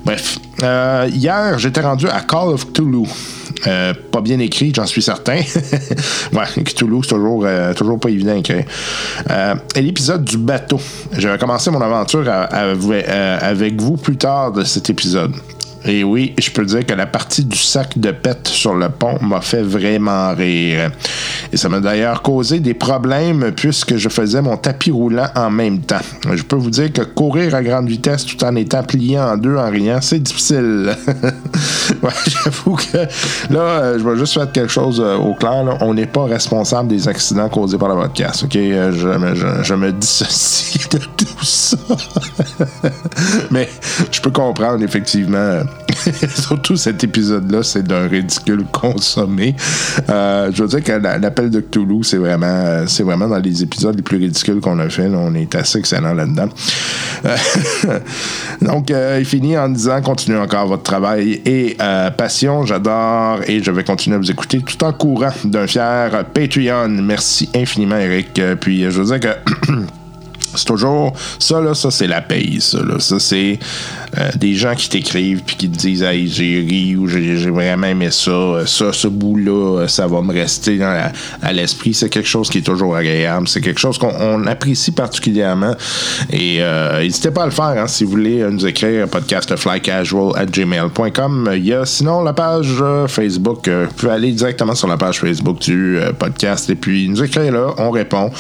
Bref. 0.06 0.40
Euh, 0.62 1.10
hier, 1.12 1.58
j'étais 1.58 1.82
rendu 1.82 2.08
à 2.08 2.22
Call 2.22 2.50
of 2.50 2.72
Cthulhu. 2.72 3.08
Euh, 3.66 3.94
pas 4.12 4.22
bien 4.22 4.40
écrit, 4.40 4.72
j'en 4.76 4.86
suis 4.86 5.02
certain. 5.02 5.38
ouais, 6.34 6.64
Cthulhu, 6.64 7.00
c'est 7.02 7.10
toujours, 7.10 7.44
euh, 7.46 7.74
toujours 7.74 8.00
pas 8.00 8.10
évident 8.10 8.36
et 8.36 9.82
l'épisode 9.82 10.24
du 10.24 10.38
bateau. 10.38 10.80
J'avais 11.18 11.38
commencé 11.38 11.72
mon 11.72 11.82
aventure 11.82 12.28
avec 12.30 13.82
vous 13.82 13.98
plus 13.98 14.18
tard 14.18 14.52
de 14.52 14.64
cet 14.64 14.90
épisode. 14.90 15.34
Et 15.86 16.04
oui, 16.04 16.34
je 16.40 16.50
peux 16.50 16.66
dire 16.66 16.86
que 16.86 16.94
la 16.94 17.06
partie 17.06 17.44
du 17.44 17.58
sac 17.58 17.98
de 17.98 18.12
pète 18.12 18.48
sur 18.48 18.74
le 18.74 18.90
pont 18.90 19.18
m'a 19.22 19.42
fait 19.42 19.62
vraiment 19.62 20.34
rire. 20.34 20.92
Et 21.52 21.58
ça 21.58 21.68
m'a 21.68 21.80
d'ailleurs 21.82 22.22
causé 22.22 22.60
des 22.60 22.74
problèmes 22.74 23.52
puisque 23.56 23.98
je 23.98 24.08
faisais 24.08 24.42
mon 24.42 24.56
tapis 24.56 24.92
roulant 24.92 25.28
en 25.36 25.50
même 25.50 25.82
temps. 25.82 26.02
Je 26.32 26.44
peux 26.44 26.56
vous 26.56 26.70
dire 26.70 26.92
que 26.94 27.02
courir 27.02 27.54
à 27.56 27.62
grande 27.62 27.90
vitesse 27.90 28.26
tout 28.26 28.42
en 28.46 28.56
étant 28.56 28.84
plié 28.84 29.20
en 29.20 29.36
deux 29.38 29.58
en 29.58 29.70
riant, 29.70 30.00
c'est 30.02 30.20
difficile. 30.20 30.96
ouais, 32.04 32.12
j'avoue 32.28 32.76
que 32.76 32.98
là, 33.54 33.60
euh, 33.60 34.00
je 34.00 34.08
vais 34.08 34.16
juste 34.18 34.34
faire 34.34 34.52
quelque 34.52 34.72
chose 34.72 35.02
euh, 35.04 35.16
au 35.16 35.34
clair. 35.34 35.64
là. 35.64 35.78
On 35.82 35.94
n'est 35.94 36.06
pas 36.06 36.26
responsable 36.26 36.88
des 36.90 37.08
accidents 37.08 37.50
causés 37.50 37.78
par 37.78 37.90
le 37.90 37.96
podcast. 38.02 38.44
OK? 38.44 38.56
Euh, 38.56 38.92
Je, 38.92 39.08
me- 39.08 39.36
je- 39.36 39.64
je 39.64 39.74
me 39.74 39.92
dissocie 39.92 40.88
de 40.92 40.98
tout 40.98 41.44
ça. 41.46 41.78
Mais 43.52 43.70
je 44.12 44.22
peux 44.22 44.32
comprendre, 44.32 44.84
effectivement. 44.84 45.62
Surtout 46.36 46.76
cet 46.76 47.04
épisode-là, 47.04 47.64
c'est 47.64 47.84
d'un 47.84 48.08
ridicule 48.08 48.66
consommé. 48.72 49.56
Euh, 50.10 50.52
je 50.54 50.62
veux 50.64 50.68
dire 50.70 50.84
que 50.84 50.92
la- 50.94 51.18
l'appel 51.18 51.50
de 51.50 51.60
Cthulhu, 51.60 52.04
c'est 52.04 52.18
vraiment, 52.18 52.84
c'est 52.88 53.04
vraiment 53.04 53.28
dans 53.28 53.38
les 53.40 53.64
épisodes 53.64 53.96
les 53.96 54.02
plus 54.02 54.18
ridicules 54.18 54.60
qu'on 54.60 54.80
a 54.80 54.90
fait. 54.90 55.08
on 55.08 55.34
est 55.36 55.54
assez 55.56 55.80
excellent 55.80 56.14
là-dedans. 56.14 56.50
Euh, 57.26 57.36
Donc, 58.62 58.92
euh, 58.92 59.18
il 59.20 59.26
finit 59.26 59.58
en 59.58 59.70
disant 59.70 60.02
continuez 60.02 60.38
encore 60.40 60.68
votre 60.68 60.84
travail 60.84 61.42
et 61.46 61.78
passion. 62.18 62.66
J'adore 62.66 63.40
et 63.48 63.62
je 63.64 63.72
vais 63.72 63.84
continuer 63.84 64.16
à 64.16 64.20
vous 64.20 64.32
écouter 64.32 64.62
tout 64.62 64.84
en 64.84 64.94
courant 64.94 65.32
d'un 65.46 65.68
fier 65.68 66.24
Patreon. 66.34 66.90
Merci 66.90 67.50
infiniment, 67.56 67.98
Eric. 67.98 68.42
Puis, 68.60 68.84
je 68.84 69.02
veux 69.02 69.18
dire 69.18 69.20
que. 69.20 69.72
C'est 70.56 70.66
toujours 70.66 71.14
ça 71.40 71.60
là, 71.62 71.74
ça 71.74 71.92
c'est 71.92 72.08
la 72.08 72.22
paye, 72.22 72.60
ça 72.62 72.80
là. 72.80 73.00
Ça 73.00 73.20
c'est 73.20 73.60
euh, 74.18 74.30
des 74.36 74.54
gens 74.54 74.76
qui 74.76 74.90
t'écrivent 74.90 75.42
puis 75.46 75.56
qui 75.56 75.70
te 75.70 75.78
disent 75.78 76.04
hey 76.04 76.28
j'ai 76.28 76.60
ri 76.68 76.96
ou 76.96 77.08
j'ai 77.08 77.50
vraiment 77.50 77.88
aimé 77.88 78.10
ça, 78.12 78.32
Euh, 78.32 78.66
ça 78.66 78.92
ce 78.94 79.08
bout 79.08 79.38
là, 79.38 79.86
ça 79.88 80.08
va 80.08 80.22
me 80.22 80.32
rester 80.34 80.80
à 80.84 81.54
l'esprit. 81.54 81.94
C'est 81.94 82.10
quelque 82.10 82.28
chose 82.28 82.50
qui 82.50 82.60
est 82.60 82.62
toujours 82.66 82.96
agréable. 82.96 83.48
C'est 83.48 83.62
quelque 83.62 83.80
chose 83.80 83.98
qu'on 83.98 84.14
on 84.20 84.46
apprécie 84.48 84.92
particulièrement. 84.92 85.76
Et 86.32 86.58
euh, 86.62 87.02
n'hésitez 87.02 87.32
pas 87.32 87.44
à 87.44 87.46
le 87.46 87.52
faire 87.52 87.66
hein, 87.78 87.88
si 87.88 88.04
vous 88.04 88.12
voulez 88.12 88.42
euh, 88.42 88.50
nous 88.52 88.66
écrire 88.66 89.08
podcastflycasual 89.08 90.32
at 90.36 90.46
gmail.com. 90.46 91.50
Il 91.56 91.66
y 91.66 91.74
a 91.74 91.86
sinon 91.86 92.22
la 92.24 92.34
page 92.34 92.76
euh, 92.82 93.08
Facebook. 93.08 93.68
euh, 93.68 93.86
vous 93.90 93.94
pouvez 93.96 94.12
aller 94.12 94.32
directement 94.32 94.76
sur 94.76 94.88
la 94.88 94.98
page 94.98 95.20
Facebook 95.20 95.60
du 95.60 95.98
euh, 95.98 96.12
podcast 96.14 96.70
et 96.70 96.76
puis 96.76 97.08
nous 97.10 97.22
écrire 97.24 97.52
là, 97.52 97.74
on 97.78 97.90
répond. 97.92 98.32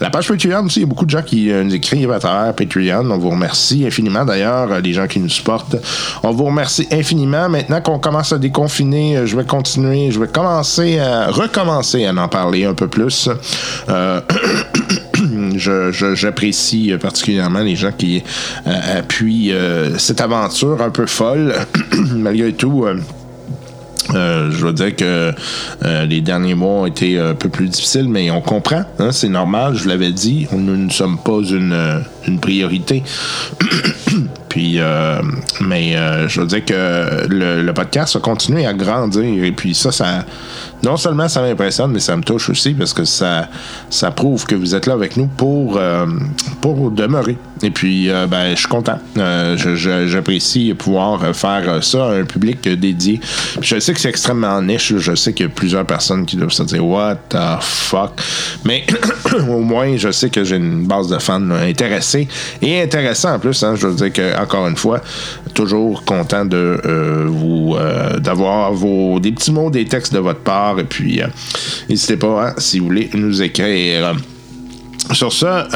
La 0.00 0.10
page 0.10 0.28
Patreon 0.28 0.64
aussi, 0.66 0.80
il 0.80 0.82
y 0.82 0.84
a 0.84 0.88
beaucoup 0.88 1.06
de 1.06 1.10
gens 1.10 1.22
qui 1.22 1.50
euh, 1.50 1.51
nous 1.52 1.74
écrivent 1.74 2.12
à 2.12 2.18
travers 2.18 2.54
Patreon. 2.54 3.10
On 3.10 3.18
vous 3.18 3.30
remercie 3.30 3.84
infiniment 3.86 4.24
d'ailleurs, 4.24 4.70
euh, 4.70 4.80
les 4.80 4.92
gens 4.92 5.06
qui 5.06 5.20
nous 5.20 5.28
supportent. 5.28 5.76
On 6.22 6.30
vous 6.30 6.44
remercie 6.44 6.86
infiniment. 6.90 7.48
Maintenant 7.48 7.80
qu'on 7.80 7.98
commence 7.98 8.32
à 8.32 8.38
déconfiner, 8.38 9.16
euh, 9.16 9.26
je 9.26 9.36
vais 9.36 9.44
continuer, 9.44 10.10
je 10.10 10.20
vais 10.20 10.28
commencer 10.28 10.98
à 10.98 11.30
recommencer 11.30 12.06
à 12.06 12.14
en 12.14 12.28
parler 12.28 12.64
un 12.64 12.74
peu 12.74 12.88
plus. 12.88 13.28
Euh, 13.88 14.20
j'apprécie 16.14 16.92
particulièrement 17.00 17.60
les 17.60 17.76
gens 17.76 17.92
qui 17.92 18.22
euh, 18.66 18.98
appuient 18.98 19.52
euh, 19.52 19.98
cette 19.98 20.20
aventure 20.20 20.82
un 20.82 20.90
peu 20.90 21.06
folle. 21.06 21.54
Malgré 22.14 22.52
tout, 22.52 22.86
euh, 24.14 24.50
je 24.50 24.66
veux 24.66 24.72
dire 24.72 24.94
que 24.94 25.32
euh, 25.84 26.04
les 26.04 26.20
derniers 26.20 26.54
mois 26.54 26.82
ont 26.82 26.86
été 26.86 27.18
un 27.18 27.34
peu 27.34 27.48
plus 27.48 27.68
difficiles, 27.68 28.08
mais 28.08 28.30
on 28.30 28.40
comprend, 28.40 28.84
hein, 28.98 29.12
c'est 29.12 29.28
normal, 29.28 29.76
je 29.76 29.88
l'avais 29.88 30.12
dit, 30.12 30.46
nous 30.52 30.76
ne 30.76 30.90
sommes 30.90 31.18
pas 31.18 31.40
une, 31.42 31.72
euh, 31.72 31.98
priorité. 32.40 33.02
puis, 34.48 34.78
mais 35.60 35.96
je 36.28 36.40
veux 36.40 36.46
dire 36.46 36.64
que 36.64 37.26
le, 37.28 37.62
le 37.62 37.74
podcast 37.74 38.16
a 38.16 38.20
continué 38.20 38.66
à 38.66 38.72
grandir, 38.72 39.44
et 39.44 39.52
puis 39.52 39.74
ça, 39.74 39.92
ça 39.92 40.24
non 40.84 40.96
seulement 40.96 41.28
ça 41.28 41.40
m'impressionne, 41.42 41.92
mais 41.92 42.00
ça 42.00 42.16
me 42.16 42.22
touche 42.22 42.50
aussi 42.50 42.74
parce 42.74 42.92
que 42.92 43.04
ça, 43.04 43.48
ça 43.90 44.10
prouve 44.10 44.44
que 44.46 44.54
vous 44.54 44.74
êtes 44.74 44.86
là 44.86 44.94
avec 44.94 45.16
nous 45.16 45.26
pour, 45.26 45.76
euh, 45.76 46.06
pour 46.60 46.90
demeurer. 46.90 47.36
Et 47.64 47.70
puis, 47.70 48.10
euh, 48.10 48.26
ben, 48.26 48.50
je 48.54 48.58
suis 48.58 48.68
content. 48.68 48.98
Euh, 49.18 49.56
J'apprécie 50.08 50.74
pouvoir 50.74 51.34
faire 51.34 51.82
ça 51.84 52.06
à 52.06 52.14
un 52.14 52.24
public 52.24 52.60
dédié. 52.68 53.20
Je 53.60 53.78
sais 53.78 53.94
que 53.94 54.00
c'est 54.00 54.08
extrêmement 54.08 54.60
niche. 54.60 54.92
Je 54.96 55.14
sais 55.14 55.32
qu'il 55.32 55.46
y 55.46 55.48
a 55.48 55.52
plusieurs 55.52 55.86
personnes 55.86 56.26
qui 56.26 56.36
doivent 56.36 56.50
se 56.50 56.64
dire 56.64 56.84
What 56.84 57.16
the 57.28 57.60
fuck? 57.60 58.20
Mais 58.64 58.84
au 59.48 59.60
moins, 59.60 59.96
je 59.96 60.10
sais 60.10 60.28
que 60.28 60.42
j'ai 60.42 60.56
une 60.56 60.86
base 60.86 61.06
de 61.08 61.18
fans 61.18 61.50
intéressés 61.52 62.26
et 62.60 62.82
intéressants 62.82 63.34
en 63.34 63.38
plus. 63.38 63.62
hein. 63.62 63.74
Je 63.76 63.86
veux 63.86 63.94
dire 63.94 64.12
que, 64.12 64.36
encore 64.42 64.66
une 64.66 64.76
fois, 64.76 65.00
toujours 65.52 66.04
content 66.04 66.44
de 66.44 66.80
euh, 66.84 67.24
vous 67.26 67.74
euh, 67.76 68.18
d'avoir 68.18 68.72
vos 68.72 69.20
des 69.20 69.32
petits 69.32 69.52
mots, 69.52 69.70
des 69.70 69.84
textes 69.84 70.12
de 70.12 70.18
votre 70.18 70.40
part. 70.40 70.78
Et 70.78 70.84
puis, 70.84 71.22
euh, 71.22 71.26
n'hésitez 71.88 72.16
pas 72.16 72.48
hein, 72.48 72.54
si 72.58 72.78
vous 72.78 72.86
voulez 72.86 73.10
nous 73.14 73.42
écrire. 73.42 74.14
Sur 75.10 75.32
ça, 75.32 75.66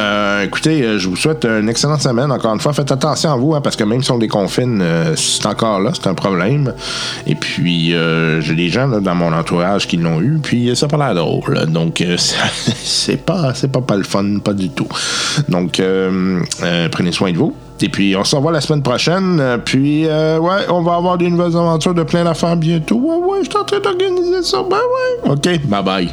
écoutez, 0.45 0.99
je 0.99 1.09
vous 1.09 1.17
souhaite 1.17 1.45
une 1.45 1.69
excellente 1.69 2.01
semaine. 2.01 2.31
Encore 2.31 2.55
une 2.55 2.61
fois, 2.61 2.73
faites 2.73 2.93
attention 2.93 3.33
à 3.33 3.37
vous, 3.37 3.55
hein, 3.55 3.61
parce 3.61 3.75
que 3.75 3.83
même 3.83 4.03
si 4.03 4.11
on 4.13 4.19
déconfine, 4.19 4.83
c'est 5.17 5.45
encore 5.47 5.81
là, 5.81 5.91
c'est 5.93 6.07
un 6.07 6.15
problème. 6.15 6.73
Et 7.27 7.35
puis, 7.35 7.93
j'ai 8.41 8.55
des 8.55 8.69
gens 8.69 8.89
dans 8.89 9.15
mon 9.17 9.33
entourage 9.33 9.89
qui 9.89 9.97
l'ont 9.97 10.21
eu, 10.21 10.39
puis 10.41 10.75
ça 10.77 10.87
pas 10.87 10.97
l'air 10.97 11.15
drôle. 11.17 11.67
Donc, 11.67 12.03
c'est 12.17 13.27
pas, 13.27 13.53
pas, 13.53 13.81
pas 13.81 13.97
le 13.97 14.05
fun, 14.05 14.39
pas 14.43 14.55
du 14.55 14.71
tout. 14.71 14.89
Donc, 15.49 15.83
prenez 16.93 17.13
soin 17.13 17.33
de 17.33 17.37
vous. 17.37 17.55
Et 17.83 17.89
puis, 17.89 18.17
on 18.17 18.25
se 18.25 18.35
revoit 18.35 18.53
la 18.53 18.61
semaine 18.61 18.83
prochaine. 18.83 19.39
Euh, 19.41 19.59
Puis, 19.59 20.07
euh, 20.07 20.39
ouais, 20.39 20.67
on 20.71 20.83
va 20.83 20.95
avoir 20.95 21.19
des 21.19 21.29
nouvelles 21.29 21.57
aventures 21.57 21.95
de 21.95 22.03
plein 22.03 22.25
d'affaires 22.25 22.57
bientôt. 22.57 22.97
Ouais, 22.97 23.17
ouais, 23.17 23.39
je 23.45 23.51
suis 23.51 23.59
en 23.59 23.65
train 23.65 23.81
d'organiser 23.81 24.43
ça. 24.43 24.59
Ben 24.69 24.77
ouais. 24.77 25.31
OK, 25.33 25.67
bye 25.67 25.83
bye. 25.83 26.09